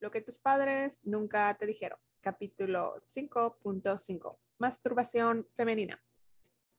Lo 0.00 0.12
que 0.12 0.20
tus 0.20 0.38
padres 0.38 1.00
nunca 1.04 1.52
te 1.58 1.66
dijeron. 1.66 1.98
Capítulo 2.20 3.02
5.5. 3.16 4.38
Masturbación 4.58 5.44
femenina. 5.56 6.00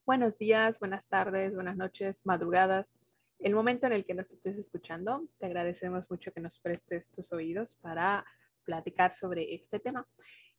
Buenos 0.06 0.38
días, 0.38 0.80
buenas 0.80 1.10
tardes, 1.10 1.54
buenas 1.54 1.76
noches, 1.76 2.26
madrugadas. 2.26 2.98
El 3.40 3.56
momento 3.56 3.88
en 3.88 3.94
el 3.94 4.06
que 4.06 4.14
nos 4.14 4.32
estés 4.32 4.58
escuchando, 4.58 5.28
te 5.38 5.48
agradecemos 5.48 6.10
mucho 6.10 6.32
que 6.32 6.40
nos 6.40 6.60
prestes 6.60 7.12
tus 7.12 7.34
oídos 7.34 7.76
para 7.76 8.26
platicar 8.64 9.14
sobre 9.14 9.54
este 9.54 9.80
tema. 9.80 10.08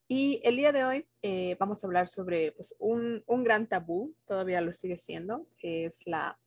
Y 0.06 0.42
el 0.44 0.56
día 0.56 0.72
de 0.72 0.84
hoy 0.84 1.08
eh, 1.22 1.56
vamos 1.58 1.82
a 1.82 1.86
hablar 1.86 2.08
sobre 2.08 2.52
pues, 2.52 2.74
un, 2.78 3.24
gran 3.42 3.68
tabú, 3.68 4.14
todavía 4.26 4.60
lo 4.60 4.74
sigue 4.74 4.98
siendo, 4.98 5.46
que 5.56 5.86
es 5.86 6.00
la, 6.04 6.38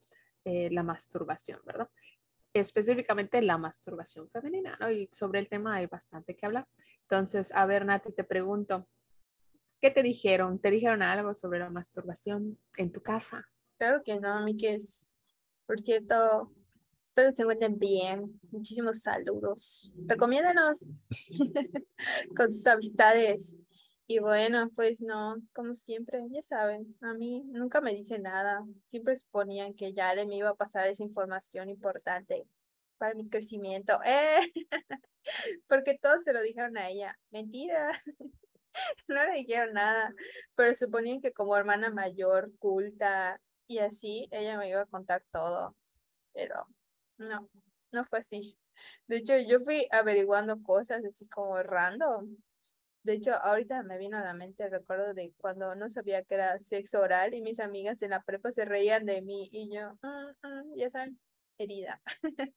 eh, 0.45 0.69
la 0.71 0.83
masturbación, 0.83 1.59
¿verdad? 1.65 1.89
Específicamente 2.53 3.41
la 3.41 3.57
masturbación 3.57 4.29
femenina. 4.29 4.77
Y 4.91 5.09
sobre 5.11 5.39
el 5.39 5.49
tema 5.49 5.75
hay 5.75 5.87
bastante 5.87 6.35
que 6.35 6.45
hablar. 6.45 6.67
Entonces, 7.01 7.51
a 7.53 7.65
ver, 7.65 7.85
Nati, 7.85 8.11
te 8.11 8.23
pregunto, 8.23 8.87
¿qué 9.81 9.91
te 9.91 10.03
dijeron? 10.03 10.59
¿Te 10.59 10.71
dijeron 10.71 11.01
algo 11.01 11.33
sobre 11.33 11.59
la 11.59 11.69
masturbación 11.69 12.57
en 12.77 12.91
tu 12.91 13.01
casa? 13.01 13.45
Claro 13.77 14.01
que 14.03 14.19
no, 14.19 14.33
a 14.33 14.43
mí 14.43 14.55
que 14.55 14.75
es, 14.75 15.09
por 15.65 15.79
cierto, 15.79 16.51
espero 17.01 17.29
que 17.29 17.35
se 17.35 17.41
encuentren 17.41 17.77
bien. 17.77 18.39
Muchísimos 18.51 19.01
saludos. 19.01 19.91
Recomiéndanos 20.07 20.85
con 22.35 22.47
tus 22.47 22.65
amistades. 22.67 23.57
Y 24.07 24.19
bueno, 24.19 24.69
pues 24.75 25.01
no, 25.01 25.37
como 25.53 25.75
siempre, 25.75 26.21
ya 26.29 26.41
saben, 26.43 26.95
a 27.01 27.13
mí 27.13 27.43
nunca 27.45 27.79
me 27.81 27.93
dicen 27.93 28.23
nada. 28.23 28.65
Siempre 28.89 29.15
suponían 29.15 29.73
que 29.75 29.93
ya 29.93 30.13
me 30.25 30.35
iba 30.35 30.49
a 30.49 30.55
pasar 30.55 30.87
esa 30.87 31.03
información 31.03 31.69
importante 31.69 32.45
para 32.97 33.15
mi 33.15 33.29
crecimiento. 33.29 33.99
¡Eh! 34.05 34.51
Porque 35.67 35.97
todos 36.01 36.23
se 36.23 36.33
lo 36.33 36.41
dijeron 36.41 36.77
a 36.77 36.89
ella. 36.89 37.17
Mentira. 37.31 38.01
no 39.07 39.25
le 39.25 39.33
dijeron 39.35 39.73
nada, 39.73 40.13
pero 40.55 40.73
suponían 40.75 41.21
que 41.21 41.31
como 41.33 41.55
hermana 41.55 41.89
mayor, 41.91 42.51
culta 42.59 43.41
y 43.67 43.79
así, 43.79 44.27
ella 44.31 44.57
me 44.57 44.69
iba 44.69 44.81
a 44.81 44.85
contar 44.85 45.23
todo. 45.31 45.75
Pero 46.33 46.67
no, 47.17 47.49
no 47.91 48.05
fue 48.05 48.19
así. 48.19 48.57
De 49.07 49.17
hecho, 49.17 49.33
yo 49.47 49.59
fui 49.61 49.87
averiguando 49.91 50.61
cosas 50.63 51.05
así 51.05 51.27
como 51.27 51.61
random 51.63 52.35
de 53.03 53.13
hecho, 53.13 53.33
ahorita 53.33 53.83
me 53.83 53.97
vino 53.97 54.17
a 54.17 54.21
la 54.21 54.33
mente 54.33 54.63
el 54.63 54.71
recuerdo 54.71 55.13
de 55.13 55.33
cuando 55.37 55.75
no 55.75 55.89
sabía 55.89 56.23
que 56.23 56.35
era 56.35 56.59
sexo 56.59 57.01
oral 57.01 57.33
y 57.33 57.41
mis 57.41 57.59
amigas 57.59 58.01
en 58.01 58.11
la 58.11 58.21
prepa 58.23 58.51
se 58.51 58.65
reían 58.65 59.05
de 59.05 59.21
mí 59.21 59.49
y 59.51 59.69
yo, 59.73 59.93
mm, 60.01 60.47
mm", 60.47 60.75
ya 60.75 60.89
saben, 60.89 61.19
herida. 61.57 62.01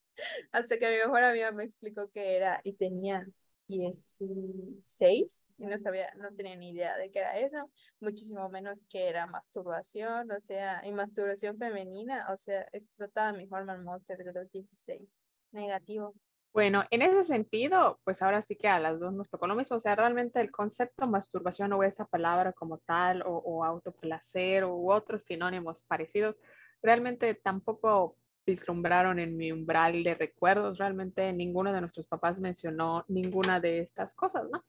Hasta 0.52 0.78
que 0.78 0.90
mi 0.90 0.96
mejor 0.98 1.24
amiga 1.24 1.52
me 1.52 1.64
explicó 1.64 2.10
qué 2.10 2.36
era 2.36 2.60
y 2.64 2.74
tenía 2.74 3.26
16 3.68 5.44
y 5.58 5.66
no 5.66 5.78
sabía, 5.78 6.12
no 6.16 6.34
tenía 6.34 6.56
ni 6.56 6.70
idea 6.70 6.96
de 6.96 7.10
qué 7.10 7.20
era 7.20 7.38
eso, 7.38 7.70
muchísimo 8.00 8.48
menos 8.48 8.84
que 8.88 9.08
era 9.08 9.26
masturbación, 9.26 10.30
o 10.30 10.40
sea, 10.40 10.82
y 10.84 10.92
masturbación 10.92 11.58
femenina, 11.58 12.26
o 12.32 12.36
sea, 12.36 12.66
explotaba 12.72 13.32
mi 13.32 13.48
hormone 13.50 13.82
monster 13.82 14.18
de 14.18 14.32
los 14.32 14.50
16. 14.52 15.08
Negativo. 15.52 16.14
Bueno, 16.56 16.84
en 16.90 17.02
ese 17.02 17.22
sentido, 17.24 18.00
pues 18.02 18.22
ahora 18.22 18.40
sí 18.40 18.56
que 18.56 18.66
a 18.66 18.80
las 18.80 18.98
dos 18.98 19.12
nos 19.12 19.28
tocó 19.28 19.46
lo 19.46 19.54
mismo. 19.54 19.76
O 19.76 19.80
sea, 19.80 19.94
realmente 19.94 20.40
el 20.40 20.50
concepto 20.50 21.06
masturbación 21.06 21.70
o 21.74 21.82
esa 21.82 22.06
palabra 22.06 22.54
como 22.54 22.78
tal, 22.78 23.20
o, 23.26 23.42
o 23.44 23.62
autoplacer 23.62 24.64
u 24.64 24.90
otros 24.90 25.24
sinónimos 25.24 25.82
parecidos, 25.82 26.34
realmente 26.82 27.34
tampoco 27.34 28.16
vislumbraron 28.46 29.18
en 29.18 29.36
mi 29.36 29.52
umbral 29.52 30.02
de 30.02 30.14
recuerdos. 30.14 30.78
Realmente 30.78 31.30
ninguno 31.34 31.74
de 31.74 31.82
nuestros 31.82 32.06
papás 32.06 32.40
mencionó 32.40 33.04
ninguna 33.06 33.60
de 33.60 33.80
estas 33.80 34.14
cosas, 34.14 34.48
¿no? 34.50 34.64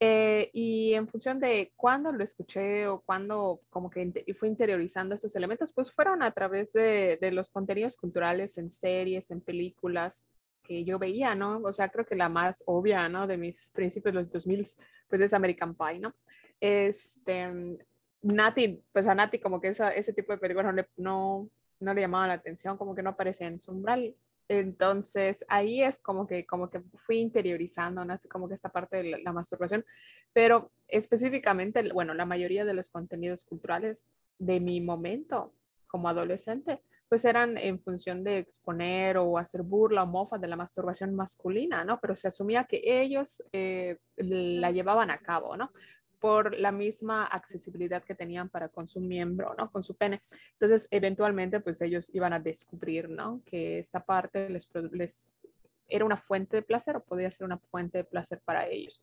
Eh, 0.00 0.50
y 0.52 0.94
en 0.94 1.06
función 1.06 1.38
de 1.38 1.72
cuándo 1.76 2.10
lo 2.10 2.24
escuché 2.24 2.88
o 2.88 3.00
cuándo 3.00 3.60
como 3.70 3.90
que 3.90 4.24
fui 4.36 4.48
interiorizando 4.48 5.14
estos 5.14 5.36
elementos, 5.36 5.72
pues 5.72 5.92
fueron 5.92 6.24
a 6.24 6.32
través 6.32 6.72
de, 6.72 7.16
de 7.20 7.30
los 7.30 7.48
contenidos 7.48 7.96
culturales 7.96 8.58
en 8.58 8.72
series, 8.72 9.30
en 9.30 9.40
películas, 9.40 10.24
que 10.62 10.84
yo 10.84 10.98
veía, 10.98 11.34
¿no? 11.34 11.58
O 11.58 11.72
sea, 11.72 11.88
creo 11.90 12.06
que 12.06 12.16
la 12.16 12.28
más 12.28 12.62
obvia, 12.66 13.08
¿no? 13.08 13.26
De 13.26 13.36
mis 13.36 13.68
principios 13.70 14.14
de 14.14 14.20
los 14.20 14.30
2000, 14.30 14.66
pues 15.08 15.20
es 15.20 15.32
American 15.32 15.74
Pie, 15.74 15.98
¿no? 15.98 16.14
Este, 16.60 17.78
Nati, 18.22 18.82
pues 18.92 19.06
a 19.06 19.14
Nati 19.14 19.38
como 19.38 19.60
que 19.60 19.68
esa, 19.68 19.90
ese 19.90 20.12
tipo 20.12 20.32
de 20.32 20.38
películas 20.38 20.74
no 20.74 20.84
no, 20.96 21.50
no 21.80 21.94
le 21.94 22.00
llamaba 22.00 22.28
la 22.28 22.34
atención, 22.34 22.76
como 22.76 22.94
que 22.94 23.02
no 23.02 23.10
aparecía 23.10 23.48
en 23.48 23.60
su 23.60 23.72
umbral. 23.72 24.14
Entonces 24.48 25.44
ahí 25.48 25.82
es 25.82 25.98
como 25.98 26.26
que, 26.26 26.46
como 26.46 26.70
que 26.70 26.80
fui 27.06 27.18
interiorizando, 27.18 28.04
¿no? 28.04 28.12
Así 28.12 28.28
como 28.28 28.48
que 28.48 28.54
esta 28.54 28.68
parte 28.68 28.98
de 28.98 29.10
la, 29.10 29.18
la 29.18 29.32
masturbación, 29.32 29.84
pero 30.32 30.70
específicamente, 30.88 31.92
bueno, 31.92 32.14
la 32.14 32.26
mayoría 32.26 32.64
de 32.64 32.74
los 32.74 32.90
contenidos 32.90 33.44
culturales 33.44 34.04
de 34.38 34.60
mi 34.60 34.80
momento 34.80 35.54
como 35.86 36.08
adolescente, 36.08 36.82
pues 37.12 37.26
eran 37.26 37.58
en 37.58 37.78
función 37.78 38.24
de 38.24 38.38
exponer 38.38 39.18
o 39.18 39.36
hacer 39.36 39.60
burla 39.60 40.04
o 40.04 40.06
mofa 40.06 40.38
de 40.38 40.48
la 40.48 40.56
masturbación 40.56 41.14
masculina, 41.14 41.84
¿no? 41.84 42.00
Pero 42.00 42.16
se 42.16 42.28
asumía 42.28 42.64
que 42.64 42.80
ellos 42.82 43.42
eh, 43.52 43.98
la 44.16 44.70
llevaban 44.70 45.10
a 45.10 45.18
cabo, 45.18 45.54
¿no? 45.54 45.74
Por 46.18 46.58
la 46.58 46.72
misma 46.72 47.26
accesibilidad 47.26 48.02
que 48.02 48.14
tenían 48.14 48.48
para 48.48 48.70
con 48.70 48.88
su 48.88 48.98
miembro, 48.98 49.54
¿no? 49.58 49.70
Con 49.70 49.82
su 49.82 49.94
pene. 49.94 50.22
Entonces, 50.52 50.88
eventualmente, 50.90 51.60
pues 51.60 51.82
ellos 51.82 52.08
iban 52.14 52.32
a 52.32 52.40
descubrir, 52.40 53.10
¿no? 53.10 53.42
Que 53.44 53.80
esta 53.80 54.02
parte 54.02 54.48
les, 54.48 54.70
les 54.92 55.46
era 55.90 56.06
una 56.06 56.16
fuente 56.16 56.56
de 56.56 56.62
placer 56.62 56.96
o 56.96 57.04
podía 57.04 57.30
ser 57.30 57.44
una 57.44 57.58
fuente 57.58 57.98
de 57.98 58.04
placer 58.04 58.40
para 58.42 58.66
ellos. 58.68 59.02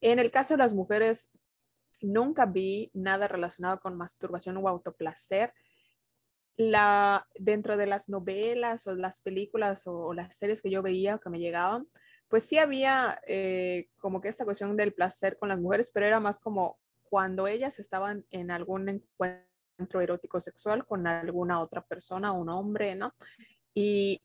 En 0.00 0.18
el 0.18 0.32
caso 0.32 0.54
de 0.54 0.58
las 0.58 0.74
mujeres, 0.74 1.28
nunca 2.00 2.44
vi 2.44 2.90
nada 2.92 3.28
relacionado 3.28 3.78
con 3.78 3.96
masturbación 3.96 4.56
o 4.56 4.68
autoplacer 4.68 5.52
la, 6.56 7.26
dentro 7.34 7.76
de 7.76 7.86
las 7.86 8.08
novelas 8.08 8.86
o 8.86 8.94
las 8.94 9.20
películas 9.20 9.82
o, 9.86 10.14
las 10.14 10.36
series 10.36 10.62
que 10.62 10.70
yo 10.70 10.82
veía 10.82 11.18
que 11.18 11.30
me 11.30 11.38
llegaban, 11.38 11.86
pues 12.28 12.44
sí 12.44 12.58
había 12.58 13.20
eh, 13.26 13.88
como 13.98 14.20
que 14.20 14.28
esta 14.28 14.44
cuestión 14.44 14.76
del 14.76 14.92
placer 14.92 15.38
con 15.38 15.48
las 15.48 15.60
mujeres, 15.60 15.90
pero 15.92 16.06
era 16.06 16.20
más 16.20 16.40
como 16.40 16.78
cuando 17.08 17.46
ellas 17.46 17.78
estaban 17.78 18.24
en 18.30 18.50
algún 18.50 18.88
encuentro 18.88 20.00
erótico 20.00 20.40
sexual 20.40 20.84
con 20.86 21.06
alguna 21.06 21.60
otra 21.60 21.82
persona, 21.82 22.32
un 22.32 22.48
hombre, 22.48 22.94
¿no? 22.94 23.14
Y, 23.74 24.22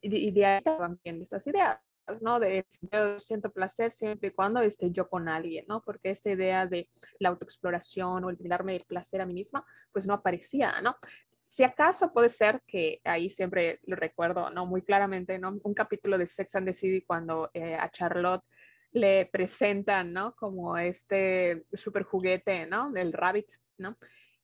y 0.00 0.30
de 0.32 0.44
ahí 0.44 0.58
estaban 0.58 1.00
viendo 1.02 1.24
estas 1.24 1.46
ideas. 1.46 1.80
¿No? 2.20 2.40
De 2.40 2.66
yo 2.92 3.20
siento 3.20 3.50
placer 3.50 3.92
siempre 3.92 4.28
y 4.28 4.32
cuando 4.32 4.60
esté 4.60 4.90
yo 4.90 5.08
con 5.08 5.28
alguien, 5.28 5.64
¿no? 5.68 5.82
Porque 5.82 6.10
esta 6.10 6.30
idea 6.30 6.66
de 6.66 6.88
la 7.18 7.30
autoexploración 7.30 8.24
o 8.24 8.30
el 8.30 8.36
brindarme 8.36 8.80
placer 8.86 9.20
a 9.20 9.26
mí 9.26 9.34
misma, 9.34 9.64
pues 9.92 10.06
no 10.06 10.14
aparecía, 10.14 10.80
¿no? 10.82 10.96
Si 11.40 11.64
acaso 11.64 12.12
puede 12.12 12.28
ser 12.28 12.62
que 12.66 13.00
ahí 13.04 13.30
siempre 13.30 13.80
lo 13.84 13.96
recuerdo, 13.96 14.50
¿no? 14.50 14.66
Muy 14.66 14.82
claramente, 14.82 15.38
¿no? 15.38 15.58
Un 15.62 15.74
capítulo 15.74 16.16
de 16.16 16.26
Sex 16.26 16.54
and 16.54 16.66
the 16.66 16.72
City 16.72 17.02
cuando 17.02 17.50
eh, 17.54 17.74
a 17.74 17.90
Charlotte 17.90 18.44
le 18.92 19.26
presentan, 19.26 20.12
¿no? 20.12 20.34
Como 20.36 20.76
este 20.78 21.64
super 21.72 22.04
juguete, 22.04 22.66
¿no? 22.66 22.90
Del 22.92 23.12
rabbit, 23.12 23.48
¿no? 23.78 23.96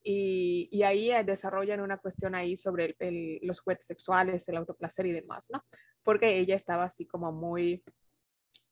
Y, 0.02 0.68
y, 0.70 0.84
ahí 0.84 1.10
desarrollan 1.24 1.80
una 1.80 1.98
cuestión 1.98 2.36
ahí 2.36 2.56
sobre 2.56 2.94
el, 3.00 3.40
los 3.42 3.58
juguetes 3.60 3.86
sexuales, 3.86 4.48
el 4.48 4.56
autoplacer 4.56 5.06
y 5.06 5.12
demás, 5.12 5.48
¿no? 5.52 5.64
Porque 6.06 6.38
ella 6.38 6.54
estaba 6.54 6.84
así 6.84 7.04
como 7.04 7.32
muy, 7.32 7.82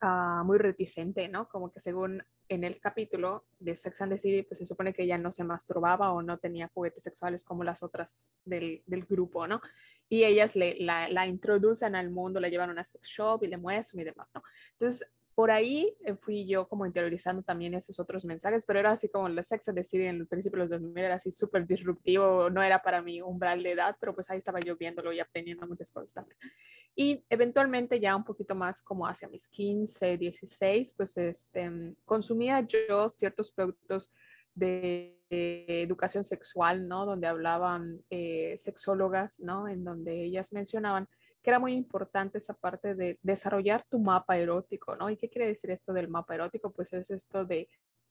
uh, 0.02 0.44
muy 0.44 0.56
reticente, 0.56 1.28
¿no? 1.28 1.48
Como 1.48 1.72
que 1.72 1.80
según 1.80 2.22
en 2.48 2.62
el 2.62 2.78
capítulo 2.78 3.44
de 3.58 3.74
Sex 3.74 4.02
and 4.02 4.12
the 4.12 4.18
City, 4.18 4.42
pues 4.44 4.58
se 4.58 4.66
supone 4.66 4.94
que 4.94 5.02
ella 5.02 5.18
no 5.18 5.32
se 5.32 5.42
masturbaba 5.42 6.12
o 6.12 6.22
no 6.22 6.38
tenía 6.38 6.70
juguetes 6.72 7.02
sexuales 7.02 7.42
como 7.42 7.64
las 7.64 7.82
otras 7.82 8.30
del, 8.44 8.84
del 8.86 9.04
grupo, 9.04 9.48
¿no? 9.48 9.60
Y 10.08 10.22
ellas 10.22 10.54
le, 10.54 10.76
la, 10.78 11.08
la, 11.08 11.26
introducen 11.26 11.96
al 11.96 12.10
mundo, 12.10 12.38
la 12.38 12.48
llevan 12.48 12.68
a 12.68 12.72
una 12.72 12.84
sex 12.84 13.08
shop 13.08 13.42
y 13.42 13.48
le 13.48 13.56
muestran 13.56 14.00
y 14.00 14.04
demás, 14.04 14.30
¿no? 14.32 14.42
Entonces, 14.78 15.08
por 15.34 15.50
ahí 15.50 15.96
eh, 16.04 16.14
fui 16.14 16.46
yo 16.46 16.68
como 16.68 16.86
interiorizando 16.86 17.42
también 17.42 17.74
esos 17.74 17.98
otros 17.98 18.24
mensajes, 18.24 18.64
pero 18.64 18.78
era 18.78 18.92
así 18.92 19.08
como 19.08 19.28
la 19.28 19.42
Sex 19.42 19.68
and 19.68 19.78
the 19.78 19.84
City 19.84 20.04
en 20.04 20.16
el 20.16 20.26
principio 20.26 20.58
de 20.58 20.64
los 20.64 20.70
2000 20.70 21.04
era 21.04 21.14
así 21.16 21.32
súper 21.32 21.66
disruptivo, 21.66 22.50
no 22.50 22.62
era 22.62 22.82
para 22.82 23.02
mí 23.02 23.20
umbral 23.20 23.62
de 23.62 23.72
edad, 23.72 23.96
pero 23.98 24.14
pues 24.14 24.30
ahí 24.30 24.38
estaba 24.38 24.60
yo 24.60 24.76
viéndolo 24.76 25.12
y 25.12 25.20
aprendiendo 25.20 25.66
muchas 25.66 25.90
cosas 25.90 26.12
también. 26.12 26.38
Y 26.94 27.24
eventualmente 27.28 27.98
ya 27.98 28.14
un 28.14 28.24
poquito 28.24 28.54
más 28.54 28.80
como 28.80 29.06
hacia 29.06 29.28
mis 29.28 29.48
15, 29.48 30.16
16, 30.16 30.94
pues 30.94 31.16
este, 31.16 31.94
consumía 32.04 32.60
yo 32.60 33.10
ciertos 33.10 33.50
productos 33.50 34.12
de, 34.54 35.10
educación 35.30 36.22
sexual, 36.24 36.86
¿no? 36.86 37.06
Donde 37.06 37.26
hablaban 37.26 38.04
eh, 38.08 38.54
sexólogas, 38.60 39.40
¿no? 39.40 39.66
En 39.66 39.82
donde 39.82 40.22
ellas 40.22 40.52
mencionaban 40.52 41.08
que 41.44 41.50
era 41.50 41.58
muy 41.58 41.74
importante 41.74 42.38
esa 42.38 42.54
parte 42.54 42.94
de 42.94 43.18
desarrollar 43.22 43.84
tu 43.84 43.98
mapa 43.98 44.38
erótico, 44.38 44.96
¿no? 44.96 45.10
¿Y 45.10 45.18
qué 45.18 45.28
quiere 45.28 45.46
decir 45.46 45.70
esto 45.70 45.92
del 45.92 46.08
mapa 46.08 46.34
erótico? 46.34 46.72
Pues 46.72 46.90
es 46.94 47.10
esto 47.10 47.44
de 47.44 47.68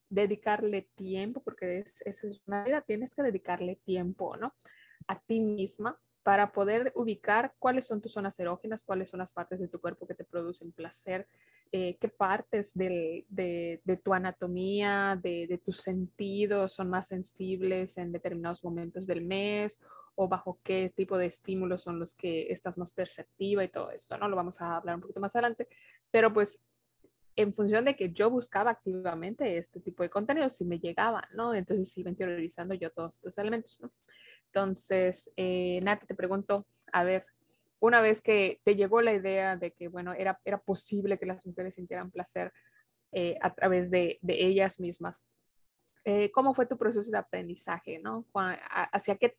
dedicarle 0.08 0.88
tiempo, 0.94 1.42
porque 1.42 1.78
es, 1.80 2.00
esa 2.02 2.28
es 2.28 2.40
una 2.46 2.62
vida, 2.62 2.80
tienes 2.82 3.12
que 3.12 3.22
dedicarle 3.22 3.80
tiempo, 3.84 4.36
¿no? 4.36 4.54
A 5.08 5.18
ti 5.18 5.40
misma 5.40 5.98
para 6.22 6.52
poder 6.52 6.92
ubicar 6.94 7.54
cuáles 7.58 7.86
son 7.86 8.00
tus 8.00 8.12
zonas 8.12 8.38
erógenas, 8.38 8.84
cuáles 8.84 9.10
son 9.10 9.18
las 9.18 9.32
partes 9.32 9.58
de 9.58 9.68
tu 9.68 9.80
cuerpo 9.80 10.06
que 10.06 10.14
te 10.14 10.24
producen 10.24 10.70
placer, 10.70 11.26
eh, 11.72 11.98
qué 12.00 12.08
partes 12.08 12.72
de, 12.72 13.26
tu 14.04 14.14
anatomía, 14.14 15.18
de, 15.20 15.48
de, 15.48 15.58
tus 15.58 15.78
sentidos 15.78 16.72
son 16.72 16.88
más 16.88 17.08
sensibles 17.08 17.98
en 17.98 18.12
determinados 18.12 18.62
momentos 18.62 19.08
del 19.08 19.22
mes 19.22 19.80
o 20.16 20.28
bajo 20.28 20.60
qué 20.62 20.92
tipo 20.94 21.18
de 21.18 21.26
estímulos 21.26 21.82
son 21.82 21.98
los 21.98 22.14
que 22.14 22.52
estás 22.52 22.78
más 22.78 22.92
perceptiva 22.92 23.64
y 23.64 23.68
todo 23.68 23.90
esto, 23.90 24.16
¿no? 24.16 24.28
Lo 24.28 24.36
vamos 24.36 24.60
a 24.60 24.76
hablar 24.76 24.96
un 24.96 25.00
poquito 25.00 25.20
más 25.20 25.34
adelante, 25.34 25.68
pero 26.10 26.32
pues 26.32 26.58
en 27.36 27.52
función 27.52 27.84
de 27.84 27.96
que 27.96 28.12
yo 28.12 28.30
buscaba 28.30 28.70
activamente 28.70 29.58
este 29.58 29.80
tipo 29.80 30.02
de 30.02 30.10
contenidos, 30.10 30.56
si 30.56 30.64
me 30.64 30.78
llegaban, 30.78 31.24
¿no? 31.34 31.52
Entonces 31.54 31.96
iba 31.98 32.10
interiorizando 32.10 32.74
yo 32.74 32.90
todos 32.90 33.16
estos 33.16 33.36
elementos, 33.38 33.78
¿no? 33.80 33.92
Entonces, 34.46 35.30
eh, 35.36 35.80
Nati, 35.82 36.06
te 36.06 36.14
pregunto, 36.14 36.66
a 36.92 37.02
ver, 37.02 37.24
una 37.80 38.00
vez 38.00 38.22
que 38.22 38.60
te 38.64 38.76
llegó 38.76 39.02
la 39.02 39.12
idea 39.12 39.56
de 39.56 39.72
que, 39.72 39.88
bueno, 39.88 40.12
era, 40.12 40.40
era 40.44 40.58
posible 40.58 41.18
que 41.18 41.26
las 41.26 41.44
mujeres 41.44 41.74
sintieran 41.74 42.12
placer 42.12 42.52
eh, 43.10 43.36
a 43.40 43.52
través 43.52 43.90
de, 43.90 44.18
de 44.22 44.46
ellas 44.46 44.78
mismas, 44.78 45.24
eh, 46.04 46.30
¿cómo 46.32 46.54
fue 46.54 46.66
tu 46.66 46.76
proceso 46.76 47.10
de 47.10 47.18
aprendizaje, 47.18 47.98
¿no? 47.98 48.26
¿Hacia 48.92 49.16
qué 49.16 49.36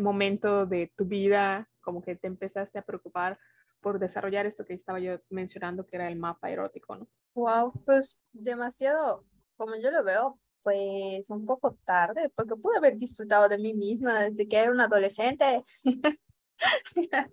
momento 0.00 0.66
de 0.66 0.92
tu 0.96 1.04
vida 1.04 1.68
como 1.80 2.02
que 2.02 2.16
te 2.16 2.26
empezaste 2.26 2.78
a 2.78 2.82
preocupar 2.82 3.38
por 3.80 3.98
desarrollar 4.00 4.46
esto 4.46 4.64
que 4.64 4.74
estaba 4.74 4.98
yo 4.98 5.20
mencionando, 5.30 5.86
que 5.86 5.96
era 5.96 6.08
el 6.08 6.16
mapa 6.16 6.50
erótico, 6.50 6.96
¿no? 6.96 7.08
Wow, 7.34 7.72
pues 7.84 8.18
demasiado, 8.32 9.24
como 9.56 9.76
yo 9.76 9.90
lo 9.92 10.02
veo, 10.02 10.40
pues 10.62 11.30
un 11.30 11.46
poco 11.46 11.78
tarde, 11.84 12.28
porque 12.34 12.56
pude 12.56 12.78
haber 12.78 12.96
disfrutado 12.96 13.48
de 13.48 13.58
mí 13.58 13.72
misma 13.74 14.24
desde 14.24 14.48
que 14.48 14.58
era 14.58 14.72
una 14.72 14.86
adolescente. 14.86 15.62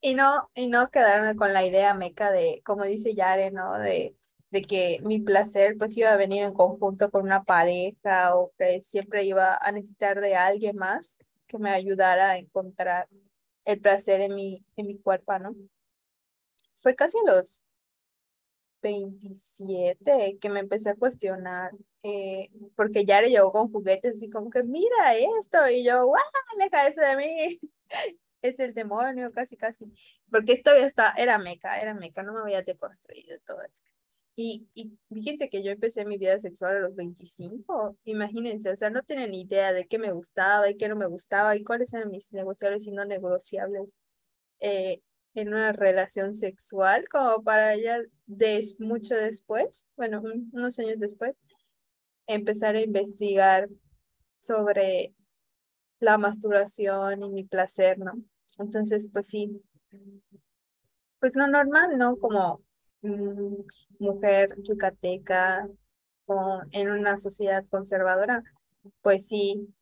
y 0.00 0.14
no, 0.14 0.50
y 0.54 0.68
no 0.68 0.88
quedarme 0.90 1.36
con 1.36 1.52
la 1.52 1.66
idea 1.66 1.92
meca 1.92 2.30
de, 2.32 2.62
como 2.64 2.84
dice 2.84 3.14
Yare, 3.14 3.50
¿no? 3.50 3.78
De, 3.78 4.16
de 4.50 4.62
que 4.62 5.00
mi 5.04 5.20
placer 5.20 5.76
pues 5.76 5.96
iba 5.96 6.10
a 6.10 6.16
venir 6.16 6.44
en 6.44 6.54
conjunto 6.54 7.10
con 7.10 7.22
una 7.24 7.44
pareja 7.44 8.34
o 8.36 8.52
que 8.56 8.80
siempre 8.80 9.24
iba 9.24 9.58
a 9.60 9.72
necesitar 9.72 10.20
de 10.20 10.36
alguien 10.36 10.76
más 10.76 11.18
que 11.50 11.58
me 11.58 11.70
ayudara 11.70 12.30
a 12.30 12.38
encontrar 12.38 13.08
el 13.64 13.80
placer 13.80 14.20
en 14.20 14.34
mi, 14.34 14.64
en 14.76 14.86
mi 14.86 14.98
cuerpo, 14.98 15.38
¿no? 15.38 15.54
Fue 16.74 16.94
casi 16.94 17.18
a 17.18 17.34
los 17.34 17.62
27 18.82 20.38
que 20.40 20.48
me 20.48 20.60
empecé 20.60 20.90
a 20.90 20.94
cuestionar, 20.94 21.72
eh, 22.02 22.50
porque 22.76 23.04
ya 23.04 23.20
le 23.20 23.30
llegó 23.30 23.52
con 23.52 23.70
juguetes 23.72 24.16
así 24.16 24.30
como 24.30 24.48
que, 24.50 24.62
mira 24.62 25.14
esto, 25.40 25.58
y 25.70 25.84
yo, 25.84 26.06
¡guau! 26.06 26.22
Aleja 26.54 26.86
eso 26.88 27.00
de 27.02 27.16
mí. 27.16 27.60
es 28.42 28.58
el 28.58 28.74
demonio, 28.74 29.32
casi, 29.32 29.56
casi. 29.56 29.92
Porque 30.30 30.54
esto 30.54 30.70
ya 30.76 30.86
está, 30.86 31.12
era 31.18 31.38
meca, 31.38 31.80
era 31.80 31.94
meca, 31.94 32.22
no 32.22 32.32
me 32.32 32.40
había 32.40 32.62
deconstruido 32.62 33.38
todo 33.46 33.62
esto. 33.62 33.90
Y, 34.42 34.66
fíjense 35.10 35.50
que 35.50 35.62
yo 35.62 35.70
empecé 35.70 36.06
mi 36.06 36.16
vida 36.16 36.38
sexual 36.38 36.76
a 36.76 36.80
los 36.80 36.96
25, 36.96 37.98
imagínense, 38.04 38.70
o 38.70 38.76
sea, 38.76 38.88
no 38.88 39.02
tienen 39.02 39.32
ni 39.32 39.42
idea 39.42 39.74
de 39.74 39.86
qué 39.86 39.98
me 39.98 40.12
gustaba 40.12 40.70
y 40.70 40.78
qué 40.78 40.88
no 40.88 40.96
me 40.96 41.04
gustaba 41.04 41.56
y 41.56 41.62
cuáles 41.62 41.92
eran 41.92 42.10
mis 42.10 42.32
negociables 42.32 42.86
y 42.86 42.90
no 42.90 43.04
negociables 43.04 43.98
eh, 44.60 45.02
en 45.34 45.48
una 45.48 45.72
relación 45.72 46.32
sexual, 46.32 47.06
como 47.10 47.42
para 47.42 47.76
ya 47.76 47.98
des, 48.24 48.80
mucho 48.80 49.14
después, 49.14 49.90
bueno, 49.96 50.22
unos 50.52 50.78
años 50.78 50.98
después, 51.00 51.38
empezar 52.26 52.76
a 52.76 52.80
investigar 52.80 53.68
sobre 54.40 55.14
la 55.98 56.16
masturbación 56.16 57.22
y 57.24 57.30
mi 57.30 57.44
placer, 57.44 57.98
¿no? 57.98 58.12
Entonces, 58.58 59.10
pues 59.12 59.26
sí, 59.26 59.62
pues 61.18 61.36
lo 61.36 61.46
normal, 61.46 61.98
¿no? 61.98 62.16
Como 62.16 62.62
mujer 63.02 64.54
yucateca 64.62 65.68
o 66.26 66.60
en 66.72 66.90
una 66.90 67.18
sociedad 67.18 67.64
conservadora, 67.70 68.42
pues 69.02 69.26
sí, 69.26 69.74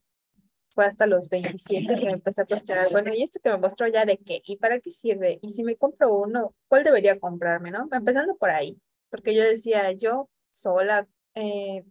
fue 0.71 0.87
hasta 0.87 1.07
los 1.07 1.29
27 1.29 1.97
que 1.97 2.07
me 2.07 2.13
empecé 2.13 2.43
a 2.43 2.47
cuestionar, 2.47 2.91
bueno, 2.91 3.13
¿y 3.13 3.23
esto 3.23 3.41
que 3.43 3.51
me 3.51 3.59
mostró 3.59 3.87
ya 3.89 4.05
de 4.05 4.19
qué? 4.19 4.41
¿Y 4.45 4.57
para 4.57 4.81
qué 4.81 4.91
sirve? 4.91 5.39
Y 5.43 5.51
si 5.51 5.65
me 5.65 5.77
compro 5.77 6.15
uno, 6.15 6.55
¿cuál 6.69 6.85
debería 6.85 7.19
comprarme, 7.19 7.71
no? 7.71 7.89
Empezando 7.91 8.37
por 8.37 8.51
ahí, 8.51 8.81
porque 9.11 9.35
yo 9.35 9.43
decía, 9.43 9.93
yo 9.93 10.29
sola, 10.51 11.09
eh, 11.35 11.85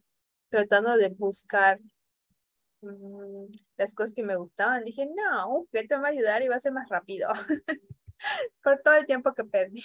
tratando 0.49 0.95
de 0.97 1.09
buscar 1.09 1.79
Mm, 2.81 3.47
las 3.77 3.93
cosas 3.93 4.13
que 4.13 4.23
me 4.23 4.35
gustaban. 4.35 4.83
Dije, 4.83 5.07
no, 5.07 5.67
que 5.71 5.87
te 5.87 5.97
va 5.97 6.07
a 6.07 6.11
ayudar 6.11 6.41
y 6.43 6.47
va 6.47 6.55
a 6.55 6.59
ser 6.59 6.71
más 6.73 6.89
rápido. 6.89 7.29
por 8.63 8.81
todo 8.81 8.95
el 8.95 9.05
tiempo 9.05 9.33
que 9.33 9.43
perdí. 9.45 9.81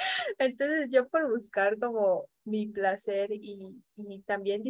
Entonces 0.38 0.88
yo 0.90 1.08
por 1.08 1.30
buscar 1.30 1.78
como 1.78 2.28
mi 2.44 2.66
placer 2.66 3.30
y, 3.32 3.82
y, 3.96 4.22
también 4.22 4.64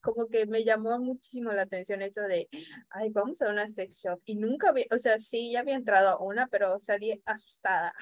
como 0.00 0.28
que 0.28 0.46
me 0.46 0.64
llamó 0.64 0.98
muchísimo 0.98 1.52
la 1.52 1.62
atención 1.62 2.02
eso 2.02 2.22
de, 2.22 2.48
ay, 2.90 3.10
vamos 3.10 3.42
a 3.42 3.50
una 3.50 3.68
sex 3.68 4.02
shop. 4.02 4.20
Y 4.24 4.36
nunca 4.36 4.72
vi, 4.72 4.86
o 4.92 4.98
sea, 4.98 5.18
sí, 5.18 5.52
ya 5.52 5.60
había 5.60 5.74
entrado 5.74 6.10
a 6.10 6.22
una, 6.22 6.46
pero 6.46 6.78
salí 6.78 7.20
asustada 7.24 7.92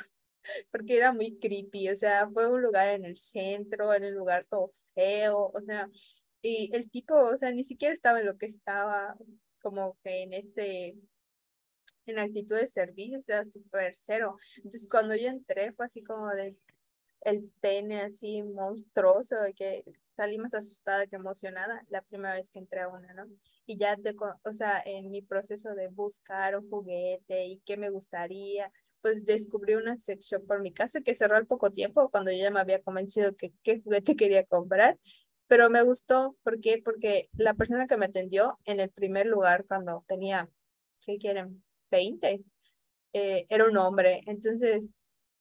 porque 0.71 0.97
era 0.97 1.13
muy 1.13 1.39
creepy. 1.39 1.89
O 1.91 1.97
sea, 1.97 2.29
fue 2.31 2.49
un 2.49 2.63
lugar 2.63 2.89
en 2.89 3.05
el 3.05 3.17
centro, 3.17 3.95
en 3.95 4.05
el 4.05 4.15
lugar 4.15 4.47
todo 4.49 4.71
feo. 4.95 5.51
O 5.55 5.61
sea, 5.63 5.89
y 6.43 6.71
el 6.75 6.91
tipo, 6.91 7.15
o 7.17 7.39
sea, 7.39 7.51
ni 7.53 7.65
siquiera 7.65 7.95
estaba 7.95 8.21
en 8.21 8.27
lo 8.27 8.37
que 8.37 8.47
estaba, 8.47 9.17
como 9.63 9.97
que 10.05 10.23
en 10.25 10.35
este, 10.35 10.95
en 12.07 12.19
actitud 12.19 12.57
de 12.57 12.67
servicio, 12.67 13.19
o 13.19 13.23
sea, 13.23 13.45
súper 13.45 13.95
cero. 13.97 14.37
Entonces, 14.59 14.87
cuando 14.91 15.17
yo 15.17 15.29
entré, 15.29 15.73
fue 15.73 15.87
así 15.87 16.03
como 16.05 16.29
de 16.31 16.55
el 17.25 17.51
pene 17.61 18.03
así 18.03 18.43
monstruoso, 18.43 19.37
que 19.57 19.85
salí 20.17 20.39
más 20.39 20.55
asustada 20.55 21.07
que 21.07 21.17
emocionada 21.17 21.85
la 21.89 22.03
primera 22.03 22.35
vez 22.35 22.51
que 22.51 22.59
entré 22.61 22.81
a 22.81 22.89
una, 22.89 23.13
¿no? 23.15 23.27
Y 23.67 23.77
ya, 23.77 23.97
te, 23.97 24.15
o 24.45 24.53
sea, 24.53 24.83
en 24.85 25.11
mi 25.11 25.23
proceso 25.23 25.75
de 25.75 25.89
buscar 25.89 26.57
un 26.57 26.69
juguete 26.71 27.47
y 27.47 27.61
qué 27.65 27.77
me 27.77 27.91
gustaría, 27.91 28.71
pues 29.01 29.25
descubrí 29.25 29.75
una 29.75 29.97
shop 29.97 30.47
por 30.47 30.61
mi 30.61 30.73
casa 30.73 31.01
que 31.01 31.15
cerró 31.15 31.37
al 31.37 31.47
poco 31.47 31.71
tiempo 31.71 32.11
cuando 32.11 32.31
yo 32.31 32.39
ya 32.39 32.51
me 32.51 32.61
había 32.61 32.83
convencido 32.83 33.37
que 33.37 33.53
qué 33.63 33.81
juguete 33.83 34.17
quería 34.17 34.45
comprar 34.45 34.99
pero 35.47 35.71
me 35.71 35.83
gustó, 35.83 36.37
¿por 36.43 36.61
qué? 36.61 36.81
Porque 36.85 37.29
la 37.37 37.55
persona 37.55 37.87
que 37.87 37.97
me 37.97 38.07
atendió 38.07 38.59
en 38.65 38.81
el 38.81 38.91
primer 38.91 39.27
lugar 39.27 39.65
cuando 39.67 40.05
tenía, 40.09 40.49
¿qué 41.05 41.19
quieren? 41.19 41.63
20, 41.91 42.43
eh, 43.13 43.47
era 43.49 43.67
un 43.67 43.77
hombre, 43.77 44.23
entonces, 44.27 44.83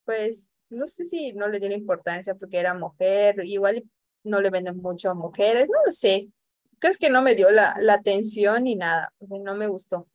pues, 0.04 0.50
no 0.74 0.86
sé 0.86 1.04
si 1.04 1.32
no 1.32 1.48
le 1.48 1.60
tiene 1.60 1.74
importancia 1.74 2.34
porque 2.34 2.58
era 2.58 2.74
mujer, 2.74 3.36
igual 3.44 3.84
no 4.24 4.40
le 4.40 4.50
venden 4.50 4.78
mucho 4.78 5.10
a 5.10 5.14
mujeres, 5.14 5.66
no 5.66 5.80
lo 5.84 5.92
sé, 5.92 6.28
creo 6.78 6.94
que 6.98 7.10
no 7.10 7.22
me 7.22 7.34
dio 7.34 7.50
la, 7.50 7.74
la 7.80 7.94
atención 7.94 8.64
ni 8.64 8.76
nada, 8.76 9.12
o 9.18 9.26
sea, 9.26 9.38
no 9.38 9.54
me 9.54 9.66
gustó. 9.68 10.08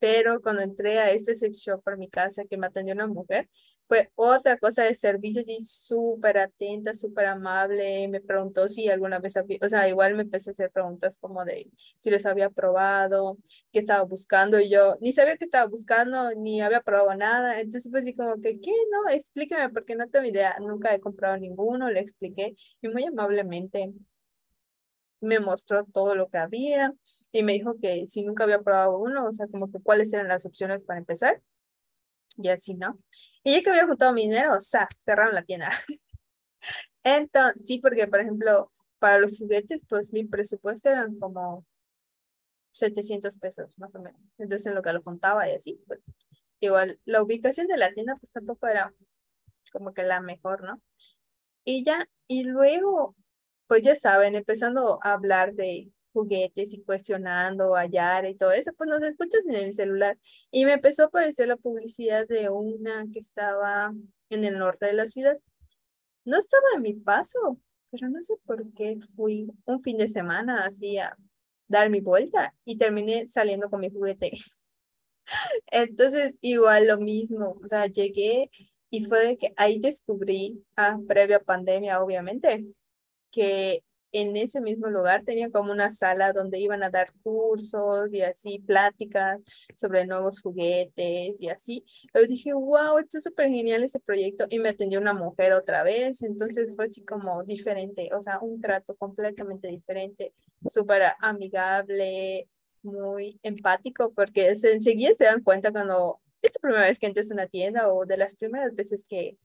Pero 0.00 0.40
cuando 0.42 0.62
entré 0.62 0.98
a 0.98 1.10
este 1.12 1.34
sex 1.34 1.58
shop 1.58 1.82
por 1.84 1.98
mi 1.98 2.08
casa 2.08 2.44
que 2.48 2.56
me 2.56 2.66
atendió 2.66 2.94
una 2.94 3.06
mujer, 3.06 3.48
fue 3.86 4.10
otra 4.14 4.56
cosa 4.56 4.84
de 4.84 4.94
servicio, 4.94 5.42
y 5.46 5.62
súper 5.64 6.38
atenta, 6.38 6.94
súper 6.94 7.26
amable, 7.26 8.06
me 8.08 8.20
preguntó 8.20 8.68
si 8.68 8.88
alguna 8.88 9.18
vez, 9.18 9.36
había, 9.36 9.58
o 9.62 9.68
sea, 9.68 9.88
igual 9.88 10.14
me 10.14 10.22
empecé 10.22 10.50
a 10.50 10.52
hacer 10.52 10.70
preguntas 10.70 11.18
como 11.18 11.44
de 11.44 11.70
si 11.98 12.10
les 12.10 12.24
había 12.24 12.50
probado, 12.50 13.36
qué 13.72 13.80
estaba 13.80 14.02
buscando, 14.04 14.60
y 14.60 14.70
yo 14.70 14.94
ni 15.00 15.12
sabía 15.12 15.36
qué 15.36 15.44
estaba 15.46 15.66
buscando, 15.68 16.30
ni 16.36 16.60
había 16.62 16.80
probado 16.82 17.14
nada, 17.16 17.60
entonces 17.60 17.90
fue 17.90 18.00
así 18.00 18.14
como 18.14 18.40
que, 18.40 18.60
¿qué? 18.60 18.72
No, 18.92 19.10
explíqueme, 19.12 19.68
porque 19.70 19.96
no 19.96 20.08
tengo 20.08 20.26
idea, 20.26 20.56
nunca 20.60 20.94
he 20.94 21.00
comprado 21.00 21.36
ninguno, 21.38 21.90
le 21.90 22.00
expliqué, 22.00 22.54
y 22.80 22.88
muy 22.88 23.04
amablemente 23.04 23.92
me 25.20 25.40
mostró 25.40 25.84
todo 25.84 26.14
lo 26.14 26.28
que 26.28 26.38
había, 26.38 26.94
y 27.32 27.42
me 27.42 27.52
dijo 27.52 27.76
que 27.80 28.06
si 28.06 28.22
nunca 28.22 28.44
había 28.44 28.60
probado 28.60 28.98
uno, 28.98 29.26
o 29.26 29.32
sea, 29.32 29.46
como 29.48 29.70
que 29.70 29.80
cuáles 29.80 30.12
eran 30.12 30.28
las 30.28 30.46
opciones 30.46 30.80
para 30.80 30.98
empezar, 30.98 31.40
y 32.36 32.48
así, 32.48 32.74
¿no? 32.74 32.98
Y 33.42 33.52
ya 33.52 33.62
que 33.62 33.70
había 33.70 33.86
juntado 33.86 34.12
mi 34.12 34.22
dinero, 34.22 34.60
¡zas! 34.60 35.02
cerraron 35.04 35.34
la 35.34 35.42
tienda. 35.42 35.70
Entonces, 37.02 37.62
sí, 37.64 37.78
porque, 37.80 38.06
por 38.06 38.20
ejemplo, 38.20 38.72
para 38.98 39.18
los 39.18 39.38
juguetes, 39.38 39.82
pues 39.88 40.12
mi 40.12 40.24
presupuesto 40.24 40.90
eran 40.90 41.18
como 41.18 41.66
700 42.72 43.38
pesos, 43.38 43.78
más 43.78 43.94
o 43.94 44.00
menos. 44.02 44.20
Entonces, 44.38 44.66
en 44.66 44.74
lo 44.74 44.82
que 44.82 44.92
lo 44.92 45.02
contaba 45.02 45.48
y 45.48 45.54
así, 45.54 45.82
pues, 45.86 46.00
igual, 46.60 47.00
la 47.04 47.22
ubicación 47.22 47.66
de 47.66 47.76
la 47.76 47.92
tienda, 47.92 48.16
pues 48.20 48.30
tampoco 48.32 48.66
era 48.68 48.94
como 49.72 49.94
que 49.94 50.02
la 50.02 50.20
mejor, 50.20 50.62
¿no? 50.64 50.80
Y 51.64 51.84
ya, 51.84 52.08
y 52.26 52.44
luego, 52.44 53.16
pues 53.66 53.82
ya 53.82 53.94
saben, 53.94 54.34
empezando 54.34 54.98
a 55.02 55.12
hablar 55.12 55.54
de 55.54 55.90
juguetes 56.12 56.72
y 56.74 56.82
cuestionando, 56.82 57.74
hallar 57.74 58.26
y 58.26 58.36
todo 58.36 58.52
eso, 58.52 58.72
pues 58.76 58.88
nos 58.88 59.02
escuchas 59.02 59.42
en 59.46 59.56
el 59.56 59.74
celular. 59.74 60.18
Y 60.50 60.64
me 60.64 60.74
empezó 60.74 61.04
a 61.04 61.06
aparecer 61.06 61.48
la 61.48 61.56
publicidad 61.56 62.26
de 62.28 62.48
una 62.50 63.06
que 63.12 63.20
estaba 63.20 63.94
en 64.30 64.44
el 64.44 64.58
norte 64.58 64.86
de 64.86 64.94
la 64.94 65.06
ciudad. 65.06 65.38
No 66.24 66.38
estaba 66.38 66.64
en 66.76 66.82
mi 66.82 66.94
paso, 66.94 67.60
pero 67.90 68.08
no 68.08 68.22
sé 68.22 68.34
por 68.44 68.72
qué 68.74 68.98
fui 69.16 69.48
un 69.64 69.80
fin 69.80 69.96
de 69.98 70.08
semana 70.08 70.64
así 70.64 70.98
a 70.98 71.16
dar 71.68 71.90
mi 71.90 72.00
vuelta 72.00 72.54
y 72.64 72.76
terminé 72.76 73.26
saliendo 73.28 73.70
con 73.70 73.80
mi 73.80 73.90
juguete. 73.90 74.32
Entonces, 75.66 76.34
igual 76.40 76.86
lo 76.88 76.98
mismo, 76.98 77.58
o 77.62 77.68
sea, 77.68 77.86
llegué 77.86 78.50
Y 78.90 79.04
fue 79.04 79.26
de 79.26 79.38
que 79.38 79.52
ahí 79.56 79.78
descubrí, 79.78 80.64
ah, 80.76 80.98
previa 81.06 81.40
pandemia, 81.40 82.02
obviamente, 82.02 82.66
que 83.30 83.84
en 84.12 84.36
ese 84.36 84.60
mismo 84.60 84.88
lugar 84.88 85.24
tenía 85.24 85.50
como 85.50 85.72
una 85.72 85.90
sala 85.90 86.32
donde 86.32 86.58
iban 86.58 86.82
a 86.82 86.90
dar 86.90 87.12
cursos 87.22 88.12
y 88.12 88.22
así, 88.22 88.58
pláticas 88.60 89.40
sobre 89.76 90.06
nuevos 90.06 90.40
juguetes 90.40 91.34
y 91.38 91.48
así. 91.48 91.84
Yo 92.14 92.26
dije, 92.26 92.52
wow, 92.52 92.98
esto 92.98 93.18
es 93.18 93.24
súper 93.24 93.48
genial 93.48 93.82
este 93.84 94.00
proyecto 94.00 94.46
y 94.50 94.58
me 94.58 94.70
atendió 94.70 95.00
una 95.00 95.14
mujer 95.14 95.52
otra 95.52 95.82
vez, 95.82 96.22
entonces 96.22 96.74
fue 96.74 96.86
así 96.86 97.04
como 97.04 97.44
diferente, 97.44 98.10
o 98.12 98.22
sea, 98.22 98.38
un 98.40 98.60
trato 98.60 98.94
completamente 98.96 99.68
diferente, 99.68 100.34
súper 100.64 101.02
amigable, 101.20 102.48
muy 102.82 103.38
empático, 103.42 104.12
porque 104.12 104.48
enseguida 104.48 105.12
se 105.16 105.24
dan 105.24 105.42
cuenta 105.42 105.70
cuando 105.72 106.20
es 106.42 106.52
tu 106.52 106.60
primera 106.60 106.86
vez 106.86 106.98
que 106.98 107.06
entras 107.06 107.30
a 107.30 107.34
una 107.34 107.46
tienda 107.46 107.92
o 107.92 108.06
de 108.06 108.16
las 108.16 108.34
primeras 108.34 108.74
veces 108.74 109.04
que 109.06 109.36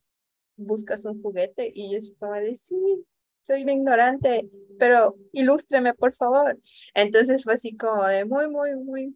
buscas 0.56 1.06
un 1.06 1.22
juguete 1.22 1.72
y 1.74 1.96
es 1.96 2.14
como 2.18 2.34
de 2.34 2.56
sí, 2.56 3.06
soy 3.46 3.64
una 3.64 3.74
ignorante, 3.74 4.50
pero 4.80 5.16
ilústreme, 5.32 5.94
por 5.94 6.14
favor. 6.14 6.60
Entonces 6.94 7.44
fue 7.44 7.54
así 7.54 7.76
como 7.78 8.06
de 8.06 8.26
muy, 8.26 8.48
muy, 8.50 8.76
muy, 8.76 9.16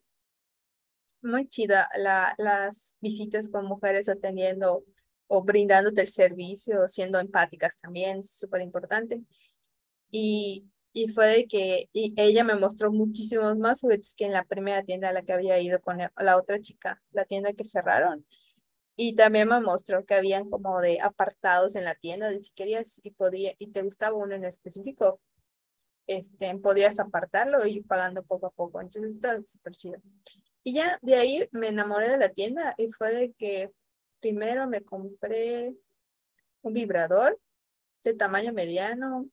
muy 1.22 1.48
chida 1.48 1.90
la, 1.98 2.36
las 2.38 2.96
visitas 3.02 3.50
con 3.50 3.66
mujeres 3.66 4.08
atendiendo 4.08 4.84
o 5.28 5.44
brindándote 5.44 6.02
el 6.02 6.08
servicio, 6.08 6.88
siendo 6.88 7.20
empáticas 7.20 7.78
también, 7.78 8.24
súper 8.24 8.62
importante. 8.62 9.22
Y, 10.12 10.66
y 10.94 11.10
fue 11.10 11.28
de 11.28 11.48
que 11.48 11.90
ella 11.94 12.44
me 12.44 12.56
mostró 12.56 12.92
muchísimos 12.92 13.58
más 13.58 13.82
juguetes 13.82 14.16
que 14.16 14.26
en 14.26 14.34
la 14.34 14.44
primera 14.46 14.84
tienda 14.84 15.10
a 15.10 15.14
la 15.14 15.24
que 15.24 15.34
había 15.34 15.60
ido 15.60 15.82
con 15.82 15.98
la 15.98 16.38
otra 16.38 16.60
chica, 16.62 17.02
la 17.12 17.26
tienda 17.26 17.54
que 17.54 17.64
cerraron. 17.64 18.26
Y 19.02 19.16
también 19.16 19.48
me 19.48 19.62
mostró 19.62 20.04
que 20.04 20.14
habían 20.14 20.50
como 20.50 20.82
de 20.82 21.00
apartados 21.00 21.78
en 21.78 21.86
la 21.86 21.96
tienda 21.96 22.30
de 22.30 22.44
si 22.44 22.52
querías 22.52 23.00
y 23.02 23.12
podía 23.12 23.54
y 23.58 23.68
te 23.68 23.82
gustaba 23.82 24.18
uno 24.18 24.36
en 24.36 24.44
específico, 24.44 25.22
este, 26.06 26.54
podías 26.58 27.00
apartarlo 27.00 27.66
y 27.66 27.78
ir 27.78 27.88
pagando 27.88 28.24
poco 28.24 28.48
a 28.48 28.52
poco. 28.52 28.82
Entonces 28.82 29.14
está 29.14 29.42
súper 29.46 29.72
chido. 29.72 30.02
Y 30.66 30.74
ya 30.74 31.00
de 31.02 31.16
ahí 31.16 31.48
me 31.54 31.70
enamoré 31.70 32.10
de 32.10 32.18
la 32.18 32.28
tienda 32.28 32.76
y 32.78 32.92
fue 32.92 33.14
de 33.14 33.32
que 33.32 33.72
primero 34.20 34.68
me 34.68 34.82
compré 34.82 35.74
un 36.62 36.74
vibrador 36.74 37.40
de 38.04 38.14
tamaño 38.16 38.52
mediano, 38.52 39.30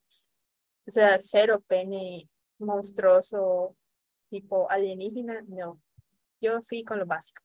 o 0.86 0.90
sea, 0.92 1.18
cero 1.18 1.60
pene 1.66 2.30
monstruoso 2.58 3.74
tipo 4.30 4.70
alienígena, 4.70 5.42
no. 5.48 5.82
Yo 6.40 6.62
fui 6.62 6.84
con 6.84 7.00
lo 7.00 7.06
básico. 7.06 7.42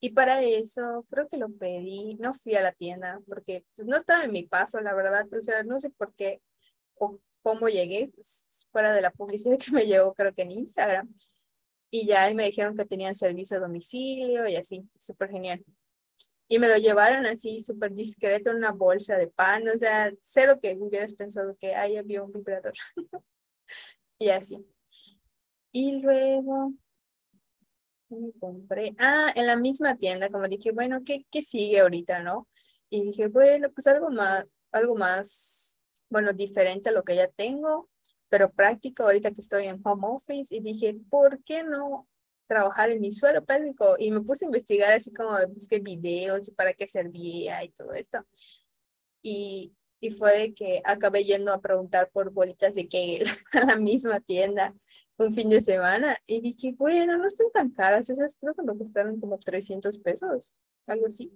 Y 0.00 0.10
para 0.10 0.42
eso 0.42 1.06
creo 1.10 1.28
que 1.28 1.36
lo 1.36 1.50
pedí, 1.50 2.14
no 2.16 2.34
fui 2.34 2.54
a 2.54 2.62
la 2.62 2.72
tienda 2.72 3.20
porque 3.26 3.64
pues, 3.74 3.86
no 3.86 3.96
estaba 3.96 4.24
en 4.24 4.32
mi 4.32 4.44
paso, 4.44 4.80
la 4.80 4.94
verdad, 4.94 5.26
o 5.32 5.42
sea, 5.42 5.62
no 5.62 5.78
sé 5.80 5.90
por 5.90 6.14
qué 6.14 6.40
o 6.94 7.18
cómo 7.42 7.68
llegué, 7.68 8.10
pues, 8.14 8.66
fuera 8.70 8.92
de 8.92 9.02
la 9.02 9.10
publicidad 9.10 9.58
que 9.64 9.72
me 9.72 9.86
llegó 9.86 10.14
creo 10.14 10.34
que 10.34 10.42
en 10.42 10.52
Instagram. 10.52 11.12
Y 11.90 12.06
ya 12.06 12.32
me 12.34 12.44
dijeron 12.44 12.76
que 12.76 12.84
tenían 12.84 13.14
servicio 13.14 13.56
a 13.56 13.60
domicilio 13.60 14.46
y 14.46 14.56
así, 14.56 14.86
súper 14.98 15.30
genial. 15.30 15.64
Y 16.46 16.58
me 16.58 16.68
lo 16.68 16.76
llevaron 16.76 17.26
así 17.26 17.60
súper 17.60 17.94
discreto 17.94 18.50
en 18.50 18.56
una 18.56 18.72
bolsa 18.72 19.16
de 19.16 19.28
pan, 19.28 19.68
o 19.68 19.76
sea, 19.76 20.12
cero 20.22 20.58
que 20.62 20.76
hubieras 20.78 21.12
pensado 21.14 21.56
que 21.56 21.74
ahí 21.74 21.96
había 21.96 22.22
un 22.22 22.32
vibrador. 22.32 22.74
y 24.18 24.28
así. 24.30 24.66
Y 25.72 26.00
luego, 26.00 26.72
me 28.10 28.32
compré, 28.38 28.94
ah, 28.98 29.32
en 29.34 29.46
la 29.46 29.56
misma 29.56 29.96
tienda, 29.96 30.28
como 30.30 30.48
dije, 30.48 30.72
bueno, 30.72 31.02
¿qué, 31.04 31.26
qué 31.30 31.42
sigue 31.42 31.80
ahorita, 31.80 32.22
no? 32.22 32.48
Y 32.90 33.02
dije, 33.04 33.28
bueno, 33.28 33.70
pues 33.72 33.86
algo 33.86 34.10
más, 34.10 34.44
algo 34.72 34.96
más, 34.96 35.80
bueno, 36.08 36.32
diferente 36.32 36.88
a 36.88 36.92
lo 36.92 37.04
que 37.04 37.16
ya 37.16 37.28
tengo, 37.28 37.88
pero 38.28 38.52
práctico 38.52 39.04
ahorita 39.04 39.30
que 39.32 39.40
estoy 39.40 39.66
en 39.66 39.80
home 39.84 40.06
office. 40.06 40.54
Y 40.54 40.60
dije, 40.60 40.96
¿por 41.10 41.42
qué 41.44 41.62
no 41.64 42.08
trabajar 42.46 42.90
en 42.90 43.00
mi 43.00 43.12
suelo 43.12 43.44
pélvico? 43.44 43.96
Y 43.98 44.10
me 44.10 44.20
puse 44.22 44.44
a 44.44 44.48
investigar 44.48 44.92
así 44.92 45.12
como 45.12 45.36
busqué 45.48 45.78
videos 45.78 46.48
y 46.48 46.52
para 46.52 46.72
qué 46.72 46.86
servía 46.86 47.62
y 47.64 47.70
todo 47.70 47.92
esto. 47.94 48.24
Y, 49.22 49.74
y 50.00 50.10
fue 50.10 50.38
de 50.38 50.54
que 50.54 50.80
acabé 50.84 51.24
yendo 51.24 51.52
a 51.52 51.60
preguntar 51.60 52.10
por 52.10 52.30
bolitas 52.30 52.74
de 52.74 52.88
Kegel 52.88 53.28
a 53.52 53.66
la 53.66 53.76
misma 53.76 54.20
tienda 54.20 54.74
un 55.18 55.34
fin 55.34 55.48
de 55.48 55.60
semana 55.60 56.16
y 56.26 56.40
dije, 56.40 56.74
bueno, 56.78 57.18
no 57.18 57.26
están 57.26 57.50
tan 57.52 57.70
caras, 57.70 58.08
esas 58.08 58.36
creo 58.40 58.54
que 58.54 58.62
me 58.62 58.76
costaron 58.78 59.20
como 59.20 59.38
300 59.38 59.98
pesos, 59.98 60.50
algo 60.86 61.06
así. 61.06 61.32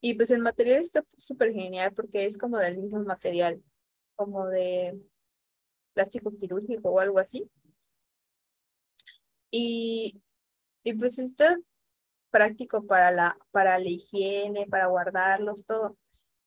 Y 0.00 0.14
pues 0.14 0.30
el 0.30 0.40
material 0.40 0.80
está 0.80 1.04
súper 1.16 1.52
genial 1.52 1.92
porque 1.94 2.24
es 2.24 2.36
como 2.36 2.58
del 2.58 2.78
mismo 2.78 3.02
material, 3.02 3.62
como 4.16 4.46
de 4.48 5.00
plástico 5.94 6.36
quirúrgico 6.36 6.90
o 6.90 7.00
algo 7.00 7.18
así. 7.18 7.48
Y, 9.50 10.20
y 10.82 10.92
pues 10.94 11.18
está 11.18 11.56
práctico 12.30 12.86
para 12.86 13.12
la, 13.12 13.38
para 13.52 13.78
la 13.78 13.88
higiene, 13.88 14.66
para 14.66 14.86
guardarlos, 14.86 15.64
todo. 15.64 15.96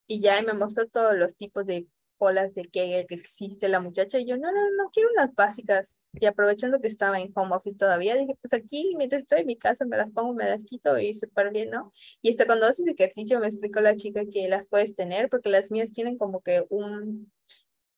Y 0.08 0.22
ya 0.22 0.42
me 0.42 0.54
mostró 0.54 0.88
todos 0.88 1.18
los 1.18 1.36
tipos 1.36 1.66
de 1.66 1.88
olas 2.20 2.54
de 2.54 2.64
que, 2.66 3.06
que 3.08 3.16
existe 3.16 3.70
la 3.70 3.80
muchacha 3.80 4.20
y 4.20 4.26
yo, 4.26 4.38
no, 4.38 4.52
no, 4.52 4.72
no, 4.78 4.90
quiero 4.92 5.10
unas 5.12 5.34
básicas. 5.34 6.00
Y 6.14 6.26
aprovechando 6.26 6.80
que 6.80 6.88
estaba 6.88 7.20
en 7.20 7.32
home 7.36 7.56
office 7.56 7.78
todavía, 7.78 8.16
dije, 8.16 8.36
pues 8.42 8.54
aquí 8.54 8.94
mientras 8.98 9.24
estoy 9.24 9.42
en 9.42 9.48
mi 9.48 9.58
casa 9.58 9.86
me 9.86 9.98
las 9.98 10.12
pongo, 10.12 10.34
me 10.34 10.46
las 10.46 10.64
quito 10.66 10.98
y 11.00 11.14
súper 11.14 11.52
bien, 11.52 11.72
¿no? 11.72 11.92
Y 12.22 12.30
hasta 12.30 12.46
cuando 12.46 12.68
haces 12.68 12.88
ejercicio 12.88 13.40
me 13.40 13.48
explicó 13.48 13.82
la 13.82 13.96
chica 13.96 14.24
que 14.32 14.48
las 14.50 14.68
puedes 14.68 14.96
tener 14.96 15.30
porque 15.30 15.50
las 15.50 15.72
mías 15.72 15.92
tienen 15.92 16.18
como 16.18 16.42
que 16.42 16.66
un, 16.70 17.32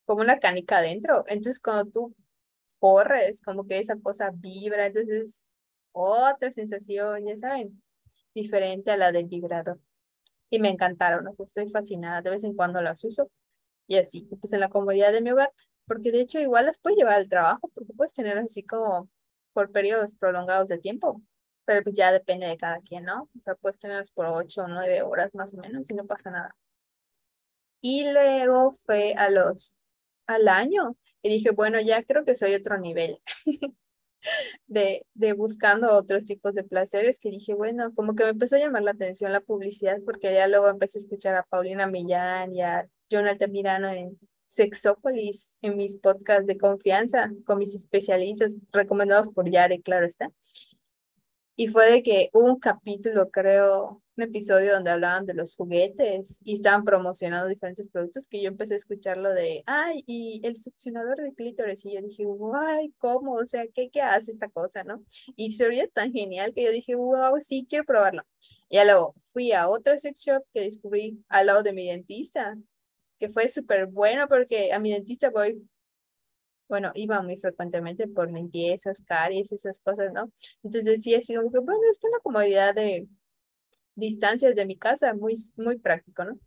como 0.05 0.21
una 0.21 0.39
canica 0.39 0.77
adentro. 0.79 1.23
Entonces 1.27 1.59
cuando 1.59 1.91
tú 1.91 2.15
corres, 2.79 3.41
como 3.41 3.67
que 3.67 3.79
esa 3.79 3.97
cosa 3.99 4.31
vibra, 4.33 4.87
entonces 4.87 5.45
otra 5.93 6.51
sensación, 6.51 7.25
ya 7.25 7.37
saben, 7.37 7.81
diferente 8.33 8.91
a 8.91 8.97
la 8.97 9.11
del 9.11 9.25
vibrador. 9.27 9.79
Y 10.49 10.59
me 10.59 10.69
encantaron, 10.69 11.27
o 11.27 11.33
sea, 11.35 11.45
estoy 11.45 11.69
fascinada, 11.71 12.21
de 12.21 12.29
vez 12.31 12.43
en 12.43 12.55
cuando 12.55 12.81
las 12.81 13.03
uso 13.03 13.29
y 13.91 13.98
así, 13.98 14.21
pues 14.39 14.53
en 14.53 14.62
la 14.62 14.69
comodidad 14.69 15.12
de 15.12 15.21
mi 15.21 15.31
hogar, 15.31 15.51
porque 15.86 16.12
de 16.13 16.21
hecho 16.21 16.39
igual 16.39 16.65
las 16.65 16.79
puedes 16.79 16.98
llevar 16.98 17.15
al 17.15 17.27
trabajo, 17.27 17.69
porque 17.74 17.91
puedes 17.93 18.13
tener 18.13 18.38
así 18.38 18.63
como 18.63 19.10
por 19.51 19.71
periodos 19.71 20.15
prolongados 20.15 20.69
de 20.69 20.77
tiempo, 20.77 21.21
pero 21.65 21.83
pues 21.83 21.95
ya 21.95 22.12
depende 22.13 22.48
de 22.48 22.55
cada 22.55 22.79
quien, 22.79 23.03
¿no? 23.03 23.29
O 23.38 23.41
sea, 23.41 23.55
puedes 23.55 23.79
tenerlas 23.79 24.10
por 24.12 24.27
ocho 24.27 24.63
o 24.63 24.67
nueve 24.69 25.01
horas 25.01 25.31
más 25.33 25.53
o 25.53 25.57
menos 25.57 25.89
y 25.89 25.93
no 25.93 26.05
pasa 26.07 26.31
nada. 26.31 26.55
Y 27.81 28.10
luego 28.10 28.74
fue 28.75 29.13
a 29.17 29.29
los, 29.29 29.75
al 30.25 30.48
año 30.48 30.95
y 31.21 31.29
dije, 31.29 31.51
bueno, 31.51 31.81
ya 31.81 32.01
creo 32.03 32.24
que 32.24 32.36
soy 32.36 32.53
otro 32.55 32.77
nivel. 32.79 33.21
de, 34.67 35.05
de 35.15 35.33
buscando 35.33 35.93
otros 35.98 36.24
tipos 36.24 36.53
de 36.53 36.63
placeres 36.63 37.19
que 37.19 37.29
dije, 37.29 37.53
bueno, 37.55 37.91
como 37.93 38.15
que 38.15 38.24
me 38.24 38.29
empezó 38.29 38.55
a 38.55 38.60
llamar 38.60 38.83
la 38.83 38.91
atención 38.91 39.33
la 39.33 39.41
publicidad 39.41 39.98
porque 40.05 40.33
ya 40.33 40.48
luego 40.48 40.69
empecé 40.69 41.00
a 41.00 41.01
escuchar 41.01 41.36
a 41.36 41.43
Paulina 41.43 41.88
Millán 41.88 42.53
y 42.55 42.62
a 42.62 42.88
Jonathan 43.12 43.51
Mirano 43.51 43.89
en 43.89 44.18
Sexópolis, 44.48 45.58
en 45.62 45.77
mis 45.77 45.98
podcasts 45.98 46.48
de 46.48 46.58
confianza 46.58 47.32
con 47.46 47.60
mis 47.60 47.75
especialistas 47.75 48.58
recomendados 48.72 49.30
por 49.30 49.50
Yare, 49.50 49.82
claro 49.82 50.06
está. 50.06 50.32
Y 51.56 51.68
fue 51.68 51.91
de 51.91 52.01
que 52.01 52.30
un 52.34 52.60
capítulo, 52.60 53.30
creo, 53.30 54.01
un 54.18 54.24
episodio 54.24 54.74
donde 54.74 54.89
hablaban 54.89 55.25
de 55.25 55.34
los 55.34 55.56
juguetes 55.56 56.39
y 56.44 56.56
estaban 56.56 56.84
promocionando 56.84 57.48
diferentes 57.48 57.88
productos 57.89 58.27
que 58.27 58.41
yo 58.41 58.48
empecé 58.48 58.74
a 58.74 58.77
escucharlo 58.77 59.32
de, 59.34 59.62
ay, 59.68 60.03
y 60.08 60.41
el 60.44 60.58
succionador 60.58 61.18
de 61.18 61.34
clítoris. 61.34 61.86
Y 61.86 61.94
yo 61.94 62.01
dije, 62.01 62.24
guay, 62.24 62.94
¿cómo? 62.98 63.36
O 63.36 63.46
sea, 63.46 63.65
¿qué, 63.74 63.89
qué 63.89 64.01
hace 64.01 64.32
esta 64.32 64.50
cosa, 64.50 64.84
no? 64.84 65.03
Y 65.36 65.53
se 65.53 65.65
oía 65.65 65.88
tan 65.88 66.12
genial 66.12 66.53
que 66.53 66.63
yo 66.63 66.72
dije, 66.72 66.96
wow, 66.96 67.39
sí, 67.41 67.65
quiero 67.70 67.86
probarlo. 67.86 68.24
Y 68.70 68.77
luego 68.84 69.13
fui 69.24 69.51
a 69.51 69.70
otro 69.70 69.98
sex 69.98 70.22
shop 70.22 70.44
que 70.53 70.62
descubrí 70.62 71.24
al 71.30 71.48
lado 71.48 71.63
de 71.63 71.74
mi 71.74 71.88
dentista 71.88 72.58
que 73.21 73.29
fue 73.29 73.47
súper 73.49 73.85
bueno 73.85 74.27
porque 74.27 74.73
a 74.73 74.79
mi 74.79 74.91
dentista 74.91 75.29
voy, 75.29 75.63
bueno, 76.67 76.91
iba 76.95 77.21
muy 77.21 77.37
frecuentemente 77.37 78.07
por 78.07 78.31
limpiezas, 78.31 79.03
caries, 79.05 79.51
esas 79.51 79.79
cosas, 79.79 80.11
¿no? 80.11 80.31
Entonces 80.63 80.85
decía 80.85 81.19
así 81.19 81.35
como 81.35 81.51
que, 81.51 81.59
bueno, 81.59 81.81
está 81.91 82.07
en 82.07 82.13
la 82.13 82.19
comodidad 82.19 82.73
de 82.73 83.07
distancias 83.93 84.55
de 84.55 84.65
mi 84.65 84.75
casa, 84.75 85.13
muy, 85.13 85.35
muy 85.55 85.77
práctico, 85.77 86.25
¿no? 86.25 86.39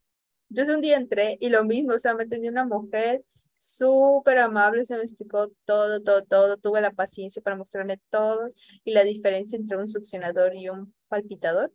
Entonces 0.50 0.74
un 0.74 0.80
día 0.80 0.96
entré 0.96 1.36
y 1.40 1.48
lo 1.48 1.64
mismo, 1.64 1.94
o 1.94 1.98
sea, 2.00 2.14
me 2.14 2.26
tenía 2.26 2.50
una 2.50 2.66
mujer 2.66 3.24
súper 3.56 4.38
amable, 4.38 4.84
se 4.84 4.96
me 4.96 5.04
explicó 5.04 5.52
todo, 5.64 6.02
todo, 6.02 6.24
todo, 6.24 6.56
tuve 6.56 6.80
la 6.80 6.90
paciencia 6.90 7.40
para 7.40 7.54
mostrarme 7.56 8.00
todo 8.10 8.48
y 8.82 8.92
la 8.94 9.04
diferencia 9.04 9.56
entre 9.56 9.76
un 9.76 9.86
succionador 9.86 10.56
y 10.56 10.70
un 10.70 10.92
palpitador. 11.06 11.72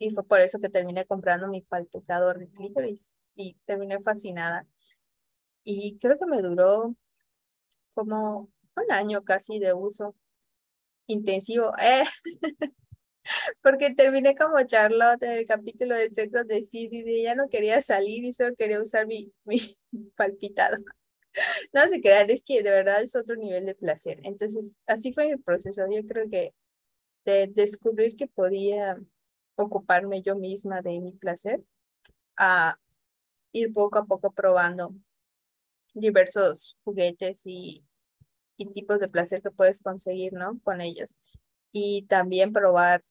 Y 0.00 0.10
fue 0.10 0.24
por 0.26 0.40
eso 0.40 0.58
que 0.58 0.68
terminé 0.68 1.04
comprando 1.06 1.46
mi 1.46 1.62
palpitador 1.62 2.40
de 2.40 2.48
clítoris 2.50 3.19
y 3.34 3.54
terminé 3.64 4.00
fascinada. 4.00 4.66
Y 5.64 5.98
creo 5.98 6.18
que 6.18 6.26
me 6.26 6.42
duró 6.42 6.94
como 7.94 8.50
un 8.76 8.92
año 8.92 9.24
casi 9.24 9.58
de 9.58 9.74
uso 9.74 10.14
intensivo. 11.06 11.72
Eh, 11.82 12.04
Porque 13.62 13.94
terminé 13.94 14.34
como 14.34 14.62
Charlotte 14.62 15.22
en 15.22 15.32
el 15.32 15.46
capítulo 15.46 15.94
de 15.96 16.10
sexo 16.10 16.44
de 16.44 16.64
Sid 16.64 16.90
y 16.92 17.22
ya 17.22 17.34
no 17.34 17.48
quería 17.48 17.82
salir 17.82 18.24
y 18.24 18.32
solo 18.32 18.54
quería 18.56 18.82
usar 18.82 19.06
mi, 19.06 19.32
mi 19.44 19.76
palpitador. 20.16 20.82
No 21.72 21.86
se 21.88 22.00
crean, 22.00 22.30
es 22.30 22.42
que 22.42 22.62
de 22.62 22.70
verdad 22.70 23.02
es 23.02 23.14
otro 23.14 23.36
nivel 23.36 23.66
de 23.66 23.74
placer. 23.74 24.20
Entonces, 24.24 24.78
así 24.86 25.12
fue 25.12 25.30
el 25.30 25.40
proceso. 25.40 25.84
Yo 25.90 26.04
creo 26.06 26.28
que 26.28 26.54
de 27.24 27.46
descubrir 27.48 28.16
que 28.16 28.26
podía 28.26 28.98
ocuparme 29.56 30.22
yo 30.22 30.36
misma 30.36 30.80
de 30.82 31.00
mi 31.00 31.12
placer 31.12 31.62
a 32.36 32.78
ir 33.52 33.72
poco 33.72 33.98
a 33.98 34.04
poco 34.06 34.32
probando 34.32 34.94
diversos 35.94 36.76
juguetes 36.84 37.42
y, 37.46 37.84
tipos 38.74 38.98
de 38.98 39.08
placer 39.08 39.40
que 39.40 39.50
puedes 39.50 39.80
conseguir, 39.80 40.34
¿no? 40.34 40.60
Con 40.62 40.82
ellos. 40.82 41.16
Y 41.72 42.02
también 42.08 42.52
probar 42.52 43.02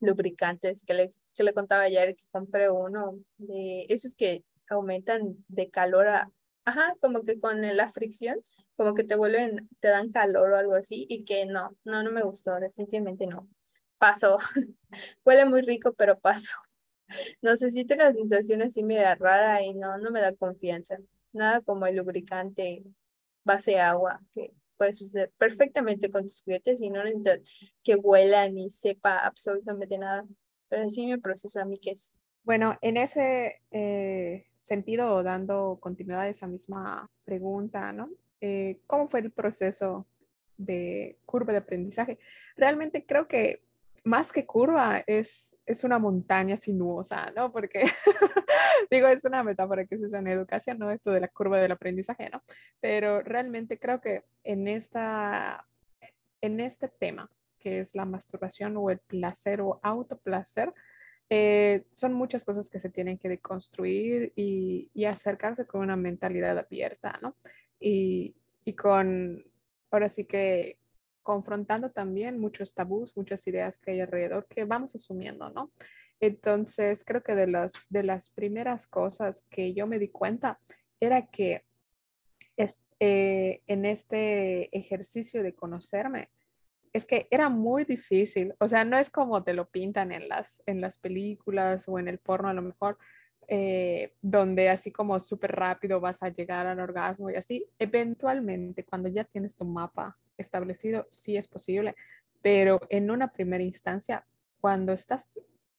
lubricantes, 0.00 0.84
que 0.84 0.94
le, 0.94 1.08
que 1.34 1.42
le 1.42 1.52
contaba 1.54 1.82
ayer 1.82 2.14
que 2.14 2.24
compré 2.30 2.70
uno 2.70 3.18
de 3.36 3.86
esos 3.88 4.14
que 4.14 4.44
aumentan 4.70 5.44
de 5.48 5.70
calor 5.70 6.06
a, 6.08 6.30
ajá, 6.64 6.94
como 7.00 7.22
que 7.22 7.40
con 7.40 7.60
la 7.76 7.90
fricción, 7.92 8.40
como 8.76 8.94
que 8.94 9.02
te 9.02 9.16
vuelven, 9.16 9.68
te 9.80 9.88
dan 9.88 10.12
calor 10.12 10.52
o 10.52 10.56
algo 10.56 10.74
así, 10.74 11.06
y 11.08 11.24
que 11.24 11.46
no, 11.46 11.76
no, 11.84 12.04
no 12.04 12.12
me 12.12 12.22
gustó, 12.22 12.58
definitivamente 12.60 13.26
no. 13.26 13.48
Paso. 13.98 14.38
Huele 15.24 15.46
muy 15.46 15.62
rico, 15.62 15.94
pero 15.94 16.18
paso. 16.18 16.52
No 17.40 17.56
sé, 17.56 17.70
si 17.70 17.84
la 17.84 18.12
sensación 18.12 18.62
así 18.62 18.82
media 18.82 19.14
rara 19.14 19.62
y 19.62 19.74
no, 19.74 19.98
no 19.98 20.10
me 20.10 20.20
da 20.20 20.32
confianza. 20.32 20.98
Nada 21.32 21.60
como 21.60 21.86
el 21.86 21.96
lubricante 21.96 22.82
base 23.44 23.78
agua, 23.80 24.20
que 24.34 24.52
puede 24.76 24.94
suceder 24.94 25.32
perfectamente 25.38 26.10
con 26.10 26.24
tus 26.24 26.42
juguetes 26.42 26.80
y 26.80 26.90
no 26.90 27.02
necesitas 27.02 27.40
que 27.82 27.94
huela 27.94 28.48
ni 28.48 28.70
sepa 28.70 29.18
absolutamente 29.18 29.98
nada. 29.98 30.26
Pero 30.68 30.84
así 30.84 31.06
me 31.06 31.18
proceso 31.18 31.60
a 31.60 31.64
mí 31.64 31.78
que 31.78 31.90
es. 31.90 32.12
Bueno, 32.44 32.76
en 32.82 32.96
ese 32.96 33.62
eh, 33.70 34.46
sentido, 34.62 35.22
dando 35.22 35.78
continuidad 35.80 36.22
a 36.22 36.28
esa 36.28 36.46
misma 36.46 37.10
pregunta, 37.24 37.92
¿no? 37.92 38.10
Eh, 38.40 38.80
¿Cómo 38.86 39.08
fue 39.08 39.20
el 39.20 39.30
proceso 39.30 40.06
de 40.56 41.18
curva 41.26 41.52
de 41.52 41.58
aprendizaje? 41.58 42.18
Realmente 42.56 43.06
creo 43.06 43.28
que 43.28 43.62
más 44.04 44.32
que 44.32 44.46
curva 44.46 45.02
es, 45.06 45.56
es 45.64 45.84
una 45.84 45.98
montaña 45.98 46.56
sinuosa, 46.56 47.32
¿no? 47.36 47.52
Porque, 47.52 47.82
digo, 48.90 49.06
es 49.06 49.24
una 49.24 49.44
metáfora 49.44 49.86
que 49.86 49.96
se 49.96 50.06
usa 50.06 50.18
en 50.18 50.26
educación, 50.26 50.78
¿no? 50.78 50.90
Esto 50.90 51.12
de 51.12 51.20
la 51.20 51.28
curva 51.28 51.60
del 51.60 51.72
aprendizaje, 51.72 52.28
¿no? 52.30 52.42
Pero 52.80 53.22
realmente 53.22 53.78
creo 53.78 54.00
que 54.00 54.24
en, 54.42 54.66
esta, 54.66 55.66
en 56.40 56.60
este 56.60 56.88
tema, 56.88 57.30
que 57.58 57.80
es 57.80 57.94
la 57.94 58.04
masturbación 58.04 58.76
o 58.76 58.90
el 58.90 58.98
placer 58.98 59.60
o 59.60 59.78
autoplacer, 59.82 60.72
eh, 61.30 61.84
son 61.92 62.12
muchas 62.12 62.44
cosas 62.44 62.68
que 62.68 62.80
se 62.80 62.90
tienen 62.90 63.18
que 63.18 63.28
deconstruir 63.28 64.32
y, 64.34 64.90
y 64.92 65.04
acercarse 65.04 65.64
con 65.64 65.80
una 65.80 65.96
mentalidad 65.96 66.58
abierta, 66.58 67.18
¿no? 67.22 67.36
Y, 67.78 68.34
y 68.64 68.74
con, 68.74 69.44
ahora 69.90 70.08
sí 70.08 70.24
que 70.24 70.78
confrontando 71.22 71.90
también 71.90 72.38
muchos 72.38 72.74
tabús, 72.74 73.16
muchas 73.16 73.46
ideas 73.46 73.78
que 73.78 73.92
hay 73.92 74.00
alrededor 74.00 74.46
que 74.48 74.64
vamos 74.64 74.94
asumiendo, 74.94 75.50
¿no? 75.50 75.72
Entonces, 76.20 77.04
creo 77.04 77.22
que 77.22 77.34
de 77.34 77.46
las, 77.46 77.72
de 77.88 78.02
las 78.02 78.30
primeras 78.30 78.86
cosas 78.86 79.44
que 79.50 79.74
yo 79.74 79.86
me 79.86 79.98
di 79.98 80.08
cuenta 80.08 80.60
era 81.00 81.26
que 81.26 81.64
eh, 83.04 83.60
en 83.66 83.84
este 83.84 84.76
ejercicio 84.76 85.42
de 85.42 85.54
conocerme, 85.54 86.30
es 86.92 87.04
que 87.04 87.26
era 87.30 87.48
muy 87.48 87.84
difícil, 87.84 88.54
o 88.60 88.68
sea, 88.68 88.84
no 88.84 88.98
es 88.98 89.10
como 89.10 89.42
te 89.42 89.54
lo 89.54 89.68
pintan 89.68 90.12
en 90.12 90.28
las, 90.28 90.62
en 90.66 90.80
las 90.80 90.98
películas 90.98 91.88
o 91.88 91.98
en 91.98 92.06
el 92.06 92.18
porno 92.18 92.48
a 92.48 92.54
lo 92.54 92.62
mejor, 92.62 92.98
eh, 93.48 94.14
donde 94.22 94.68
así 94.68 94.92
como 94.92 95.18
súper 95.18 95.52
rápido 95.52 96.00
vas 96.00 96.22
a 96.22 96.28
llegar 96.28 96.66
al 96.66 96.78
orgasmo 96.78 97.30
y 97.30 97.34
así, 97.34 97.66
eventualmente 97.78 98.84
cuando 98.84 99.08
ya 99.08 99.24
tienes 99.24 99.56
tu 99.56 99.64
mapa 99.64 100.16
establecido, 100.42 101.06
sí 101.10 101.36
es 101.36 101.48
posible, 101.48 101.94
pero 102.42 102.80
en 102.90 103.10
una 103.10 103.32
primera 103.32 103.62
instancia, 103.62 104.26
cuando 104.60 104.92
estás 104.92 105.28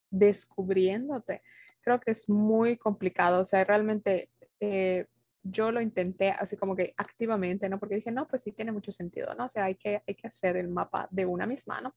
descubriéndote, 0.09 1.41
creo 1.81 1.99
que 1.99 2.11
es 2.11 2.29
muy 2.29 2.77
complicado, 2.77 3.41
o 3.41 3.45
sea, 3.45 3.63
realmente 3.63 4.29
eh, 4.59 5.05
yo 5.43 5.71
lo 5.71 5.81
intenté 5.81 6.31
así 6.31 6.55
como 6.55 6.75
que 6.75 6.93
activamente, 6.95 7.67
¿no? 7.67 7.79
Porque 7.79 7.95
dije, 7.95 8.11
no, 8.11 8.27
pues 8.27 8.43
sí 8.43 8.53
tiene 8.53 8.71
mucho 8.71 8.91
sentido, 8.91 9.33
¿no? 9.35 9.45
O 9.45 9.49
sea, 9.49 9.65
hay 9.65 9.75
que, 9.75 10.01
hay 10.07 10.15
que 10.15 10.27
hacer 10.27 10.55
el 10.55 10.69
mapa 10.69 11.07
de 11.11 11.25
una 11.25 11.45
misma, 11.45 11.81
¿no? 11.81 11.93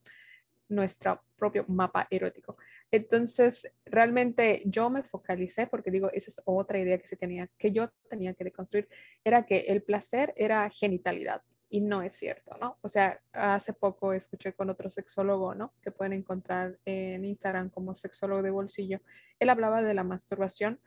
Nuestro 0.69 1.23
propio 1.37 1.65
mapa 1.69 2.09
erótico. 2.11 2.57
Entonces, 2.91 3.71
realmente 3.85 4.63
yo 4.67 4.91
me 4.91 5.05
focalicé 5.05 5.69
porque 5.69 5.93
digo, 5.93 6.11
esa 6.13 6.31
es 6.31 6.41
otra 6.45 6.79
idea 6.81 6.99
que 6.99 7.07
se 7.07 7.17
tenía, 7.17 7.49
que 7.57 7.71
yo 7.71 7.91
tenía 8.11 8.35
que 8.35 8.45
deconstruir, 8.45 8.89
era 9.23 9.47
que 9.47 9.59
el 9.69 9.83
placer 9.85 10.35
era 10.37 10.69
genitalidad 10.71 11.43
y 11.69 11.81
no 11.81 12.03
es 12.03 12.15
cierto, 12.15 12.57
¿no? 12.61 12.79
O 12.81 12.89
sea, 12.89 13.21
hace 13.33 13.73
poco 13.73 14.13
escuché 14.13 14.53
con 14.53 14.71
otro 14.71 14.91
sexólogo, 14.91 15.55
¿no? 15.55 15.75
Que 15.83 15.91
pueden 15.91 16.13
encontrar 16.13 16.79
en 16.85 17.25
Instagram 17.25 17.71
como 17.71 17.95
sexólogo 17.95 18.43
de 18.43 18.51
bolsillo. 18.51 19.01
Él 19.39 19.51
hablaba 19.51 19.83
de 19.83 19.95
la 19.95 20.05
masturbación 20.05 20.81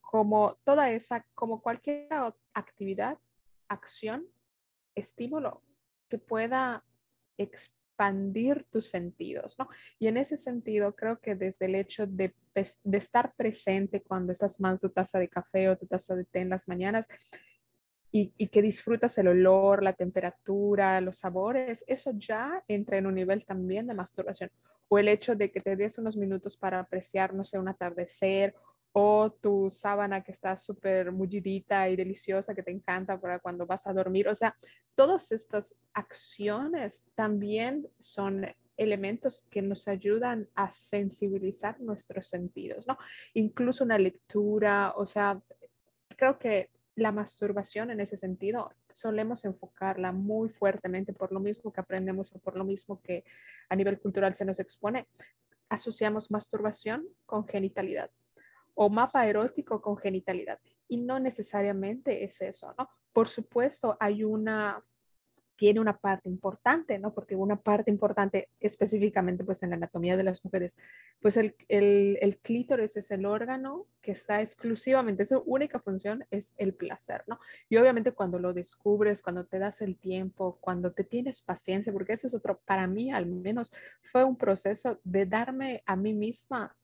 como 0.00 0.58
toda 0.64 0.90
esa, 0.92 1.26
como 1.34 1.60
cualquier 1.60 2.08
actividad, 2.52 3.18
acción, 3.68 4.26
estímulo 4.94 5.62
que 6.08 6.18
pueda 6.18 6.84
expandir 7.36 8.64
tus 8.70 8.86
sentidos, 8.86 9.56
¿no? 9.58 9.68
Y 9.98 10.06
en 10.06 10.16
ese 10.16 10.36
sentido, 10.36 10.94
creo 10.94 11.18
que 11.18 11.34
desde 11.34 11.66
el 11.66 11.74
hecho 11.74 12.06
de, 12.06 12.36
de 12.54 12.98
estar 12.98 13.34
presente 13.34 14.02
cuando 14.02 14.32
estás 14.32 14.56
tomando 14.56 14.78
tu 14.78 14.90
taza 14.90 15.18
de 15.18 15.28
café 15.28 15.68
o 15.68 15.76
tu 15.76 15.86
taza 15.86 16.14
de 16.14 16.24
té 16.24 16.40
en 16.40 16.50
las 16.50 16.68
mañanas, 16.68 17.08
y, 18.16 18.46
que 18.46 18.62
disfrutas 18.62 19.18
el 19.18 19.26
olor, 19.26 19.82
la 19.82 19.92
temperatura, 19.92 21.00
los 21.00 21.18
sabores, 21.18 21.82
eso 21.88 22.12
ya 22.14 22.62
entra 22.68 22.96
en 22.96 23.06
un 23.06 23.16
nivel 23.16 23.44
también 23.44 23.88
de 23.88 23.94
masturbación. 23.94 24.52
O 24.86 25.00
el 25.00 25.08
hecho 25.08 25.34
de 25.34 25.50
que 25.50 25.60
te 25.60 25.74
des 25.74 25.98
unos 25.98 26.16
minutos 26.16 26.56
para 26.56 26.78
apreciar, 26.78 27.34
no 27.34 27.44
sé, 27.44 27.58
un 27.58 27.66
atardecer 27.66 28.54
o 28.92 29.32
tu 29.32 29.68
sábana 29.68 30.22
que 30.22 30.30
está 30.30 30.56
súper 30.56 31.10
mullidita 31.10 31.88
y 31.88 31.96
deliciosa 31.96 32.54
que 32.54 32.62
te 32.62 32.70
encanta 32.70 33.20
para 33.20 33.40
cuando 33.40 33.66
vas 33.66 33.84
a 33.88 33.92
dormir. 33.92 34.28
O 34.28 34.34
sea, 34.36 34.54
todas 34.94 35.32
estas 35.32 35.74
acciones 35.92 37.04
también 37.16 37.88
son 37.98 38.46
elementos 38.76 39.44
que 39.50 39.60
nos 39.60 39.88
ayudan 39.88 40.48
a 40.54 40.72
sensibilizar 40.72 41.80
nuestros 41.80 42.28
sentidos, 42.28 42.86
¿no? 42.86 42.96
Incluso 43.32 43.82
una 43.82 43.98
lectura, 43.98 44.92
o 44.96 45.04
sea, 45.04 45.42
creo 46.16 46.38
que 46.38 46.70
la 46.96 47.12
masturbación 47.12 47.90
en 47.90 48.00
ese 48.00 48.16
sentido 48.16 48.72
solemos 48.92 49.44
enfocarla 49.44 50.12
muy 50.12 50.48
fuertemente 50.48 51.12
por 51.12 51.32
lo 51.32 51.40
mismo 51.40 51.72
que 51.72 51.80
aprendemos 51.80 52.32
o 52.34 52.38
por 52.38 52.56
lo 52.56 52.64
mismo 52.64 53.00
que 53.02 53.24
a 53.68 53.76
nivel 53.76 53.98
cultural 53.98 54.34
se 54.34 54.44
nos 54.44 54.60
expone. 54.60 55.08
Asociamos 55.68 56.30
masturbación 56.30 57.06
con 57.26 57.46
genitalidad 57.48 58.10
o 58.74 58.88
mapa 58.88 59.26
erótico 59.26 59.80
con 59.80 59.96
genitalidad 59.96 60.60
y 60.88 60.98
no 60.98 61.18
necesariamente 61.18 62.24
es 62.24 62.40
eso, 62.40 62.74
¿no? 62.78 62.88
Por 63.12 63.28
supuesto, 63.28 63.96
hay 64.00 64.24
una 64.24 64.84
tiene 65.56 65.80
una 65.80 65.96
parte 65.96 66.28
importante, 66.28 66.98
¿no? 66.98 67.14
Porque 67.14 67.36
una 67.36 67.56
parte 67.56 67.90
importante 67.90 68.48
específicamente 68.60 69.44
pues 69.44 69.62
en 69.62 69.70
la 69.70 69.76
anatomía 69.76 70.16
de 70.16 70.24
las 70.24 70.44
mujeres, 70.44 70.76
pues 71.20 71.36
el, 71.36 71.54
el, 71.68 72.18
el 72.20 72.38
clítoris 72.38 72.96
es 72.96 73.10
el 73.10 73.24
órgano 73.24 73.86
que 74.00 74.12
está 74.12 74.42
exclusivamente, 74.42 75.26
su 75.26 75.38
única 75.46 75.80
función 75.80 76.26
es 76.30 76.54
el 76.58 76.74
placer, 76.74 77.24
¿no? 77.26 77.38
Y 77.68 77.76
obviamente 77.76 78.12
cuando 78.12 78.38
lo 78.38 78.52
descubres, 78.52 79.22
cuando 79.22 79.46
te 79.46 79.58
das 79.58 79.80
el 79.80 79.96
tiempo, 79.96 80.58
cuando 80.60 80.92
te 80.92 81.04
tienes 81.04 81.40
paciencia, 81.40 81.92
porque 81.92 82.14
eso 82.14 82.26
es 82.26 82.34
otro, 82.34 82.60
para 82.64 82.86
mí 82.86 83.12
al 83.12 83.26
menos 83.26 83.72
fue 84.02 84.24
un 84.24 84.36
proceso 84.36 85.00
de 85.04 85.26
darme 85.26 85.82
a 85.86 85.96
mí 85.96 86.12
misma 86.12 86.76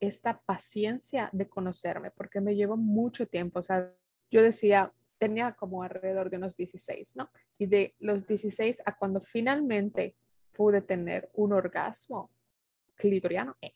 esta 0.00 0.40
paciencia 0.40 1.30
de 1.32 1.48
conocerme, 1.48 2.10
porque 2.10 2.40
me 2.40 2.54
llevó 2.54 2.76
mucho 2.76 3.26
tiempo, 3.26 3.60
o 3.60 3.62
sea, 3.62 3.92
yo 4.30 4.42
decía, 4.42 4.92
tenía 5.18 5.52
como 5.52 5.82
alrededor 5.82 6.30
de 6.30 6.36
unos 6.38 6.56
16, 6.56 7.16
¿no? 7.16 7.30
Y 7.58 7.66
de 7.66 7.94
los 7.98 8.26
16 8.26 8.82
a 8.84 8.96
cuando 8.96 9.20
finalmente 9.20 10.16
pude 10.52 10.80
tener 10.80 11.30
un 11.34 11.52
orgasmo 11.52 12.30
clitoriano, 12.96 13.56
eh, 13.60 13.74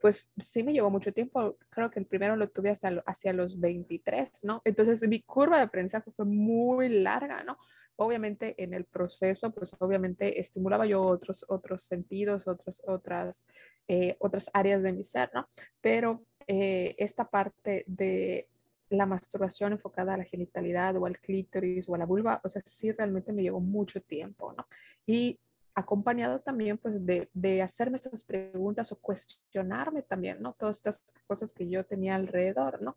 pues 0.00 0.30
sí 0.38 0.62
me 0.62 0.72
llevó 0.72 0.90
mucho 0.90 1.12
tiempo. 1.12 1.56
Creo 1.68 1.90
que 1.90 2.00
el 2.00 2.06
primero 2.06 2.36
lo 2.36 2.48
tuve 2.48 2.70
hasta 2.70 3.02
hacia 3.06 3.32
los 3.32 3.60
23, 3.60 4.44
¿no? 4.44 4.62
Entonces 4.64 5.06
mi 5.06 5.22
curva 5.22 5.58
de 5.58 5.64
aprendizaje 5.64 6.10
fue 6.10 6.24
muy 6.24 6.88
larga, 6.88 7.44
¿no? 7.44 7.58
Obviamente 7.96 8.54
en 8.62 8.72
el 8.72 8.86
proceso, 8.86 9.50
pues 9.50 9.76
obviamente 9.78 10.40
estimulaba 10.40 10.86
yo 10.86 11.02
otros, 11.02 11.44
otros 11.48 11.84
sentidos, 11.84 12.48
otros, 12.48 12.82
otras, 12.86 13.44
eh, 13.88 14.16
otras 14.20 14.50
áreas 14.54 14.82
de 14.82 14.92
mi 14.92 15.04
ser, 15.04 15.30
¿no? 15.34 15.48
Pero 15.82 16.24
eh, 16.46 16.94
esta 16.98 17.28
parte 17.28 17.84
de 17.86 18.48
la 18.90 19.06
masturbación 19.06 19.72
enfocada 19.72 20.14
a 20.14 20.16
la 20.18 20.24
genitalidad 20.24 20.96
o 20.96 21.06
al 21.06 21.18
clítoris 21.18 21.88
o 21.88 21.94
a 21.94 21.98
la 21.98 22.06
vulva, 22.06 22.40
o 22.44 22.48
sea, 22.48 22.62
sí 22.66 22.92
realmente 22.92 23.32
me 23.32 23.42
llevó 23.42 23.60
mucho 23.60 24.02
tiempo, 24.02 24.52
¿no? 24.52 24.66
Y 25.06 25.38
acompañado 25.74 26.40
también 26.40 26.76
pues 26.76 27.04
de, 27.06 27.30
de, 27.32 27.62
hacerme 27.62 27.96
esas 27.96 28.24
preguntas 28.24 28.90
o 28.92 28.96
cuestionarme 28.96 30.02
también, 30.02 30.42
¿no? 30.42 30.54
Todas 30.54 30.78
estas 30.78 31.00
cosas 31.26 31.52
que 31.52 31.68
yo 31.68 31.84
tenía 31.84 32.16
alrededor, 32.16 32.82
¿no? 32.82 32.96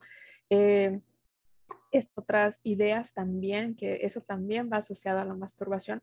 Eh, 0.50 1.00
otras 2.16 2.60
ideas 2.64 3.14
también, 3.14 3.76
que 3.76 4.00
eso 4.02 4.22
también 4.22 4.70
va 4.72 4.78
asociado 4.78 5.20
a 5.20 5.26
la 5.26 5.36
masturbación, 5.36 6.02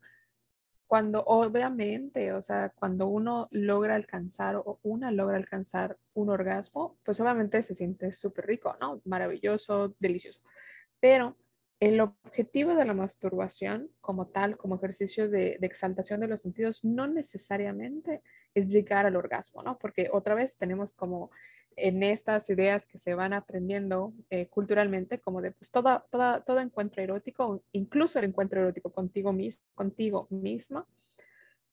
cuando 0.91 1.23
obviamente, 1.25 2.33
o 2.33 2.41
sea, 2.41 2.73
cuando 2.75 3.07
uno 3.07 3.47
logra 3.51 3.95
alcanzar 3.95 4.57
o 4.57 4.77
una 4.83 5.09
logra 5.09 5.37
alcanzar 5.37 5.97
un 6.13 6.29
orgasmo, 6.29 6.97
pues 7.05 7.17
obviamente 7.21 7.63
se 7.63 7.75
siente 7.75 8.11
súper 8.11 8.45
rico, 8.45 8.75
¿no? 8.81 9.01
Maravilloso, 9.05 9.95
delicioso. 9.99 10.41
Pero 10.99 11.37
el 11.79 12.01
objetivo 12.01 12.75
de 12.75 12.83
la 12.83 12.93
masturbación 12.93 13.89
como 14.01 14.27
tal, 14.27 14.57
como 14.57 14.75
ejercicio 14.75 15.29
de, 15.29 15.57
exaltación 15.61 16.19
de 16.19 16.27
los 16.27 16.41
sentidos, 16.41 16.83
no 16.83 17.07
necesariamente 17.07 18.21
es 18.53 18.67
llegar 18.67 19.05
al 19.05 19.15
orgasmo, 19.15 19.63
¿no? 19.63 19.77
Porque 19.79 20.09
otra 20.11 20.35
vez 20.35 20.57
tenemos 20.57 20.93
como 20.93 21.31
en 21.75 22.03
estas 22.03 22.49
ideas 22.49 22.85
que 22.85 22.99
se 22.99 23.15
van 23.15 23.33
aprendiendo 23.33 24.13
eh, 24.29 24.47
culturalmente, 24.47 25.19
como 25.19 25.41
de 25.41 25.51
pues 25.51 25.71
toda, 25.71 26.05
toda, 26.11 26.41
todo 26.41 26.59
encuentro 26.59 27.01
erótico, 27.01 27.63
incluso 27.71 28.19
el 28.19 28.25
encuentro 28.25 28.61
erótico 28.61 28.91
contigo 28.91 29.33
mismo, 29.33 29.63
contigo 29.75 30.27
misma, 30.29 30.85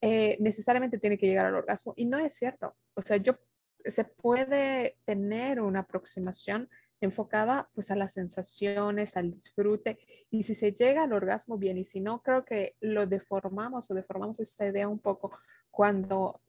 eh, 0.00 0.36
necesariamente 0.40 0.98
tiene 0.98 1.18
que 1.18 1.26
llegar 1.26 1.46
al 1.46 1.54
orgasmo. 1.54 1.94
Y 1.96 2.06
no 2.06 2.18
es 2.18 2.34
cierto. 2.34 2.76
O 2.94 3.02
sea, 3.02 3.16
yo 3.16 3.38
se 3.84 4.04
puede 4.04 4.96
tener 5.04 5.60
una 5.60 5.80
aproximación 5.80 6.68
enfocada 7.00 7.68
pues 7.74 7.90
a 7.90 7.96
las 7.96 8.12
sensaciones, 8.12 9.16
al 9.16 9.32
disfrute. 9.32 9.98
Y 10.30 10.42
si 10.44 10.54
se 10.54 10.72
llega 10.72 11.04
al 11.04 11.12
orgasmo, 11.12 11.58
bien. 11.58 11.78
Y 11.78 11.84
si 11.84 12.00
no, 12.00 12.22
creo 12.22 12.44
que 12.44 12.76
lo 12.80 13.06
deformamos 13.06 13.90
o 13.90 13.94
deformamos 13.94 14.40
esta 14.40 14.66
idea 14.66 14.88
un 14.88 14.98
poco 14.98 15.32
cuando 15.70 16.40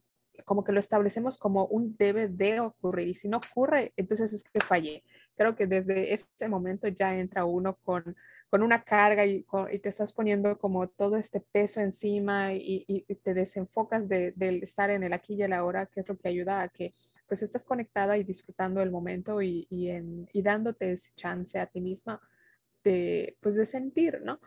como 0.45 0.63
que 0.63 0.71
lo 0.71 0.79
establecemos 0.79 1.37
como 1.37 1.65
un 1.65 1.95
debe 1.97 2.27
de 2.27 2.59
ocurrir 2.59 3.09
y 3.09 3.15
si 3.15 3.27
no 3.27 3.37
ocurre, 3.37 3.93
entonces 3.95 4.33
es 4.33 4.43
que 4.43 4.59
fallé. 4.59 5.03
Creo 5.35 5.55
que 5.55 5.67
desde 5.67 6.13
ese 6.13 6.47
momento 6.47 6.87
ya 6.87 7.17
entra 7.17 7.45
uno 7.45 7.75
con, 7.77 8.15
con 8.49 8.63
una 8.63 8.83
carga 8.83 9.25
y, 9.25 9.45
y, 9.71 9.79
te 9.79 9.89
estás 9.89 10.11
poniendo 10.11 10.57
como 10.57 10.87
todo 10.89 11.17
este 11.17 11.39
peso 11.39 11.79
encima 11.79 12.53
y, 12.53 12.85
y 12.87 13.15
te 13.15 13.33
desenfocas 13.33 14.07
del 14.07 14.33
de, 14.35 14.59
estar 14.63 14.89
en 14.89 15.03
el 15.03 15.13
aquí 15.13 15.35
y 15.35 15.43
el 15.43 15.53
ahora, 15.53 15.85
que 15.85 16.01
es 16.01 16.07
lo 16.09 16.17
que 16.17 16.29
ayuda 16.29 16.61
a 16.61 16.69
que 16.69 16.93
pues 17.29 17.43
estás 17.43 17.63
conectada 17.63 18.17
y 18.17 18.23
disfrutando 18.23 18.81
el 18.81 18.89
momento 18.89 19.41
y, 19.41 19.67
en, 19.69 20.27
y 20.33 20.41
dándote 20.41 20.91
ese 20.91 21.11
chance 21.15 21.59
a 21.59 21.67
ti 21.67 21.79
misma 21.79 22.19
de, 22.83 23.37
pues 23.39 23.55
de 23.55 23.67
sentir, 23.67 24.19
¿no? 24.23 24.39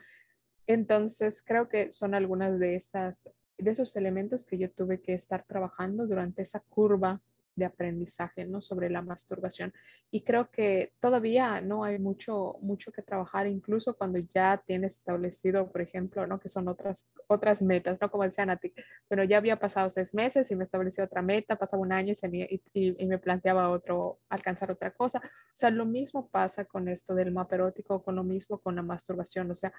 Entonces, 0.67 1.43
creo 1.43 1.69
que 1.69 1.93
son 1.93 2.15
algunas 2.15 2.59
de 2.59 2.75
esas 2.75 3.31
de 3.63 3.71
esos 3.73 3.97
elementos 3.97 4.45
que 4.45 4.59
yo 4.59 4.71
tuve 4.71 5.01
que 5.01 5.15
estar 5.15 5.45
trabajando 5.45 6.07
durante 6.07 6.43
esa 6.43 6.61
curva 6.61 7.21
de 7.55 7.65
aprendizaje, 7.65 8.45
¿no? 8.47 8.63
Sobre 8.63 8.89
la 8.89 9.03
masturbación. 9.03 9.73
Y 10.11 10.23
creo 10.23 10.51
que 10.51 10.93
todavía 11.01 11.61
no 11.61 11.85
hay 11.85 11.99
mucho, 11.99 12.57
mucho 12.63 12.93
que 12.93 13.03
trabajar, 13.03 13.47
incluso 13.47 13.97
cuando 13.97 14.19
ya 14.35 14.63
tienes 14.67 14.97
establecido, 14.97 15.71
por 15.71 15.83
ejemplo, 15.83 16.27
¿no? 16.27 16.41
Que 16.41 16.49
son 16.49 16.69
otras, 16.69 17.07
otras 17.27 17.61
metas, 17.61 17.99
¿no? 18.01 18.11
Como 18.11 18.25
decían 18.25 18.51
a 18.51 18.57
ti, 18.57 18.73
bueno, 19.09 19.25
ya 19.25 19.37
había 19.39 19.59
pasado 19.59 19.91
seis 19.91 20.15
meses 20.15 20.51
y 20.51 20.57
me 20.57 20.65
establecí 20.65 21.01
otra 21.01 21.23
meta, 21.23 21.57
pasaba 21.57 21.83
un 21.83 21.93
año 21.93 22.15
y, 22.23 22.61
y, 22.73 23.05
y, 23.05 23.07
me 23.07 23.19
planteaba 23.19 23.69
otro, 23.71 24.19
alcanzar 24.29 24.71
otra 24.71 24.93
cosa. 24.93 25.19
O 25.19 25.57
sea, 25.57 25.71
lo 25.71 25.85
mismo 25.85 26.29
pasa 26.29 26.65
con 26.65 26.89
esto 26.89 27.15
del 27.15 27.33
mapa 27.33 27.57
erótico, 27.57 28.03
con 28.03 28.17
lo 28.17 28.25
mismo 28.25 28.59
con 28.59 28.77
la 28.77 28.83
masturbación. 28.83 29.51
O 29.51 29.55
sea, 29.55 29.73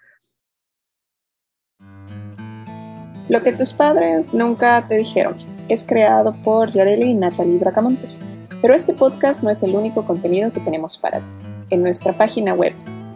lo 3.29 3.41
que 3.41 3.53
tus 3.53 3.73
padres 3.73 4.33
nunca 4.33 4.85
te 4.87 4.97
dijeron 4.97 5.35
es 5.69 5.83
creado 5.83 6.35
por 6.43 6.71
Yareli 6.71 7.11
y 7.11 7.15
Natalie 7.15 7.57
Bracamontes. 7.57 8.21
Pero 8.61 8.73
este 8.73 8.93
podcast 8.93 9.43
no 9.43 9.49
es 9.49 9.63
el 9.63 9.75
único 9.75 10.05
contenido 10.05 10.51
que 10.51 10.59
tenemos 10.59 10.97
para 10.97 11.19
ti. 11.19 11.33
En 11.69 11.81
nuestra 11.81 12.17
página 12.17 12.53
web 12.53 12.73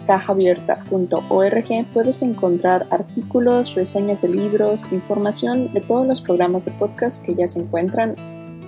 cajaabierta.org 0.08 1.86
puedes 1.94 2.22
encontrar 2.22 2.88
artículos, 2.90 3.76
reseñas 3.76 4.22
de 4.22 4.30
libros, 4.30 4.92
información 4.92 5.74
de 5.74 5.82
todos 5.82 6.08
los 6.08 6.22
programas 6.22 6.66
de 6.66 6.72
podcast 6.72 7.24
que 7.24 7.36
ya 7.36 7.48
se 7.48 7.60
encuentran 7.60 8.16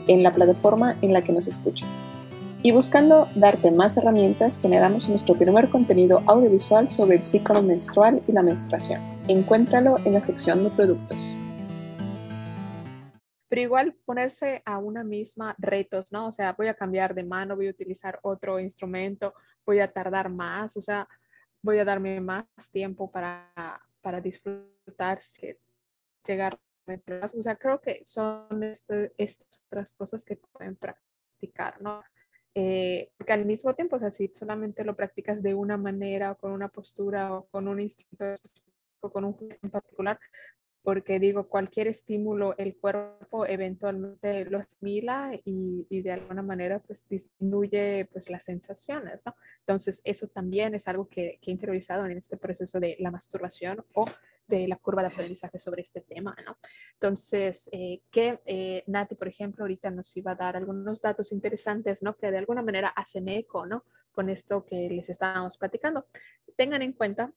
en 0.07 0.21
la 0.21 0.31
plataforma 0.31 0.97
en 1.01 1.13
la 1.13 1.21
que 1.21 1.31
nos 1.31 1.47
escuches. 1.47 1.99
Y 2.61 2.71
buscando 2.71 3.29
darte 3.35 3.71
más 3.71 3.95
herramientas, 3.95 4.59
generamos 4.61 5.07
nuestro 5.07 5.37
primer 5.37 5.69
contenido 5.69 6.21
audiovisual 6.27 6.89
sobre 6.89 7.15
el 7.15 7.23
ciclo 7.23 7.63
menstrual 7.63 8.21
y 8.27 8.33
la 8.33 8.43
menstruación. 8.43 9.18
Encuéntralo 9.29 9.99
en 10.05 10.13
la 10.13 10.21
sección 10.21 10.63
de 10.63 10.71
productos. 10.71 11.23
Pero 13.47 13.61
igual 13.61 13.93
ponerse 14.03 14.63
a 14.65 14.79
una 14.79 15.03
misma 15.03 15.55
retos, 15.59 16.11
¿no? 16.11 16.29
O 16.29 16.31
sea, 16.31 16.53
voy 16.53 16.67
a 16.67 16.73
cambiar 16.73 17.13
de 17.13 17.23
mano, 17.23 17.55
voy 17.55 17.67
a 17.67 17.69
utilizar 17.69 18.17
otro 18.23 18.59
instrumento, 18.59 19.35
voy 19.67 19.81
a 19.81 19.91
tardar 19.91 20.29
más, 20.29 20.75
o 20.77 20.81
sea, 20.81 21.07
voy 21.61 21.77
a 21.77 21.85
darme 21.85 22.19
más 22.19 22.47
tiempo 22.71 23.11
para, 23.11 23.53
para 24.01 24.19
disfrutar, 24.19 25.19
llegar 26.25 26.59
o 27.37 27.43
sea, 27.43 27.55
creo 27.55 27.79
que 27.79 28.01
son 28.05 28.63
este, 28.63 29.13
estas 29.15 29.61
otras 29.67 29.93
cosas 29.93 30.25
que 30.25 30.37
pueden 30.37 30.75
practicar, 30.75 31.79
¿no? 31.83 32.01
Eh, 32.55 33.11
porque 33.15 33.33
al 33.33 33.45
mismo 33.45 33.75
tiempo, 33.75 33.97
o 33.97 33.99
sea, 33.99 34.09
si 34.09 34.27
solamente 34.29 34.83
lo 34.83 34.95
practicas 34.95 35.43
de 35.43 35.53
una 35.53 35.77
manera 35.77 36.31
o 36.31 36.37
con 36.37 36.51
una 36.51 36.69
postura 36.69 37.31
o 37.35 37.45
con 37.49 37.67
un 37.67 37.79
instrumento 37.79 38.41
con 38.99 39.23
un 39.23 39.37
en 39.61 39.69
particular, 39.69 40.19
porque 40.81 41.19
digo, 41.19 41.47
cualquier 41.47 41.87
estímulo, 41.87 42.55
el 42.57 42.77
cuerpo 42.77 43.45
eventualmente 43.45 44.45
lo 44.45 44.59
asimila 44.59 45.31
y, 45.45 45.85
y, 45.89 46.01
de 46.01 46.11
alguna 46.13 46.41
manera 46.41 46.79
pues 46.79 47.07
disminuye 47.07 48.07
pues 48.11 48.29
las 48.29 48.45
sensaciones, 48.45 49.19
¿no? 49.25 49.35
Entonces, 49.59 50.01
eso 50.03 50.27
también 50.27 50.75
es 50.75 50.87
algo 50.87 51.07
que, 51.07 51.39
que 51.41 51.51
he 51.51 51.53
interiorizado 51.53 52.05
en 52.05 52.17
este 52.17 52.37
proceso 52.37 52.79
de 52.79 52.95
la 52.99 53.11
masturbación 53.11 53.85
o 53.93 54.05
de 54.49 54.67
la 54.67 54.77
curva 54.77 55.03
de 55.03 55.09
aprendizaje 55.09 55.59
sobre 55.59 55.83
este 55.83 56.01
tema, 56.01 56.35
¿no? 56.45 56.57
Entonces, 56.93 57.69
eh, 57.71 58.01
que 58.09 58.39
eh, 58.45 58.83
Nati, 58.87 59.15
por 59.15 59.27
ejemplo, 59.27 59.63
ahorita 59.63 59.91
nos 59.91 60.15
iba 60.17 60.31
a 60.31 60.35
dar 60.35 60.57
algunos 60.57 61.01
datos 61.01 61.31
interesantes, 61.31 62.01
¿no? 62.01 62.17
Que 62.17 62.31
de 62.31 62.39
alguna 62.39 62.63
manera 62.63 62.89
hacen 62.89 63.29
eco, 63.29 63.65
¿no? 63.67 63.85
Con 64.11 64.29
esto 64.29 64.65
que 64.65 64.89
les 64.89 65.07
estábamos 65.07 65.57
platicando. 65.57 66.07
Tengan 66.57 66.81
en 66.81 66.93
cuenta, 66.93 67.31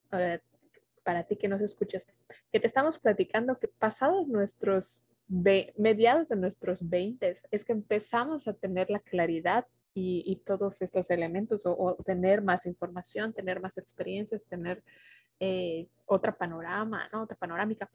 para 1.03 1.23
ti 1.23 1.35
que 1.35 1.47
nos 1.47 1.61
escuchas, 1.61 2.05
que 2.51 2.59
te 2.59 2.67
estamos 2.67 2.97
platicando 2.97 3.59
que 3.59 3.67
pasados 3.67 4.27
nuestros, 4.27 5.03
mediados 5.27 6.29
de 6.29 6.35
nuestros 6.35 6.87
20, 6.89 7.35
es 7.51 7.65
que 7.65 7.71
empezamos 7.71 8.47
a 8.47 8.53
tener 8.53 8.89
la 8.89 8.99
claridad 8.99 9.67
y, 9.93 10.23
y 10.25 10.37
todos 10.37 10.81
estos 10.81 11.09
elementos 11.11 11.65
o, 11.65 11.75
o, 11.77 11.95
tener 12.03 12.41
más 12.41 12.65
información, 12.65 13.33
tener 13.33 13.59
más 13.59 13.77
experiencias, 13.77 14.47
tener 14.47 14.83
eh, 15.39 15.87
otra 16.05 16.35
panorama, 16.35 17.09
¿no? 17.11 17.23
Otra 17.23 17.37
panorámica. 17.37 17.89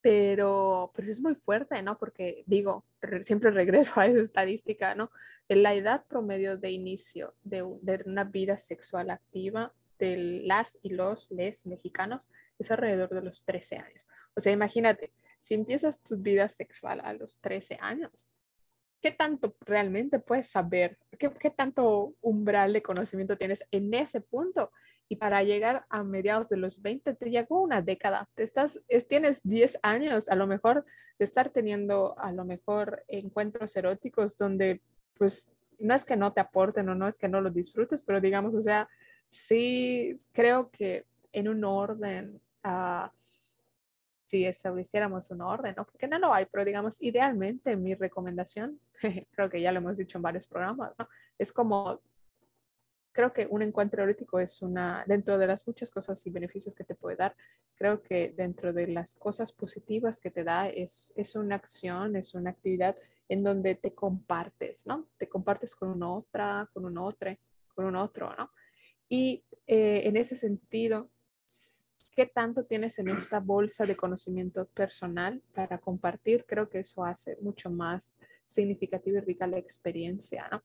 Pero, 0.00 0.90
pues 0.94 1.06
es 1.08 1.20
muy 1.20 1.36
fuerte, 1.36 1.80
¿no? 1.82 1.96
Porque 1.98 2.42
digo, 2.46 2.84
siempre 3.22 3.50
regreso 3.52 3.92
a 4.00 4.06
esa 4.06 4.20
estadística, 4.20 4.94
¿no? 4.94 5.10
La 5.48 5.74
edad 5.74 6.04
promedio 6.08 6.56
de 6.56 6.70
inicio 6.70 7.34
de, 7.44 7.64
de 7.82 8.02
una 8.06 8.24
vida 8.24 8.58
sexual 8.58 9.10
activa 9.10 9.72
de 10.02 10.16
las 10.44 10.78
y 10.82 10.90
los 10.90 11.30
les 11.30 11.64
mexicanos 11.64 12.28
es 12.58 12.70
alrededor 12.72 13.10
de 13.10 13.22
los 13.22 13.44
13 13.44 13.76
años. 13.76 14.06
O 14.34 14.40
sea, 14.40 14.52
imagínate, 14.52 15.12
si 15.42 15.54
empiezas 15.54 16.02
tu 16.02 16.16
vida 16.16 16.48
sexual 16.48 17.00
a 17.04 17.12
los 17.12 17.38
13 17.40 17.78
años, 17.80 18.28
¿qué 19.00 19.12
tanto 19.12 19.54
realmente 19.60 20.18
puedes 20.18 20.50
saber? 20.50 20.98
¿Qué, 21.18 21.30
¿Qué, 21.30 21.50
tanto 21.50 22.14
umbral 22.20 22.72
de 22.72 22.82
conocimiento 22.82 23.38
tienes 23.38 23.64
en 23.70 23.94
ese 23.94 24.20
punto? 24.20 24.72
y 25.08 25.16
para 25.16 25.42
llegar 25.42 25.84
a 25.90 26.04
mediados 26.04 26.48
de 26.48 26.56
los 26.56 26.80
20 26.80 27.12
te 27.14 27.28
llegó 27.28 27.60
una 27.60 27.82
década. 27.82 28.30
Te 28.34 28.44
estás, 28.44 28.80
es, 28.88 29.06
tienes 29.06 29.42
10 29.42 29.78
años 29.82 30.26
a 30.30 30.36
lo 30.36 30.46
mejor 30.46 30.86
de 31.18 31.26
estar 31.26 31.50
teniendo 31.50 32.18
a 32.18 32.32
lo 32.32 32.46
mejor 32.46 33.04
encuentros 33.08 33.76
eróticos 33.76 34.38
donde 34.38 34.80
pues 35.18 35.50
no 35.78 35.94
es 35.94 36.06
que 36.06 36.16
no 36.16 36.32
te 36.32 36.40
aporten 36.40 36.88
o 36.88 36.94
no 36.94 37.08
es 37.08 37.18
que 37.18 37.28
no 37.28 37.42
los 37.42 37.52
disfrutes, 37.52 38.02
pero 38.02 38.22
digamos, 38.22 38.54
o 38.54 38.62
sea, 38.62 38.88
sí 39.32 40.18
creo 40.32 40.70
que 40.70 41.06
en 41.32 41.48
un 41.48 41.64
orden, 41.64 42.40
uh, 42.64 43.08
si 44.22 44.44
estableciéramos 44.44 45.30
un 45.30 45.40
orden, 45.40 45.74
¿no? 45.76 45.84
porque 45.84 46.06
no 46.06 46.18
lo 46.18 46.32
hay, 46.32 46.46
pero 46.46 46.64
digamos, 46.64 47.00
idealmente 47.02 47.76
mi 47.76 47.94
recomendación, 47.94 48.78
creo 49.32 49.50
que 49.50 49.60
ya 49.60 49.72
lo 49.72 49.78
hemos 49.78 49.96
dicho 49.96 50.18
en 50.18 50.22
varios 50.22 50.46
programas, 50.46 50.92
¿no? 50.98 51.08
es 51.38 51.52
como 51.52 52.00
creo 53.12 53.32
que 53.32 53.46
un 53.46 53.62
encuentro 53.62 54.02
erótico 54.02 54.40
es 54.40 54.62
una, 54.62 55.04
dentro 55.06 55.38
de 55.38 55.46
las 55.46 55.66
muchas 55.66 55.90
cosas 55.90 56.26
y 56.26 56.30
beneficios 56.30 56.74
que 56.74 56.84
te 56.84 56.94
puede 56.94 57.16
dar, 57.16 57.36
creo 57.74 58.02
que 58.02 58.32
dentro 58.34 58.72
de 58.72 58.86
las 58.86 59.14
cosas 59.14 59.52
positivas 59.52 60.18
que 60.18 60.30
te 60.30 60.44
da 60.44 60.68
es, 60.68 61.12
es 61.16 61.36
una 61.36 61.56
acción, 61.56 62.16
es 62.16 62.34
una 62.34 62.50
actividad 62.50 62.96
en 63.28 63.42
donde 63.42 63.74
te 63.74 63.94
compartes, 63.94 64.86
¿no? 64.86 65.08
Te 65.18 65.28
compartes 65.28 65.74
con 65.74 65.90
una 65.90 66.12
otra, 66.12 66.68
con 66.72 66.84
un 66.84 66.98
otro, 66.98 67.30
con 67.74 67.84
un 67.84 67.96
otro, 67.96 68.34
¿no? 68.36 68.50
Y 69.12 69.44
eh, 69.66 70.08
en 70.08 70.16
ese 70.16 70.36
sentido, 70.36 71.10
¿qué 72.16 72.24
tanto 72.24 72.64
tienes 72.64 72.98
en 72.98 73.10
esta 73.10 73.40
bolsa 73.40 73.84
de 73.84 73.94
conocimiento 73.94 74.64
personal 74.68 75.42
para 75.52 75.76
compartir. 75.76 76.46
Creo 76.46 76.70
que 76.70 76.78
eso 76.78 77.04
hace 77.04 77.36
mucho 77.42 77.68
más 77.68 78.14
significativa 78.46 79.18
y 79.18 79.20
rica 79.20 79.46
la 79.46 79.58
experiencia, 79.58 80.48
¿no? 80.50 80.62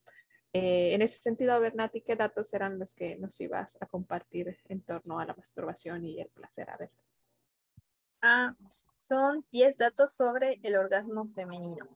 Eh, 0.54 0.94
en 0.94 1.02
ese 1.02 1.18
sentido, 1.18 1.52
a 1.52 1.58
ver, 1.58 1.74
Nati, 1.74 2.00
¿qué 2.00 2.16
datos 2.16 2.54
eran 2.54 2.78
los 2.78 2.94
que 2.94 3.16
nos 3.18 3.38
ibas 3.38 3.76
a 3.82 3.86
compartir 3.86 4.56
en 4.70 4.80
torno 4.80 5.20
a 5.20 5.26
la 5.26 5.34
masturbación 5.34 6.06
y 6.06 6.18
el 6.18 6.28
placer? 6.28 6.70
A 6.70 6.78
ver. 6.78 6.90
Ah, 8.22 8.56
son 8.96 9.44
10 9.52 9.76
datos 9.76 10.14
sobre 10.14 10.58
el 10.62 10.74
orgasmo 10.74 11.26
femenino 11.26 11.86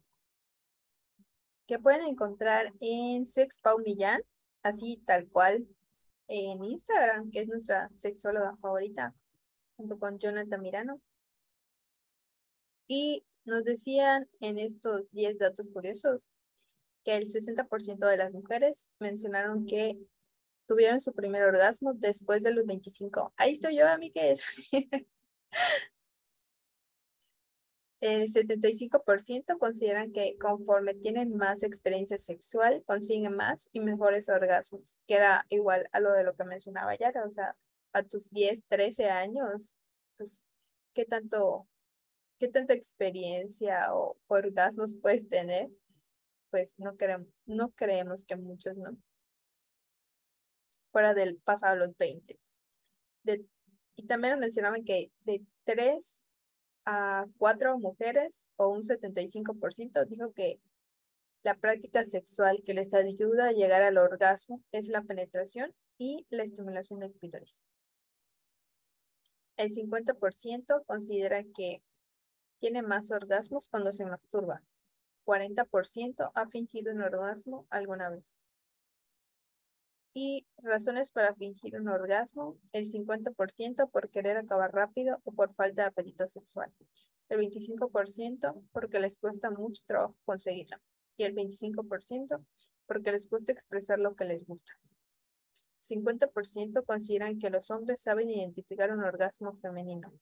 que 1.66 1.78
pueden 1.78 2.06
encontrar 2.06 2.74
en 2.80 3.24
Sex 3.24 3.58
Pau 3.58 3.78
Millán, 3.78 4.20
así 4.62 5.02
tal 5.06 5.26
cual, 5.28 5.66
en 6.28 6.64
Instagram, 6.64 7.30
que 7.30 7.40
es 7.40 7.48
nuestra 7.48 7.88
sexóloga 7.94 8.56
favorita, 8.56 9.14
junto 9.76 9.98
con 9.98 10.18
Jonathan 10.18 10.62
Mirano. 10.62 11.00
Y 12.88 13.24
nos 13.44 13.64
decían 13.64 14.28
en 14.40 14.58
estos 14.58 15.02
10 15.12 15.38
datos 15.38 15.68
curiosos 15.70 16.28
que 17.04 17.16
el 17.16 17.26
60% 17.26 18.06
de 18.06 18.16
las 18.16 18.32
mujeres 18.32 18.88
mencionaron 18.98 19.66
que 19.66 19.98
tuvieron 20.66 21.00
su 21.00 21.12
primer 21.12 21.42
orgasmo 21.42 21.94
después 21.94 22.42
de 22.42 22.52
los 22.52 22.66
25. 22.66 23.32
Ahí 23.37 23.52
estoy 23.52 23.76
yo, 23.76 23.88
amigues. 23.88 24.46
El 28.02 28.28
75% 28.28 29.58
consideran 29.60 30.10
que 30.10 30.36
conforme 30.36 30.92
tienen 30.92 31.36
más 31.36 31.62
experiencia 31.62 32.18
sexual, 32.18 32.82
consiguen 32.84 33.36
más 33.36 33.68
y 33.72 33.78
mejores 33.78 34.28
orgasmos, 34.28 34.98
que 35.06 35.14
era 35.14 35.46
igual 35.50 35.88
a 35.92 36.00
lo 36.00 36.10
de 36.10 36.24
lo 36.24 36.34
que 36.34 36.42
mencionaba 36.42 36.96
Yara, 36.96 37.24
o 37.24 37.30
sea, 37.30 37.56
a 37.92 38.02
tus 38.02 38.28
10, 38.30 38.64
13 38.66 39.08
años, 39.08 39.76
pues, 40.16 40.44
¿qué 40.94 41.04
tanto, 41.04 41.68
qué 42.40 42.48
tanta 42.48 42.74
experiencia 42.74 43.94
o 43.94 44.16
orgasmos 44.26 44.96
puedes 45.00 45.28
tener? 45.28 45.70
Pues 46.50 46.74
no 46.78 46.96
creemos, 46.96 47.28
no 47.46 47.70
creemos 47.70 48.24
que 48.24 48.34
muchos, 48.34 48.76
¿no? 48.76 48.96
Fuera 50.90 51.14
del 51.14 51.36
pasado 51.36 51.76
los 51.76 51.96
20. 51.96 52.36
De, 53.22 53.44
y 53.94 54.06
también 54.08 54.40
mencionaban 54.40 54.82
que 54.82 55.12
de 55.20 55.40
3 55.62 56.21
a 56.85 57.27
cuatro 57.38 57.79
mujeres 57.79 58.49
o 58.57 58.68
un 58.68 58.83
75% 58.83 60.07
dijo 60.07 60.33
que 60.33 60.61
la 61.42 61.57
práctica 61.57 62.05
sexual 62.05 62.62
que 62.64 62.75
les 62.75 62.95
ayuda 62.95 63.49
a 63.49 63.53
llegar 63.53 63.83
al 63.83 63.99
orgasmo 63.99 64.62
es 64.71 64.88
la 64.88 65.03
penetración 65.03 65.75
y 65.99 66.27
la 66.31 66.45
estimulación 66.45 67.01
del 67.01 67.12
clítoris. 67.12 67.64
El 69.57 69.71
50% 69.71 70.85
considera 70.87 71.45
que 71.45 71.83
tiene 72.59 72.83
más 72.83 73.11
orgasmos 73.11 73.68
cuando 73.68 73.92
se 73.92 74.07
masturba. 74.07 74.62
40% 75.25 76.33
ha 76.35 76.47
fingido 76.47 76.92
un 76.92 77.03
orgasmo 77.03 77.66
alguna 77.71 78.09
vez. 78.09 78.37
Y 80.14 80.46
razones 80.59 81.11
para 81.11 81.35
fingir 81.35 81.81
un 81.81 81.88
orgasmo, 81.88 82.59
el 82.72 82.87
50% 82.87 83.90
por 83.90 84.11
querer 84.11 84.37
acabar 84.37 84.72
rápido 84.72 85.20
o 85.25 85.33
por 85.33 85.55
falta 85.55 85.83
de 85.83 85.88
apetito 85.88 86.29
sexual. 86.29 86.70
El 87.29 87.40
25% 87.40 88.62
porque 88.72 89.01
les 89.01 89.16
cuesta 89.16 89.51
mucho 89.51 89.83
trabajo 89.87 90.16
conseguirlo. 90.25 90.77
Y 91.16 91.25
el 91.25 91.35
25% 91.35 92.44
porque 92.87 93.12
les 93.12 93.27
cuesta 93.27 93.53
expresar 93.53 93.98
lo 93.98 94.14
que 94.14 94.25
les 94.25 94.44
gusta. 94.46 94.72
50% 95.81 96.85
consideran 96.85 97.38
que 97.38 97.51
los 97.51 97.70
hombres 97.70 98.03
saben 98.03 98.31
identificar 98.31 98.92
un 98.92 99.03
orgasmo 99.03 99.57
femenino. 99.57 100.12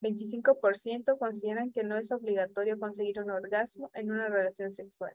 25% 0.00 1.18
consideran 1.18 1.72
que 1.72 1.82
no 1.82 1.96
es 1.96 2.12
obligatorio 2.12 2.78
conseguir 2.78 3.20
un 3.20 3.30
orgasmo 3.30 3.90
en 3.94 4.10
una 4.10 4.28
relación 4.28 4.70
sexual. 4.70 5.14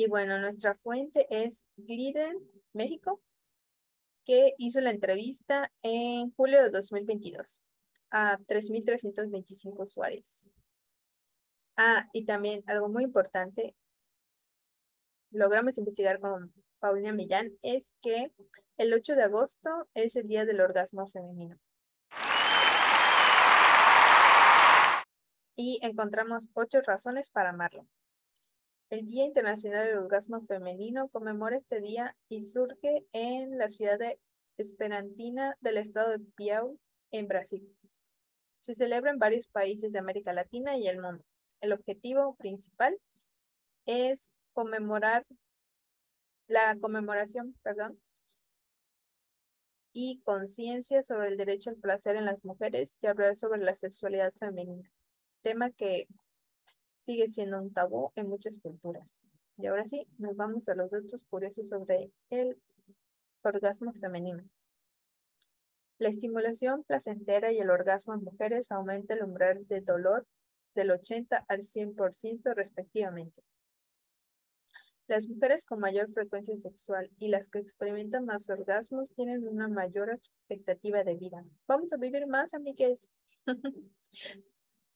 Y 0.00 0.06
bueno, 0.06 0.38
nuestra 0.38 0.76
fuente 0.76 1.26
es 1.28 1.62
Gliden, 1.76 2.38
México, 2.72 3.20
que 4.24 4.54
hizo 4.56 4.80
la 4.80 4.92
entrevista 4.92 5.70
en 5.82 6.32
julio 6.36 6.62
de 6.62 6.70
2022 6.70 7.60
a 8.08 8.38
3.325 8.38 9.84
usuarios. 9.84 10.48
Ah, 11.76 12.08
y 12.14 12.24
también 12.24 12.64
algo 12.66 12.88
muy 12.88 13.04
importante, 13.04 13.76
logramos 15.32 15.76
investigar 15.76 16.18
con 16.18 16.50
Paulina 16.78 17.12
Millán, 17.12 17.52
es 17.60 17.92
que 18.00 18.32
el 18.78 18.94
8 18.94 19.16
de 19.16 19.24
agosto 19.24 19.86
es 19.92 20.16
el 20.16 20.28
día 20.28 20.46
del 20.46 20.62
orgasmo 20.62 21.08
femenino. 21.08 21.58
Y 25.56 25.78
encontramos 25.82 26.48
ocho 26.54 26.80
razones 26.80 27.28
para 27.28 27.50
amarlo. 27.50 27.86
El 28.90 29.06
Día 29.06 29.24
Internacional 29.24 29.86
del 29.86 29.98
Orgasmo 29.98 30.44
Femenino 30.46 31.08
conmemora 31.10 31.56
este 31.56 31.80
día 31.80 32.16
y 32.28 32.40
surge 32.40 33.06
en 33.12 33.56
la 33.56 33.68
ciudad 33.68 34.00
de 34.00 34.18
Esperantina 34.56 35.56
del 35.60 35.76
estado 35.76 36.10
de 36.10 36.18
Piauí, 36.18 36.76
en 37.12 37.28
Brasil. 37.28 37.72
Se 38.58 38.74
celebra 38.74 39.12
en 39.12 39.20
varios 39.20 39.46
países 39.46 39.92
de 39.92 40.00
América 40.00 40.32
Latina 40.32 40.76
y 40.76 40.88
el 40.88 41.00
mundo. 41.00 41.24
El 41.60 41.72
objetivo 41.72 42.34
principal 42.34 42.98
es 43.86 44.28
conmemorar 44.54 45.24
la 46.48 46.76
conmemoración, 46.80 47.54
perdón, 47.62 48.00
y 49.92 50.20
conciencia 50.24 51.04
sobre 51.04 51.28
el 51.28 51.36
derecho 51.36 51.70
al 51.70 51.76
placer 51.76 52.16
en 52.16 52.24
las 52.24 52.44
mujeres 52.44 52.98
y 53.00 53.06
hablar 53.06 53.36
sobre 53.36 53.62
la 53.62 53.76
sexualidad 53.76 54.32
femenina, 54.40 54.90
tema 55.42 55.70
que 55.70 56.08
sigue 57.02 57.28
siendo 57.28 57.60
un 57.60 57.72
tabú 57.72 58.12
en 58.14 58.28
muchas 58.28 58.58
culturas. 58.58 59.20
Y 59.56 59.66
ahora 59.66 59.86
sí, 59.86 60.06
nos 60.18 60.36
vamos 60.36 60.68
a 60.68 60.74
los 60.74 60.90
datos 60.90 61.24
curiosos 61.24 61.68
sobre 61.68 62.10
el 62.30 62.58
orgasmo 63.42 63.92
femenino. 63.92 64.42
La 65.98 66.08
estimulación 66.08 66.82
placentera 66.84 67.52
y 67.52 67.58
el 67.58 67.68
orgasmo 67.68 68.14
en 68.14 68.24
mujeres 68.24 68.72
aumenta 68.72 69.14
el 69.14 69.22
umbral 69.22 69.66
de 69.68 69.82
dolor 69.82 70.26
del 70.74 70.90
80 70.92 71.44
al 71.46 71.60
100% 71.60 72.54
respectivamente. 72.54 73.42
Las 75.08 75.28
mujeres 75.28 75.64
con 75.64 75.80
mayor 75.80 76.08
frecuencia 76.08 76.56
sexual 76.56 77.10
y 77.18 77.28
las 77.28 77.48
que 77.48 77.58
experimentan 77.58 78.24
más 78.24 78.48
orgasmos 78.48 79.12
tienen 79.12 79.46
una 79.46 79.68
mayor 79.68 80.08
expectativa 80.10 81.02
de 81.02 81.16
vida. 81.16 81.44
Vamos 81.66 81.92
a 81.92 81.96
vivir 81.96 82.26
más, 82.26 82.54
amigues. 82.54 83.08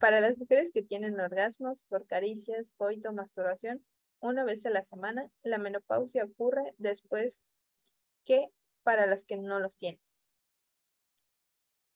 Para 0.05 0.21
las 0.21 0.37
mujeres 0.37 0.71
que 0.71 0.83
tienen 0.83 1.19
orgasmos 1.19 1.83
por 1.85 2.07
caricias, 2.07 2.75
coito, 2.77 3.11
masturbación, 3.14 3.83
una 4.21 4.45
vez 4.45 4.67
a 4.67 4.69
la 4.69 4.85
semana, 4.85 5.31
la 5.43 5.57
menopausia 5.57 6.27
ocurre 6.27 6.75
después 6.77 7.43
que 8.27 8.51
para 8.83 9.07
las 9.07 9.25
que 9.25 9.38
no 9.38 9.61
los 9.61 9.79
tienen. 9.79 10.03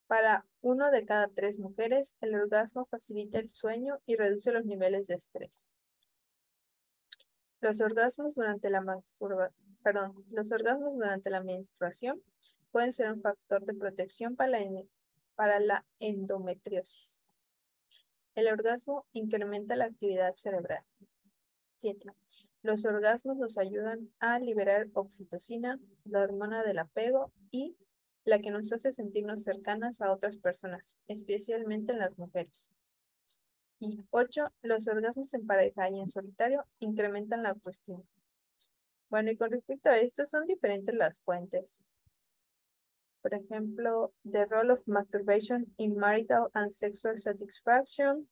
Para 0.07 0.47
uno 0.63 0.91
de 0.91 1.05
cada 1.05 1.29
tres 1.29 1.59
mujeres, 1.59 2.17
el 2.23 2.35
orgasmo 2.35 2.87
facilita 2.87 3.41
el 3.41 3.51
sueño 3.51 4.01
y 4.07 4.17
reduce 4.17 4.53
los 4.53 4.65
niveles 4.65 5.07
de 5.07 5.17
estrés. 5.17 5.69
Los 7.61 7.83
orgasmos 7.83 8.37
durante 8.37 8.71
la 8.71 8.81
los 8.81 10.51
orgasmos 10.51 10.95
durante 10.95 11.29
la 11.29 11.43
menstruación 11.43 12.23
pueden 12.71 12.95
ser 12.95 13.13
un 13.13 13.21
factor 13.21 13.67
de 13.67 13.75
protección 13.75 14.35
para 14.35 15.61
la 15.61 15.85
endometriosis. 15.99 17.23
El 18.39 18.47
orgasmo 18.47 19.05
incrementa 19.15 19.75
la 19.75 19.87
actividad 19.87 20.33
cerebral. 20.35 20.85
7. 21.79 22.09
Los 22.63 22.85
orgasmos 22.85 23.37
nos 23.37 23.59
ayudan 23.59 24.13
a 24.21 24.39
liberar 24.39 24.87
oxitocina, 24.93 25.81
la 26.05 26.23
hormona 26.23 26.63
del 26.63 26.79
apego 26.79 27.33
y 27.51 27.77
la 28.25 28.39
que 28.39 28.53
nos 28.53 28.73
hace 28.73 28.93
sentirnos 28.93 29.43
cercanas 29.43 30.01
a 30.01 30.13
otras 30.13 30.37
personas, 30.37 30.97
especialmente 31.09 31.93
en 31.93 31.99
las 31.99 32.17
mujeres. 32.17 32.71
Y 33.81 34.05
8. 34.11 34.53
Los 34.63 34.87
orgasmos 34.87 35.35
en 35.35 35.45
pareja 35.45 35.91
y 35.91 35.99
en 35.99 36.09
solitario 36.09 36.65
incrementan 36.79 37.43
la 37.43 37.49
autoestima. 37.49 38.05
Bueno, 39.11 39.33
y 39.33 39.37
con 39.37 39.51
respecto 39.51 39.89
a 39.89 39.99
esto, 39.99 40.27
son 40.27 40.47
diferentes 40.47 40.95
las 40.95 41.21
fuentes. 41.23 41.83
Por 43.23 43.35
ejemplo, 43.35 44.13
The 44.25 44.47
Role 44.47 44.73
of 44.73 44.81
Masturbation 44.87 45.67
in 45.79 45.97
Marital 45.97 46.51
and 46.55 46.71
Sexual 46.71 47.19
Satisfaction. 47.19 48.29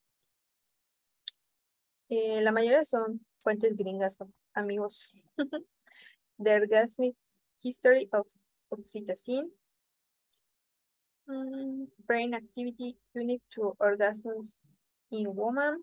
Eh, 2.09 2.41
la 2.43 2.53
mayoría 2.53 2.85
son 2.85 3.21
fuentes 3.37 3.77
gringas, 3.77 4.17
amigos. 4.55 5.13
The 6.39 6.51
Orgasmic 6.61 7.15
History 7.63 8.09
of 8.13 8.27
Oxytocin. 8.71 9.51
Mm, 11.29 11.89
brain 12.07 12.35
Activity 12.35 12.97
Unique 13.15 13.43
to 13.55 13.75
Orgasms 13.81 14.55
in 15.11 15.35
Woman. 15.35 15.83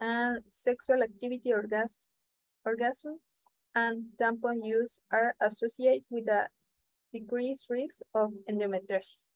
And 0.00 0.42
Sexual 0.48 1.02
Activity 1.02 1.52
orgas 1.52 2.04
Orgasm 2.64 3.20
and 3.74 4.04
tampon 4.18 4.64
use 4.64 5.00
are 5.12 5.34
associated 5.40 6.04
with 6.10 6.28
a 6.28 6.48
Decreased 7.12 7.66
Risk 7.68 8.02
of 8.12 8.32
Endometriosis. 8.46 9.34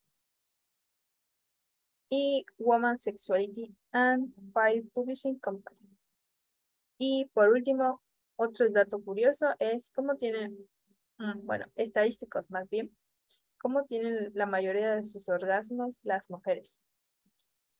Y 2.11 2.45
Woman 2.59 2.99
Sexuality 2.99 3.75
and 3.93 4.33
File 4.53 4.85
Publishing 4.93 5.39
Company. 5.39 5.85
Y 6.99 7.27
por 7.33 7.51
último, 7.51 8.03
otro 8.37 8.69
dato 8.69 9.03
curioso 9.03 9.55
es 9.59 9.91
cómo 9.91 10.17
tienen, 10.17 10.57
mm, 11.19 11.45
bueno, 11.45 11.67
estadísticos 11.75 12.51
más 12.51 12.69
bien, 12.69 12.97
cómo 13.59 13.85
tienen 13.85 14.31
la 14.35 14.47
mayoría 14.47 14.95
de 14.95 15.05
sus 15.05 15.29
orgasmos 15.29 16.01
las 16.05 16.29
mujeres. 16.31 16.81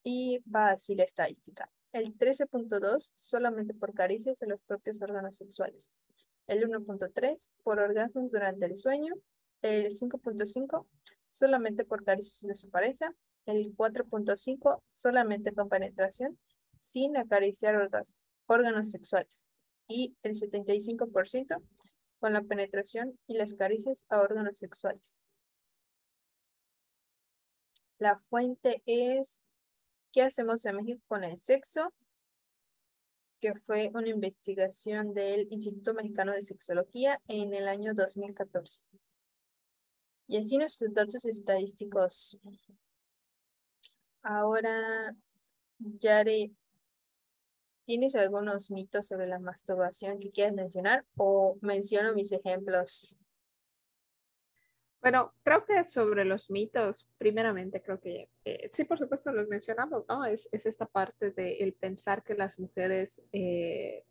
Y 0.03 0.39
va 0.49 0.71
así 0.71 0.95
la 0.95 1.05
estadística. 1.05 1.71
El 1.93 2.17
13.2 2.17 3.13
solamente 3.15 3.75
por 3.75 3.95
caricias 3.95 4.43
en 4.43 4.51
los 4.51 4.61
propios 4.63 5.01
órganos 5.01 5.37
sexuales. 5.37 5.93
El 6.47 6.69
1.3 6.69 7.49
por 7.63 7.79
orgasmos 7.79 8.33
durante 8.33 8.67
el 8.67 8.77
sueño. 8.77 9.15
El 9.65 9.95
5.5 9.95 10.87
solamente 11.31 11.87
por 11.87 12.05
caricias 12.05 12.43
de 12.43 12.55
su 12.55 12.69
pareja. 12.69 13.15
El 13.47 13.75
4.5 13.75 14.83
solamente 14.91 15.55
con 15.55 15.71
penetración 15.71 16.39
sin 16.81 17.17
acariciar 17.17 17.91
órganos 18.47 18.91
sexuales. 18.91 19.47
Y 19.89 20.15
el 20.23 20.35
75% 20.35 21.63
con 22.19 22.35
la 22.35 22.43
penetración 22.43 23.19
y 23.27 23.39
las 23.39 23.55
caricias 23.55 24.05
a 24.11 24.21
órganos 24.21 24.59
sexuales. 24.59 25.23
La 27.99 28.19
fuente 28.19 28.83
es 28.85 29.41
¿Qué 30.13 30.21
hacemos 30.21 30.67
en 30.67 30.77
México 30.77 31.03
con 31.09 31.25
el 31.25 31.41
sexo? 31.41 31.91
que 33.41 33.55
fue 33.55 33.91
una 33.93 34.09
investigación 34.09 35.13
del 35.13 35.49
Instituto 35.51 35.93
Mexicano 35.93 36.33
de 36.33 36.41
Sexología 36.41 37.21
en 37.29 37.53
el 37.53 37.69
año 37.69 37.93
2014. 37.93 38.81
Y 40.27 40.39
así 40.39 40.57
nuestros 40.57 40.93
datos 40.95 41.25
estadísticos. 41.27 42.39
Ahora, 44.23 45.15
Yare, 45.79 46.51
¿tienes 47.85 48.15
algunos 48.15 48.71
mitos 48.71 49.09
sobre 49.09 49.27
la 49.27 49.39
masturbación 49.39 50.19
que 50.19 50.31
quieras 50.31 50.55
mencionar 50.55 51.05
o 51.17 51.59
menciono 51.61 52.15
mis 52.15 52.33
ejemplos? 52.33 53.15
Bueno, 55.03 55.35
creo 55.43 55.67
que 55.67 55.85
sobre 55.85 56.25
los 56.25 56.51
mitos, 56.51 57.07
primeramente 57.19 57.83
creo 57.83 58.01
que 58.01 58.31
eh, 58.47 58.71
sí, 58.73 58.85
por 58.85 58.99
supuesto, 58.99 59.31
los 59.33 59.49
mencionamos, 59.49 60.07
¿no? 60.09 60.25
Es, 60.25 60.49
es 60.51 60.65
esta 60.65 60.87
parte 60.87 61.31
de 61.31 61.57
el 61.59 61.75
pensar 61.75 62.23
que 62.23 62.35
las 62.35 62.59
mujeres 62.59 63.21
eh, 63.33 64.07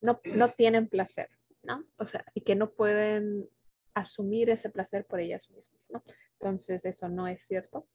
no, 0.00 0.20
no 0.36 0.50
tienen 0.50 0.88
placer, 0.88 1.28
¿no? 1.64 1.84
O 1.96 2.06
sea, 2.06 2.24
y 2.34 2.42
que 2.42 2.54
no 2.54 2.70
pueden 2.70 3.50
asumir 3.94 4.50
ese 4.50 4.70
placer 4.70 5.06
por 5.06 5.20
ellas 5.20 5.50
mismas, 5.50 5.88
¿no? 5.90 6.02
Entonces, 6.32 6.84
eso 6.84 7.08
no 7.08 7.26
es 7.26 7.44
cierto. 7.44 7.86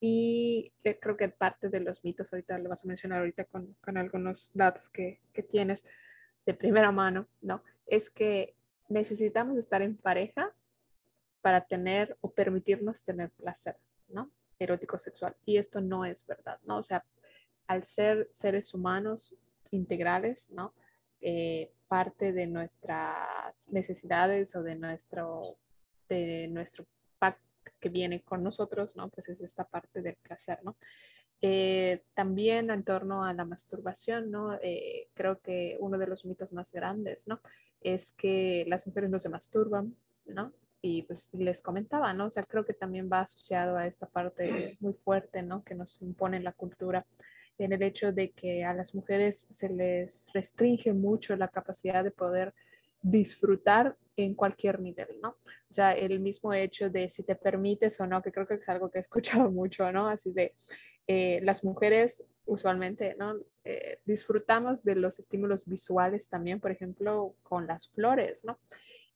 Y 0.00 0.72
creo 0.82 1.16
que 1.16 1.28
parte 1.28 1.68
de 1.68 1.80
los 1.80 2.02
mitos, 2.04 2.32
ahorita 2.32 2.58
lo 2.58 2.70
vas 2.70 2.84
a 2.84 2.88
mencionar 2.88 3.18
ahorita 3.18 3.44
con, 3.44 3.74
con 3.82 3.98
algunos 3.98 4.50
datos 4.54 4.88
que, 4.88 5.20
que 5.32 5.42
tienes 5.42 5.84
de 6.46 6.54
primera 6.54 6.90
mano, 6.90 7.28
¿no? 7.42 7.62
Es 7.86 8.08
que 8.08 8.56
necesitamos 8.88 9.58
estar 9.58 9.82
en 9.82 9.96
pareja 9.96 10.54
para 11.42 11.66
tener 11.66 12.16
o 12.20 12.32
permitirnos 12.32 13.04
tener 13.04 13.30
placer, 13.30 13.76
¿no? 14.08 14.30
Erótico 14.58 14.98
sexual. 14.98 15.36
Y 15.44 15.58
esto 15.58 15.80
no 15.80 16.04
es 16.04 16.26
verdad, 16.26 16.58
¿no? 16.64 16.78
O 16.78 16.82
sea, 16.82 17.04
al 17.66 17.84
ser 17.84 18.28
seres 18.32 18.74
humanos 18.74 19.36
integrales, 19.70 20.48
¿no? 20.50 20.74
Eh, 21.20 21.72
parte 21.88 22.32
de 22.32 22.46
nuestras 22.46 23.68
necesidades 23.68 24.54
o 24.54 24.62
de 24.62 24.76
nuestro, 24.76 25.56
de 26.08 26.46
nuestro 26.48 26.86
pack 27.18 27.40
que 27.80 27.88
viene 27.88 28.22
con 28.22 28.44
nosotros, 28.44 28.94
¿no? 28.94 29.08
Pues 29.08 29.28
es 29.28 29.40
esta 29.40 29.64
parte 29.64 30.00
del 30.00 30.14
placer, 30.16 30.60
¿no? 30.62 30.76
Eh, 31.42 32.04
también 32.14 32.70
en 32.70 32.84
torno 32.84 33.24
a 33.24 33.34
la 33.34 33.44
masturbación, 33.44 34.30
¿no? 34.30 34.54
Eh, 34.62 35.08
creo 35.14 35.40
que 35.40 35.78
uno 35.80 35.98
de 35.98 36.06
los 36.06 36.24
mitos 36.24 36.52
más 36.52 36.70
grandes, 36.70 37.26
¿no? 37.26 37.40
Es 37.80 38.12
que 38.12 38.64
las 38.68 38.86
mujeres 38.86 39.10
no 39.10 39.18
se 39.18 39.28
masturban, 39.28 39.96
¿no? 40.26 40.52
y 40.82 41.02
pues 41.02 41.28
les 41.32 41.60
comentaba, 41.60 42.12
¿no? 42.14 42.26
O 42.26 42.30
sea, 42.30 42.42
creo 42.42 42.64
que 42.64 42.72
también 42.72 43.10
va 43.12 43.20
asociado 43.20 43.76
a 43.76 43.86
esta 43.86 44.06
parte 44.06 44.76
muy 44.80 44.94
fuerte, 44.94 45.42
¿no? 45.42 45.62
Que 45.62 45.74
nos 45.74 46.00
impone 46.00 46.40
la 46.40 46.52
cultura 46.52 47.06
en 47.64 47.72
el 47.72 47.82
hecho 47.82 48.12
de 48.12 48.30
que 48.30 48.64
a 48.64 48.74
las 48.74 48.94
mujeres 48.94 49.46
se 49.50 49.68
les 49.68 50.26
restringe 50.32 50.92
mucho 50.92 51.36
la 51.36 51.48
capacidad 51.48 52.02
de 52.02 52.10
poder 52.10 52.54
disfrutar 53.02 53.96
en 54.16 54.34
cualquier 54.34 54.80
nivel, 54.80 55.08
¿no? 55.22 55.36
O 55.70 55.72
sea, 55.72 55.92
el 55.92 56.20
mismo 56.20 56.52
hecho 56.52 56.90
de 56.90 57.10
si 57.10 57.22
te 57.22 57.34
permites 57.34 58.00
o 58.00 58.06
no, 58.06 58.22
que 58.22 58.32
creo 58.32 58.46
que 58.46 58.54
es 58.54 58.68
algo 58.68 58.90
que 58.90 58.98
he 58.98 59.00
escuchado 59.00 59.50
mucho, 59.50 59.90
¿no? 59.92 60.08
Así 60.08 60.32
de 60.32 60.54
eh, 61.06 61.40
las 61.42 61.64
mujeres 61.64 62.22
usualmente, 62.46 63.14
¿no? 63.18 63.36
Eh, 63.64 63.98
disfrutamos 64.04 64.82
de 64.82 64.96
los 64.96 65.18
estímulos 65.18 65.66
visuales 65.66 66.28
también, 66.28 66.60
por 66.60 66.70
ejemplo, 66.70 67.34
con 67.42 67.66
las 67.66 67.88
flores, 67.90 68.44
¿no? 68.44 68.58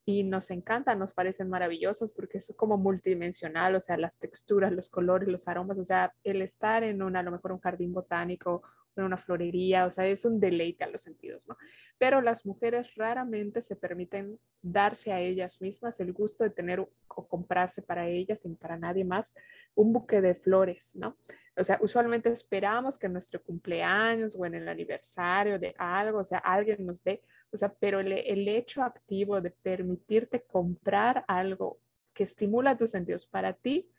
Y 0.07 0.23
nos 0.23 0.51
encantan, 0.51 0.99
nos 0.99 1.13
parecen 1.13 1.49
maravillosos 1.49 2.13
porque 2.13 2.39
es 2.39 2.53
como 2.57 2.77
multidimensional, 2.77 3.75
o 3.75 3.81
sea, 3.81 3.97
las 3.97 4.19
texturas, 4.19 4.73
los 4.73 4.91
colores, 4.91 5.29
los 5.29 5.49
aromas, 5.49 5.79
o 5.79 5.85
sea, 5.85 6.15
el 6.25 6.43
estar 6.43 6.83
en 6.85 7.03
un, 7.03 7.17
a 7.17 7.23
lo 7.23 7.31
mejor 7.31 7.53
un 7.53 7.61
jardín 7.61 7.93
botánico, 7.93 8.63
en 8.97 9.05
una 9.05 9.17
florería, 9.17 9.87
o 9.87 9.91
sea, 9.91 10.07
es 10.07 10.25
un 10.25 10.41
deleite 10.41 10.85
a 10.85 10.89
los 10.89 11.03
sentidos, 11.03 11.49
¿no? 11.49 11.57
Pero 11.99 12.21
las 12.21 12.47
mujeres 12.47 12.95
raramente 12.95 13.63
se 13.63 13.77
permiten 13.77 14.39
darse 14.63 15.13
a 15.13 15.21
ellas 15.21 15.61
mismas 15.61 15.99
el 16.01 16.13
gusto 16.13 16.45
de 16.45 16.51
tener 16.51 16.81
o 16.81 16.89
comprarse 17.09 17.83
para 17.83 18.09
ellas 18.09 18.45
y 18.45 18.49
para 18.55 18.77
nadie 18.77 19.05
más 19.05 19.35
un 19.75 19.93
buque 19.93 20.21
de 20.21 20.35
flores, 20.35 20.95
¿no? 20.95 21.17
O 21.57 21.65
sea, 21.65 21.79
usualmente 21.81 22.31
esperamos 22.31 22.99
que 22.99 23.07
en 23.07 23.13
nuestro 23.13 23.43
cumpleaños 23.43 24.35
o 24.37 24.45
en 24.45 24.55
el 24.55 24.69
aniversario 24.69 25.59
de 25.59 25.75
algo, 25.79 26.19
o 26.19 26.25
sea, 26.25 26.39
alguien 26.39 26.85
nos 26.87 27.03
dé 27.05 27.23
o 27.55 27.59
sea, 27.59 27.73
pero 27.73 28.01
el, 28.01 28.13
el 28.13 28.49
hecho 28.49 28.83
activo 28.83 29.41
de 29.41 29.51
permitirte 29.51 30.43
comprar 30.43 31.25
algo 31.29 31.79
que 32.13 32.25
estimula 32.25 32.77
tus 32.77 32.91
sentidos 32.91 33.27
para 33.27 33.53
ti 33.53 33.91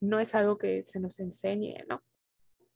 no 0.00 0.18
es 0.18 0.34
algo 0.34 0.58
que 0.58 0.84
se 0.84 0.98
nos 0.98 1.20
enseñe, 1.20 1.84
¿no? 1.88 2.02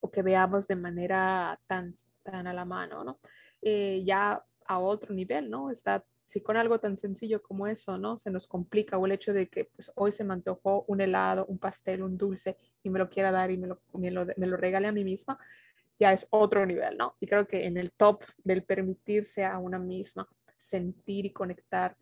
O 0.01 0.11
que 0.11 0.23
veamos 0.23 0.69
de 0.69 0.77
manera 0.77 1.61
tan, 1.67 1.93
tan 2.23 2.47
a 2.47 2.55
la 2.55 2.65
mano, 2.65 3.03
¿no? 3.03 3.19
Eh, 3.63 4.03
ya 4.05 4.45
a 4.67 4.79
otro 4.79 5.13
nivel, 5.13 5.51
¿no? 5.51 5.71
Está, 5.71 6.05
si 6.25 6.41
con 6.41 6.57
algo 6.57 6.79
tan 6.79 6.97
sencillo 6.97 7.43
como 7.43 7.67
eso, 7.67 7.99
¿no? 7.99 8.19
Se 8.19 8.31
nos 8.31 8.47
complica, 8.47 8.97
o 8.99 9.07
el 9.07 9.13
hecho 9.13 9.33
de 9.33 9.49
que 9.49 9.65
pues, 9.65 9.91
hoy 9.97 10.13
se 10.13 10.23
me 10.23 10.35
antojó 10.35 10.85
un 10.87 11.01
helado, 11.01 11.47
un 11.47 11.59
pastel, 11.59 12.03
un 12.03 12.17
dulce, 12.17 12.57
y 12.83 12.91
me 12.91 12.99
lo 12.99 13.09
quiera 13.11 13.33
dar 13.33 13.51
y 13.51 13.59
me 13.59 13.67
lo, 13.67 13.81
me 13.95 14.11
lo, 14.11 14.27
me 14.37 14.47
lo 14.47 14.57
regale 14.57 14.87
a 14.87 14.93
mí 14.93 15.03
misma, 15.03 15.39
ya 15.99 16.13
es 16.13 16.27
otro 16.31 16.65
nivel, 16.67 16.97
¿no? 16.97 17.17
Y 17.21 17.27
creo 17.27 17.47
que 17.47 17.67
en 17.67 17.77
el 17.77 17.93
top 17.93 18.23
del 18.45 18.63
permitirse 18.65 19.45
a 19.45 19.59
una 19.59 19.79
misma 19.79 20.29
sentir 20.59 21.27
y 21.27 21.33
conectar 21.33 21.97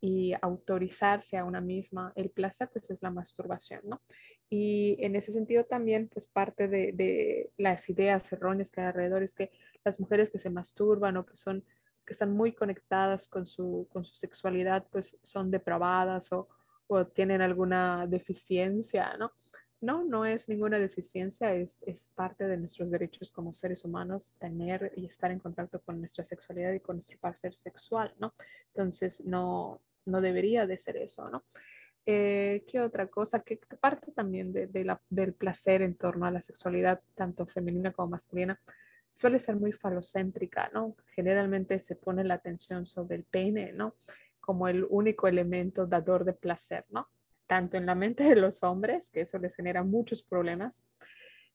y 0.00 0.34
autorizarse 0.42 1.38
a 1.38 1.44
una 1.44 1.60
misma 1.60 2.12
el 2.16 2.30
placer, 2.30 2.68
pues 2.72 2.90
es 2.90 3.00
la 3.02 3.10
masturbación, 3.10 3.82
¿no? 3.84 4.02
Y 4.50 4.96
en 4.98 5.14
ese 5.14 5.32
sentido 5.32 5.64
también, 5.64 6.08
pues 6.08 6.26
parte 6.26 6.66
de, 6.66 7.50
las 7.56 7.88
ideas 7.88 8.30
erróneas 8.32 8.70
que 8.70 8.80
hay 8.80 8.88
alrededor 8.88 9.22
es 9.22 9.32
que 9.32 9.52
las 9.84 10.00
mujeres 10.00 10.28
que 10.28 10.40
se 10.40 10.50
masturban 10.50 11.16
o 11.16 11.24
que 11.24 11.36
son 11.36 11.64
que 12.04 12.14
están 12.14 12.36
muy 12.36 12.52
conectadas 12.52 13.28
con 13.28 13.46
su, 13.46 13.86
con 13.92 14.04
su 14.04 14.16
sexualidad, 14.16 14.84
pues 14.90 15.16
son 15.22 15.52
depravadas 15.52 16.32
o, 16.32 16.48
o 16.88 17.06
tienen 17.06 17.40
alguna 17.40 18.08
deficiencia, 18.08 19.16
¿no? 19.16 19.30
No, 19.82 20.04
no 20.04 20.24
es 20.24 20.48
ninguna 20.48 20.78
deficiencia, 20.78 21.52
es, 21.54 21.80
parte 22.14 22.46
de 22.46 22.56
nuestros 22.56 22.88
derechos 22.88 23.32
como 23.32 23.52
seres 23.52 23.84
humanos 23.84 24.36
tener 24.38 24.92
y 24.96 25.06
estar 25.06 25.32
en 25.32 25.40
contacto 25.40 25.80
con 25.80 25.98
nuestra 25.98 26.22
sexualidad 26.22 26.72
y 26.72 26.78
con 26.78 26.96
nuestro 26.96 27.18
placer 27.18 27.56
sexual, 27.56 28.14
¿no? 28.20 28.32
Entonces, 28.68 29.20
no, 29.24 29.82
no 30.04 30.20
debería 30.20 30.68
de 30.68 30.78
ser 30.78 30.98
eso, 30.98 31.28
¿no? 31.28 31.42
Eh, 32.06 32.64
¿Qué 32.68 32.78
otra 32.78 33.08
cosa? 33.08 33.40
¿Qué 33.40 33.58
parte 33.80 34.12
también 34.12 34.52
de, 34.52 34.84
la, 34.84 35.02
del 35.10 35.34
placer 35.34 35.82
en 35.82 35.96
torno 35.96 36.26
a 36.26 36.30
la 36.30 36.40
sexualidad, 36.40 37.02
tanto 37.16 37.44
femenina 37.46 37.90
como 37.90 38.10
masculina, 38.10 38.60
suele 39.10 39.40
ser 39.40 39.56
muy 39.56 39.72
falocéntrica, 39.72 40.70
¿no? 40.72 40.94
Generalmente 41.16 41.80
se 41.80 41.96
pone 41.96 42.22
la 42.22 42.34
atención 42.34 42.86
sobre 42.86 43.16
el 43.16 43.24
pene, 43.24 43.72
¿no? 43.72 43.96
Como 44.38 44.68
el 44.68 44.86
único 44.88 45.26
elemento 45.26 45.88
dador 45.88 46.24
de 46.24 46.34
placer, 46.34 46.86
¿no? 46.90 47.08
Tanto 47.46 47.76
en 47.76 47.86
la 47.86 47.94
mente 47.94 48.24
de 48.24 48.36
los 48.36 48.62
hombres, 48.62 49.10
que 49.10 49.22
eso 49.22 49.38
les 49.38 49.54
genera 49.54 49.82
muchos 49.82 50.22
problemas 50.22 50.82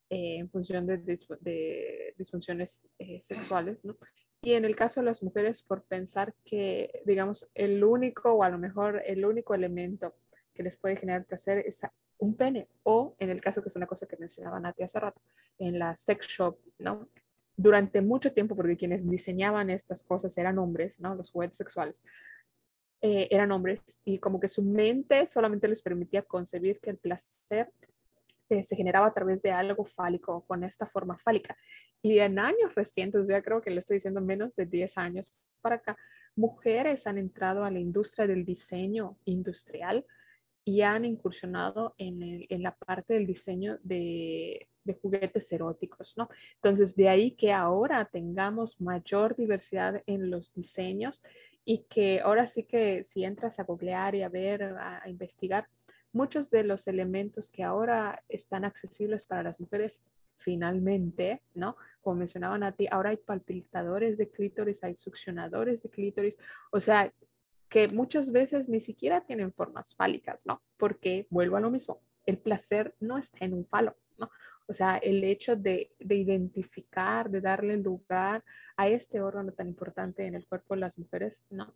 eh, 0.09 0.37
en 0.37 0.49
función 0.49 0.85
de, 0.85 2.13
disfunciones 2.17 2.87
eh, 2.99 3.21
sexuales, 3.21 3.83
¿no? 3.83 3.97
Y 4.41 4.53
en 4.53 4.65
el 4.65 4.75
caso 4.75 4.99
de 4.99 5.05
las 5.05 5.23
mujeres, 5.23 5.63
por 5.63 5.83
pensar 5.83 6.33
que, 6.45 7.01
digamos, 7.05 7.49
el 7.55 7.83
único 7.83 8.31
o 8.33 8.43
a 8.43 8.49
lo 8.49 8.57
mejor 8.57 9.01
el 9.05 9.25
único 9.25 9.55
elemento 9.55 10.15
que 10.53 10.63
les 10.63 10.77
puede 10.77 10.95
generar 10.95 11.25
placer 11.25 11.57
es 11.65 11.81
un 12.19 12.35
pene, 12.35 12.67
o 12.83 13.15
en 13.19 13.29
el 13.29 13.41
caso 13.41 13.61
que 13.61 13.69
es 13.69 13.75
una 13.75 13.87
cosa 13.87 14.07
que 14.07 14.17
mencionaba 14.17 14.59
Nati 14.59 14.83
hace 14.83 14.99
rato, 14.99 15.21
en 15.57 15.79
la 15.79 15.95
sex 15.95 16.27
shop, 16.27 16.57
¿no? 16.77 17.09
Durante 17.55 18.01
mucho 18.01 18.31
tiempo, 18.31 18.55
porque 18.55 18.77
quienes 18.77 19.07
diseñaban 19.09 19.69
estas 19.69 20.03
cosas 20.03 20.37
eran 20.37 20.59
hombres, 20.59 20.99
¿no? 20.99 21.15
Los 21.15 21.31
juguetes 21.31 21.57
sexuales 21.57 22.01
eh, 23.01 23.27
eran 23.29 23.51
hombres 23.51 23.81
y 24.05 24.17
como 24.17 24.39
que 24.39 24.47
su 24.47 24.63
mente 24.63 25.27
solamente 25.27 25.67
les 25.67 25.81
permitía 25.81 26.23
concebir 26.23 26.79
que 26.79 26.89
el 26.89 26.97
placer 26.97 27.71
eh, 28.49 28.63
se 28.63 28.75
generaba 28.75 29.07
a 29.07 29.13
través 29.13 29.41
de 29.41 29.51
algo 29.51 29.85
fálico, 29.85 30.45
con 30.47 30.63
esta 30.63 30.85
forma 30.85 31.17
fálica. 31.17 31.57
Y 32.01 32.19
en 32.19 32.39
años 32.39 32.73
recientes, 32.75 33.27
ya 33.27 33.41
creo 33.41 33.61
que 33.61 33.71
le 33.71 33.79
estoy 33.79 33.97
diciendo 33.97 34.21
menos 34.21 34.55
de 34.55 34.65
10 34.65 34.97
años 34.97 35.31
para 35.61 35.75
acá, 35.75 35.97
mujeres 36.35 37.05
han 37.07 37.17
entrado 37.17 37.63
a 37.63 37.71
la 37.71 37.79
industria 37.79 38.25
del 38.25 38.45
diseño 38.45 39.17
industrial 39.25 40.05
y 40.63 40.81
han 40.81 41.05
incursionado 41.05 41.93
en, 41.97 42.45
en 42.49 42.63
la 42.63 42.75
parte 42.75 43.13
del 43.13 43.25
diseño 43.25 43.79
de, 43.83 44.67
de, 44.83 44.93
juguetes 44.95 45.51
eróticos, 45.51 46.13
¿no? 46.17 46.29
Entonces, 46.55 46.95
de 46.95 47.09
ahí 47.09 47.31
que 47.31 47.53
ahora 47.53 48.05
tengamos 48.05 48.79
mayor 48.81 49.35
diversidad 49.35 50.03
en 50.05 50.29
los 50.29 50.53
diseños 50.53 51.21
y 51.69 51.79
que 51.89 52.21
ahora 52.21 52.47
sí 52.47 52.63
que 52.63 53.03
si 53.03 53.25
entras 53.25 53.59
a 53.59 53.65
googlear 53.65 54.15
y 54.15 54.23
a 54.23 54.29
ver, 54.29 54.63
a, 54.63 55.03
investigar, 55.09 55.67
muchos 56.13 56.49
de 56.49 56.63
los 56.63 56.87
elementos 56.87 57.49
que 57.49 57.61
ahora 57.61 58.23
están 58.29 58.63
accesibles 58.63 59.25
para 59.25 59.43
las 59.43 59.59
mujeres 59.59 60.01
finalmente, 60.37 61.43
¿no? 61.53 61.75
Como 61.99 62.19
mencionaban 62.19 62.63
a 62.63 62.71
ti, 62.71 62.87
ahora 62.89 63.09
hay 63.09 63.17
palpitadores 63.17 64.17
de 64.17 64.29
clítoris, 64.29 64.81
hay 64.81 64.95
succionadores 64.95 65.83
de 65.83 65.89
clítoris, 65.89 66.37
o 66.71 66.79
sea, 66.79 67.13
que 67.67 67.89
muchas 67.89 68.31
veces 68.31 68.69
ni 68.69 68.79
siquiera 68.79 69.19
tienen 69.25 69.51
formas 69.51 69.93
fálicas, 69.93 70.45
¿no? 70.45 70.61
Porque 70.77 71.27
vuelvo 71.29 71.57
a 71.57 71.59
lo 71.59 71.69
mismo, 71.69 71.99
el 72.25 72.37
placer 72.37 72.95
no 73.01 73.17
está 73.17 73.43
en 73.43 73.53
un 73.53 73.65
falo, 73.65 73.97
¿no? 74.17 74.29
O 74.67 74.73
sea, 74.73 74.97
el 74.97 75.23
hecho 75.23 75.55
de, 75.55 75.91
identificar, 75.99 77.29
de 77.29 77.41
darle 77.41 77.77
lugar 77.77 78.43
a 78.75 78.87
este 78.89 79.21
órgano 79.21 79.53
tan 79.53 79.67
importante 79.67 80.25
en 80.25 80.35
el 80.35 80.45
cuerpo 80.45 80.75
de 80.75 80.81
las 80.81 80.99
mujeres, 80.99 81.41
¿no? 81.49 81.73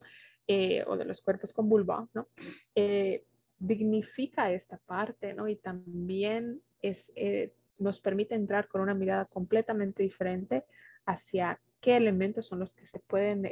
Eh, 0.48 0.84
o 0.86 0.98
de 0.98 1.06
los 1.06 1.22
cuerpos 1.22 1.54
con 1.54 1.70
vulva, 1.70 2.08
¿no? 2.14 2.28
Eh, 2.76 3.24
dignifica 3.58 4.52
esta 4.52 4.78
parte, 4.78 5.34
¿no? 5.34 5.48
Y 5.48 5.56
también 5.56 6.62
es, 6.82 7.12
eh, 7.16 7.54
nos 7.78 8.02
permite 8.02 8.36
entrar 8.36 8.68
con 8.68 8.82
una 8.82 8.94
mirada 8.94 9.26
completamente 9.26 10.04
diferente 10.04 10.66
hacia 11.06 11.62
qué 11.80 11.96
elementos 11.96 12.46
son 12.48 12.60
los 12.60 12.74
que 12.74 12.86
se 12.86 13.00
pueden, 13.00 13.48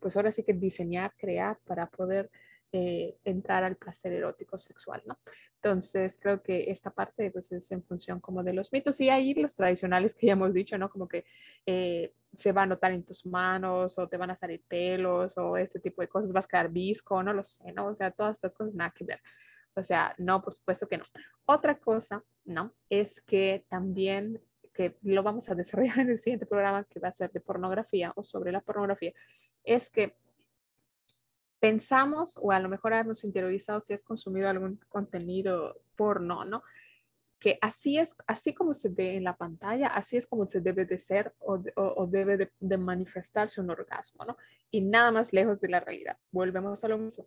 pues 0.00 0.16
ahora 0.16 0.32
sí 0.32 0.42
que 0.42 0.52
diseñar, 0.52 1.14
crear 1.16 1.58
para 1.64 1.86
poder 1.86 2.30
eh, 2.72 3.16
entrar 3.24 3.64
al 3.64 3.76
placer 3.76 4.12
erótico 4.12 4.58
sexual, 4.58 5.02
¿no? 5.06 5.18
Entonces, 5.56 6.16
creo 6.20 6.42
que 6.42 6.70
esta 6.70 6.90
parte 6.90 7.30
pues, 7.30 7.50
es 7.52 7.70
en 7.72 7.82
función 7.82 8.20
como 8.20 8.42
de 8.42 8.52
los 8.52 8.72
mitos 8.72 9.00
y 9.00 9.10
ahí 9.10 9.34
los 9.34 9.56
tradicionales 9.56 10.14
que 10.14 10.28
ya 10.28 10.34
hemos 10.34 10.54
dicho, 10.54 10.78
¿no? 10.78 10.88
Como 10.88 11.08
que 11.08 11.24
eh, 11.66 12.14
se 12.32 12.52
va 12.52 12.62
a 12.62 12.66
notar 12.66 12.92
en 12.92 13.04
tus 13.04 13.26
manos 13.26 13.98
o 13.98 14.08
te 14.08 14.16
van 14.16 14.30
a 14.30 14.36
salir 14.36 14.62
pelos 14.68 15.36
o 15.36 15.56
este 15.56 15.80
tipo 15.80 16.00
de 16.00 16.08
cosas, 16.08 16.32
vas 16.32 16.44
a 16.44 16.48
quedar 16.48 16.70
visco, 16.70 17.22
no 17.22 17.32
lo 17.32 17.42
sé, 17.44 17.72
¿no? 17.72 17.88
O 17.88 17.94
sea, 17.94 18.10
todas 18.10 18.36
estas 18.36 18.54
cosas 18.54 18.74
nada 18.74 18.92
que 18.96 19.04
ver. 19.04 19.20
O 19.74 19.82
sea, 19.82 20.14
no, 20.18 20.42
por 20.42 20.54
supuesto 20.54 20.88
que 20.88 20.98
no. 20.98 21.04
Otra 21.46 21.78
cosa, 21.78 22.24
¿no? 22.44 22.74
Es 22.88 23.20
que 23.22 23.64
también 23.68 24.40
que 24.72 24.96
lo 25.02 25.22
vamos 25.22 25.48
a 25.48 25.54
desarrollar 25.54 25.98
en 26.00 26.10
el 26.10 26.18
siguiente 26.18 26.46
programa 26.46 26.84
que 26.84 27.00
va 27.00 27.08
a 27.08 27.12
ser 27.12 27.30
de 27.32 27.40
pornografía 27.40 28.12
o 28.16 28.24
sobre 28.24 28.52
la 28.52 28.60
pornografía, 28.60 29.12
es 29.64 29.90
que 29.90 30.16
pensamos 31.60 32.38
o 32.40 32.50
a 32.50 32.58
lo 32.58 32.68
mejor 32.68 32.94
hemos 32.94 33.22
interiorizado 33.22 33.82
si 33.82 33.92
has 33.92 34.02
consumido 34.02 34.48
algún 34.48 34.80
contenido 34.88 35.80
porno, 35.94 36.44
¿no? 36.44 36.62
Que 37.38 37.58
así 37.60 37.98
es, 37.98 38.16
así 38.26 38.52
como 38.54 38.74
se 38.74 38.88
ve 38.88 39.16
en 39.16 39.24
la 39.24 39.36
pantalla, 39.36 39.88
así 39.88 40.16
es 40.16 40.26
como 40.26 40.46
se 40.46 40.60
debe 40.60 40.84
de 40.86 40.98
ser 40.98 41.34
o, 41.38 41.62
o, 41.76 42.06
debe 42.06 42.50
de, 42.58 42.78
manifestarse 42.78 43.60
un 43.60 43.70
orgasmo, 43.70 44.24
¿no? 44.24 44.36
Y 44.70 44.80
nada 44.80 45.12
más 45.12 45.32
lejos 45.32 45.60
de 45.60 45.68
la 45.68 45.80
realidad. 45.80 46.18
Volvemos 46.32 46.82
a 46.82 46.88
lo 46.88 46.98
mismo. 46.98 47.26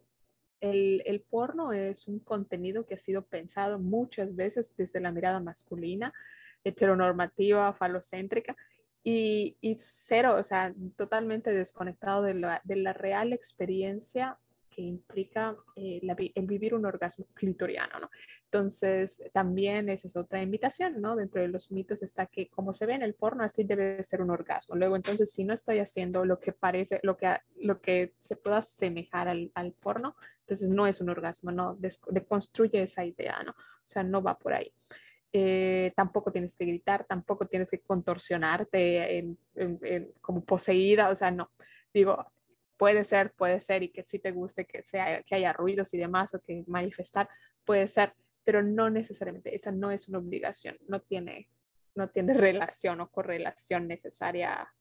El, 0.59 1.01
el 1.05 1.21
porno 1.21 1.73
es 1.73 2.07
un 2.07 2.19
contenido 2.19 2.85
que 2.85 2.95
ha 2.95 2.99
sido 2.99 3.23
pensado 3.23 3.79
muchas 3.79 4.35
veces 4.35 4.73
desde 4.77 4.99
la 4.99 5.11
mirada 5.11 5.39
masculina, 5.39 6.13
heteronormativa, 6.63 7.73
falocéntrica, 7.73 8.55
y, 9.03 9.75
cero, 9.79 10.35
o 10.39 10.43
sea, 10.43 10.73
totalmente 10.95 11.51
desconectado 11.51 12.21
de 12.23 12.35
la, 12.35 12.61
de 12.63 12.77
la 12.77 12.93
real 12.93 13.33
experiencia 13.33 14.37
que 14.73 14.81
implica 14.81 15.55
eh, 15.75 16.01
el 16.35 16.47
vivir 16.47 16.73
un 16.73 16.85
orgasmo 16.85 17.27
clitoriano, 17.33 17.99
¿no? 17.99 18.09
Entonces, 18.45 19.21
también 19.31 19.89
esa 19.89 20.07
es 20.07 20.15
otra 20.15 20.41
invitación, 20.41 20.99
¿no? 21.01 21.15
Dentro 21.15 21.41
de 21.41 21.47
los 21.47 21.71
mitos 21.71 22.01
está 22.01 22.25
que 22.25 22.49
como 22.49 22.73
se 22.73 22.85
ve 22.85 22.95
en 22.95 23.03
el 23.03 23.13
porno, 23.13 23.43
así 23.43 23.63
debe 23.63 24.03
ser 24.03 24.21
un 24.21 24.31
orgasmo. 24.31 24.75
Luego, 24.75 24.95
entonces, 24.95 25.31
si 25.31 25.43
no 25.43 25.53
estoy 25.53 25.79
haciendo 25.79 26.25
lo 26.25 26.39
que 26.39 26.53
parece, 26.53 26.99
lo 27.03 27.17
que, 27.17 27.35
lo 27.57 27.81
que 27.81 28.13
se 28.19 28.35
pueda 28.35 28.57
asemejar 28.57 29.27
al, 29.27 29.51
al 29.53 29.73
porno, 29.73 30.15
entonces 30.41 30.69
no 30.69 30.87
es 30.87 31.01
un 31.01 31.09
orgasmo, 31.09 31.51
¿no? 31.51 31.77
deconstruye 32.09 32.81
esa 32.81 33.05
idea, 33.05 33.41
¿no? 33.43 33.51
O 33.51 33.87
sea, 33.87 34.03
no 34.03 34.21
va 34.21 34.37
por 34.37 34.53
ahí. 34.53 34.73
Eh, 35.35 35.91
tampoco 35.95 36.31
tienes 36.31 36.55
que 36.55 36.65
gritar, 36.65 37.05
tampoco 37.05 37.47
tienes 37.47 37.67
que 37.67 37.79
contorsionarte 37.79 39.35
como 40.21 40.45
poseída, 40.45 41.09
o 41.09 41.15
sea, 41.15 41.31
no. 41.31 41.49
Digo, 41.91 42.31
puede 42.77 43.03
ser, 43.03 43.33
puede 43.33 43.59
ser, 43.59 43.81
y 43.81 43.89
que 43.89 44.03
sí 44.03 44.19
te 44.19 44.31
guste 44.31 44.65
que, 44.65 44.83
sea, 44.83 45.23
que 45.23 45.33
haya 45.33 45.51
ruidos 45.51 45.91
y 45.95 45.97
demás, 45.97 46.35
o 46.35 46.39
que 46.39 46.63
manifestar, 46.67 47.27
puede 47.65 47.87
ser, 47.87 48.13
pero 48.43 48.61
no 48.61 48.91
necesariamente, 48.91 49.55
esa 49.55 49.71
no 49.71 49.89
es 49.89 50.07
una 50.07 50.19
obligación, 50.19 50.77
no 50.87 51.01
tiene, 51.01 51.49
no 51.95 52.09
tiene 52.09 52.33
relación 52.35 53.01
o 53.01 53.09
correlación 53.09 53.87
necesaria 53.87 54.71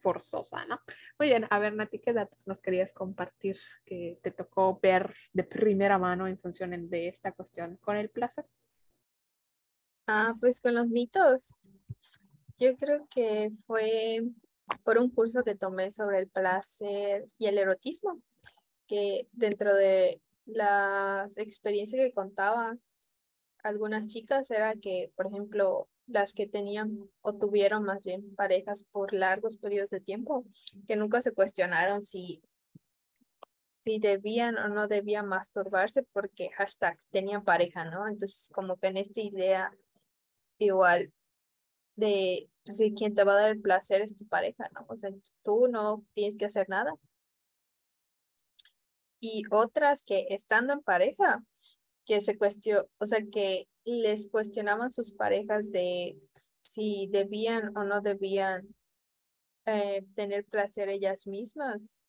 forzosa, 0.00 0.66
¿no? 0.66 0.80
Muy 1.18 1.28
bien, 1.28 1.46
a 1.48 1.58
ver, 1.58 1.74
Nati, 1.74 2.00
¿qué 2.00 2.12
datos 2.12 2.46
nos 2.46 2.60
querías 2.60 2.92
compartir 2.92 3.56
que 3.86 4.18
te 4.22 4.30
tocó 4.30 4.78
ver 4.82 5.14
de 5.32 5.44
primera 5.44 5.96
mano 5.96 6.26
en 6.26 6.38
función 6.38 6.90
de 6.90 7.08
esta 7.08 7.32
cuestión 7.32 7.78
con 7.78 7.96
el 7.96 8.10
placer? 8.10 8.44
Ah, 10.06 10.34
pues 10.40 10.60
con 10.60 10.74
los 10.74 10.88
mitos. 10.88 11.52
Yo 12.58 12.76
creo 12.76 13.06
que 13.08 13.50
fue 13.66 14.22
por 14.84 14.98
un 14.98 15.10
curso 15.10 15.44
que 15.44 15.54
tomé 15.54 15.90
sobre 15.90 16.18
el 16.18 16.28
placer 16.28 17.26
y 17.38 17.46
el 17.46 17.58
erotismo, 17.58 18.20
que 18.86 19.28
dentro 19.32 19.74
de 19.74 20.20
las 20.44 21.38
experiencias 21.38 22.00
que 22.00 22.12
contaban 22.12 22.80
algunas 23.62 24.08
chicas 24.08 24.50
era 24.50 24.74
que, 24.74 25.12
por 25.14 25.26
ejemplo, 25.26 25.88
las 26.06 26.32
que 26.32 26.48
tenían 26.48 27.08
o 27.20 27.34
tuvieron 27.34 27.84
más 27.84 28.02
bien 28.02 28.34
parejas 28.34 28.84
por 28.90 29.12
largos 29.14 29.56
periodos 29.56 29.90
de 29.90 30.00
tiempo, 30.00 30.44
que 30.88 30.96
nunca 30.96 31.22
se 31.22 31.32
cuestionaron 31.32 32.02
si, 32.02 32.42
si 33.80 34.00
debían 34.00 34.58
o 34.58 34.68
no 34.68 34.88
debían 34.88 35.28
masturbarse 35.28 36.02
porque 36.02 36.50
hashtag 36.50 36.98
tenían 37.10 37.44
pareja, 37.44 37.84
¿no? 37.84 38.08
Entonces, 38.08 38.50
como 38.52 38.76
que 38.76 38.88
en 38.88 38.96
esta 38.96 39.20
idea 39.20 39.72
igual 40.64 41.12
de 41.96 42.48
si 42.64 42.94
quien 42.94 43.14
te 43.14 43.24
va 43.24 43.32
a 43.34 43.40
dar 43.40 43.50
el 43.50 43.60
placer 43.60 44.02
es 44.02 44.16
tu 44.16 44.26
pareja, 44.26 44.68
¿no? 44.74 44.86
O 44.88 44.96
sea, 44.96 45.10
tú 45.42 45.68
no 45.68 46.04
tienes 46.14 46.36
que 46.36 46.46
hacer 46.46 46.68
nada. 46.68 46.92
Y 49.20 49.44
otras 49.50 50.04
que 50.04 50.26
estando 50.30 50.72
en 50.72 50.82
pareja, 50.82 51.44
que 52.04 52.20
se 52.20 52.36
cuestionó, 52.36 52.84
o 52.98 53.06
sea, 53.06 53.20
que 53.30 53.66
les 53.84 54.28
cuestionaban 54.30 54.92
sus 54.92 55.12
parejas 55.12 55.70
de 55.70 56.18
si 56.58 57.08
debían 57.10 57.76
o 57.76 57.84
no 57.84 58.00
debían 58.00 58.74
eh, 59.66 60.04
tener 60.14 60.44
placer 60.44 60.88
ellas 60.88 61.26
mismas 61.26 62.00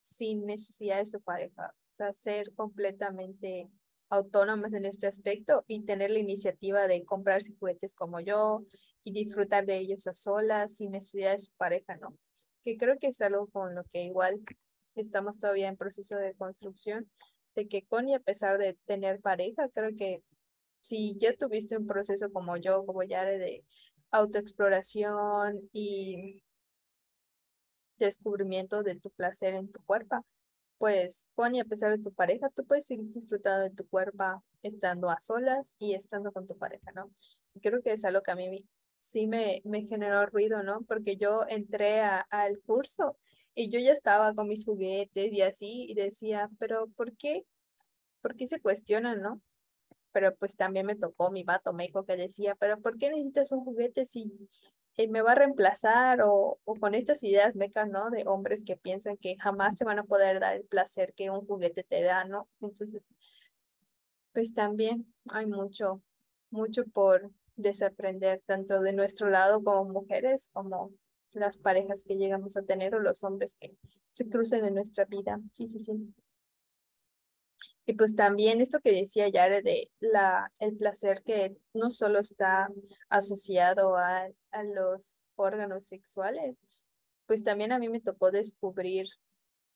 sin 0.00 0.46
necesidad 0.46 0.98
de 0.98 1.06
su 1.06 1.20
pareja. 1.20 1.74
O 1.92 1.94
sea, 1.94 2.12
ser 2.12 2.52
completamente 2.54 3.68
autónomas 4.12 4.74
en 4.74 4.84
este 4.84 5.06
aspecto 5.06 5.64
y 5.66 5.80
tener 5.84 6.10
la 6.10 6.18
iniciativa 6.18 6.86
de 6.86 7.02
comprarse 7.02 7.54
juguetes 7.58 7.94
como 7.94 8.20
yo 8.20 8.62
y 9.04 9.12
disfrutar 9.12 9.64
de 9.64 9.78
ellos 9.78 10.06
a 10.06 10.12
solas 10.12 10.76
sin 10.76 10.90
necesidad 10.90 11.32
de 11.32 11.38
su 11.38 11.52
pareja, 11.56 11.96
¿no? 11.96 12.14
Que 12.62 12.76
creo 12.76 12.98
que 12.98 13.06
es 13.06 13.20
algo 13.22 13.46
con 13.46 13.74
lo 13.74 13.84
que 13.84 14.04
igual 14.04 14.42
estamos 14.96 15.38
todavía 15.38 15.68
en 15.68 15.78
proceso 15.78 16.16
de 16.16 16.34
construcción, 16.34 17.10
de 17.54 17.66
que 17.68 17.86
Connie, 17.86 18.14
a 18.14 18.20
pesar 18.20 18.58
de 18.58 18.74
tener 18.84 19.18
pareja, 19.20 19.70
creo 19.70 19.96
que 19.96 20.22
si 20.82 21.16
ya 21.18 21.32
tuviste 21.32 21.78
un 21.78 21.86
proceso 21.86 22.30
como 22.30 22.58
yo, 22.58 22.84
como 22.84 23.02
Yare, 23.04 23.38
de 23.38 23.64
autoexploración 24.10 25.70
y 25.72 26.42
descubrimiento 27.96 28.82
de 28.82 29.00
tu 29.00 29.08
placer 29.10 29.54
en 29.54 29.72
tu 29.72 29.82
cuerpo, 29.84 30.22
pues, 30.82 31.28
Connie, 31.36 31.60
a 31.60 31.64
pesar 31.64 31.96
de 31.96 32.02
tu 32.02 32.12
pareja, 32.12 32.50
tú 32.50 32.66
puedes 32.66 32.86
seguir 32.86 33.12
disfrutando 33.12 33.62
de 33.62 33.70
tu 33.70 33.86
cuerpo 33.86 34.42
estando 34.64 35.10
a 35.10 35.20
solas 35.20 35.76
y 35.78 35.94
estando 35.94 36.32
con 36.32 36.48
tu 36.48 36.58
pareja, 36.58 36.90
¿no? 36.90 37.08
creo 37.62 37.80
que 37.82 37.92
es 37.92 38.04
algo 38.04 38.20
que 38.20 38.32
a 38.32 38.34
mí 38.34 38.66
sí 38.98 39.28
me, 39.28 39.62
me 39.64 39.84
generó 39.84 40.26
ruido, 40.26 40.64
¿no? 40.64 40.82
Porque 40.88 41.16
yo 41.16 41.44
entré 41.48 42.00
al 42.00 42.58
curso 42.66 43.16
y 43.54 43.70
yo 43.70 43.78
ya 43.78 43.92
estaba 43.92 44.34
con 44.34 44.48
mis 44.48 44.64
juguetes 44.64 45.32
y 45.32 45.42
así, 45.42 45.86
y 45.88 45.94
decía, 45.94 46.50
pero 46.58 46.88
¿por 46.96 47.16
qué? 47.16 47.44
¿Por 48.20 48.34
qué 48.34 48.48
se 48.48 48.60
cuestionan, 48.60 49.22
no? 49.22 49.40
Pero 50.10 50.34
pues 50.34 50.56
también 50.56 50.86
me 50.86 50.96
tocó 50.96 51.30
mi 51.30 51.44
vato, 51.44 51.72
me 51.72 51.86
dijo 51.86 52.04
que 52.04 52.16
decía, 52.16 52.56
pero 52.56 52.80
¿por 52.80 52.98
qué 52.98 53.08
necesitas 53.08 53.52
un 53.52 53.64
juguete 53.64 54.04
si 54.04 54.32
eh, 54.96 55.08
me 55.08 55.22
va 55.22 55.32
a 55.32 55.34
reemplazar 55.36 56.20
o, 56.22 56.58
o 56.64 56.74
con 56.76 56.94
estas 56.94 57.22
ideas 57.22 57.54
mecas, 57.54 57.88
¿no? 57.88 58.10
De 58.10 58.24
hombres 58.26 58.64
que 58.64 58.76
piensan 58.76 59.16
que 59.16 59.36
jamás 59.38 59.76
se 59.76 59.84
van 59.84 59.98
a 59.98 60.04
poder 60.04 60.40
dar 60.40 60.54
el 60.54 60.64
placer 60.64 61.14
que 61.14 61.30
un 61.30 61.46
juguete 61.46 61.84
te 61.84 62.02
da, 62.02 62.24
¿no? 62.24 62.48
Entonces, 62.60 63.14
pues 64.32 64.54
también 64.54 65.12
hay 65.28 65.46
mucho, 65.46 66.02
mucho 66.50 66.84
por 66.86 67.30
desaprender, 67.56 68.42
tanto 68.46 68.80
de 68.80 68.92
nuestro 68.92 69.30
lado 69.30 69.62
como 69.62 69.84
mujeres, 69.84 70.48
como 70.52 70.92
las 71.32 71.56
parejas 71.56 72.04
que 72.04 72.16
llegamos 72.16 72.56
a 72.56 72.62
tener 72.62 72.94
o 72.94 73.00
los 73.00 73.24
hombres 73.24 73.56
que 73.60 73.74
se 74.10 74.28
crucen 74.28 74.64
en 74.64 74.74
nuestra 74.74 75.04
vida. 75.04 75.40
Sí, 75.52 75.66
sí, 75.66 75.78
sí. 75.80 75.92
Y 77.84 77.94
pues 77.94 78.14
también 78.14 78.60
esto 78.60 78.80
que 78.80 78.92
decía 78.92 79.28
Yare 79.28 79.62
de 79.62 79.90
la, 80.00 80.52
el 80.60 80.76
placer 80.76 81.22
que 81.22 81.56
no 81.74 81.90
solo 81.90 82.20
está 82.20 82.68
asociado 83.08 83.96
a, 83.96 84.28
a 84.52 84.62
los 84.62 85.20
órganos 85.34 85.86
sexuales, 85.86 86.62
pues 87.26 87.42
también 87.42 87.72
a 87.72 87.78
mí 87.78 87.88
me 87.88 88.00
tocó 88.00 88.30
descubrir 88.30 89.06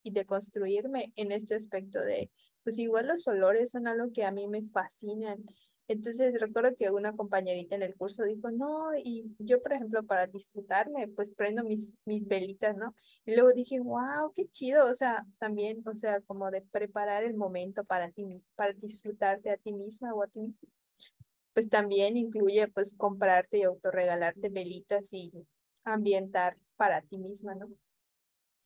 y 0.03 0.13
deconstruirme 0.13 1.13
en 1.17 1.33
este 1.33 1.57
aspecto 1.57 1.99
de, 1.99 2.31
pues 2.63 2.79
igual 2.79 3.09
los 3.09 3.27
olores 3.27 3.73
son 3.73 3.89
algo 3.89 4.13
que 4.13 4.25
a 4.25 4.31
mí 4.31 4.47
me 4.47 4.63
fascinan 4.63 5.45
entonces 5.89 6.35
recuerdo 6.41 6.75
que 6.77 6.91
una 6.91 7.13
compañerita 7.15 7.75
en 7.77 7.83
el 7.83 7.95
curso 7.97 8.25
dijo, 8.25 8.51
no, 8.51 8.91
y 8.97 9.35
yo, 9.39 9.63
por 9.63 9.73
ejemplo, 9.73 10.05
para 10.05 10.27
disfrutarme, 10.27 11.09
pues 11.09 11.31
prendo 11.33 11.65
mis, 11.65 11.95
mis 12.05 12.27
velitas, 12.27 12.77
¿no? 12.77 12.95
Y 13.25 13.35
luego 13.35 13.53
dije, 13.53 13.81
wow, 13.81 14.33
qué 14.35 14.49
chido, 14.49 14.89
o 14.91 14.95
sea, 14.95 15.25
también, 15.39 15.83
o 15.87 15.95
sea, 15.95 16.21
como 16.23 16.51
de 16.51 16.63
preparar 16.63 17.25
el 17.25 17.35
momento 17.35 17.85
para 17.85 18.11
ti, 18.11 18.25
para 18.57 18.73
disfrutarte 18.73 19.51
a 19.51 19.57
ti 19.57 19.73
misma 19.73 20.13
o 20.15 20.23
a 20.23 20.29
ti 20.29 20.41
mismo. 20.41 20.69
Pues 21.55 21.69
también 21.69 22.17
incluye, 22.17 22.69
pues, 22.69 22.95
comprarte 22.97 23.59
y 23.59 23.63
autorregalarte 23.65 24.49
velitas 24.51 25.13
y 25.13 25.33
ambientar 25.85 26.57
para 26.77 27.03
ti 27.03 27.19
misma, 27.19 27.55
¿no? 27.55 27.69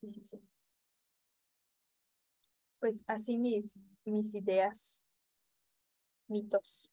Sí, 0.00 0.10
sí, 0.10 0.24
sí. 0.24 0.40
Pues 2.78 3.04
así 3.06 3.38
mis, 3.38 3.74
mis 4.04 4.34
ideas, 4.34 5.04
mitos. 6.28 6.89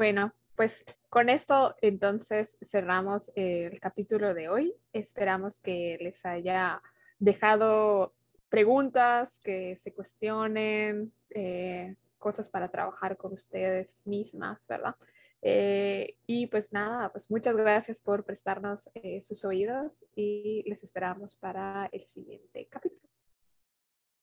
Bueno, 0.00 0.32
pues 0.56 0.82
con 1.10 1.28
esto 1.28 1.76
entonces 1.82 2.56
cerramos 2.62 3.30
el 3.34 3.78
capítulo 3.80 4.32
de 4.32 4.48
hoy. 4.48 4.74
Esperamos 4.94 5.60
que 5.60 5.98
les 6.00 6.24
haya 6.24 6.80
dejado 7.18 8.14
preguntas, 8.48 9.38
que 9.44 9.76
se 9.76 9.92
cuestionen, 9.92 11.12
eh, 11.28 11.96
cosas 12.16 12.48
para 12.48 12.70
trabajar 12.70 13.18
con 13.18 13.34
ustedes 13.34 14.00
mismas, 14.06 14.66
¿verdad? 14.66 14.96
Eh, 15.42 16.16
y 16.26 16.46
pues 16.46 16.72
nada, 16.72 17.12
pues 17.12 17.30
muchas 17.30 17.54
gracias 17.54 18.00
por 18.00 18.24
prestarnos 18.24 18.88
eh, 18.94 19.20
sus 19.20 19.44
oídos 19.44 20.06
y 20.16 20.62
les 20.66 20.82
esperamos 20.82 21.34
para 21.34 21.90
el 21.92 22.06
siguiente 22.06 22.66
capítulo. 22.70 23.09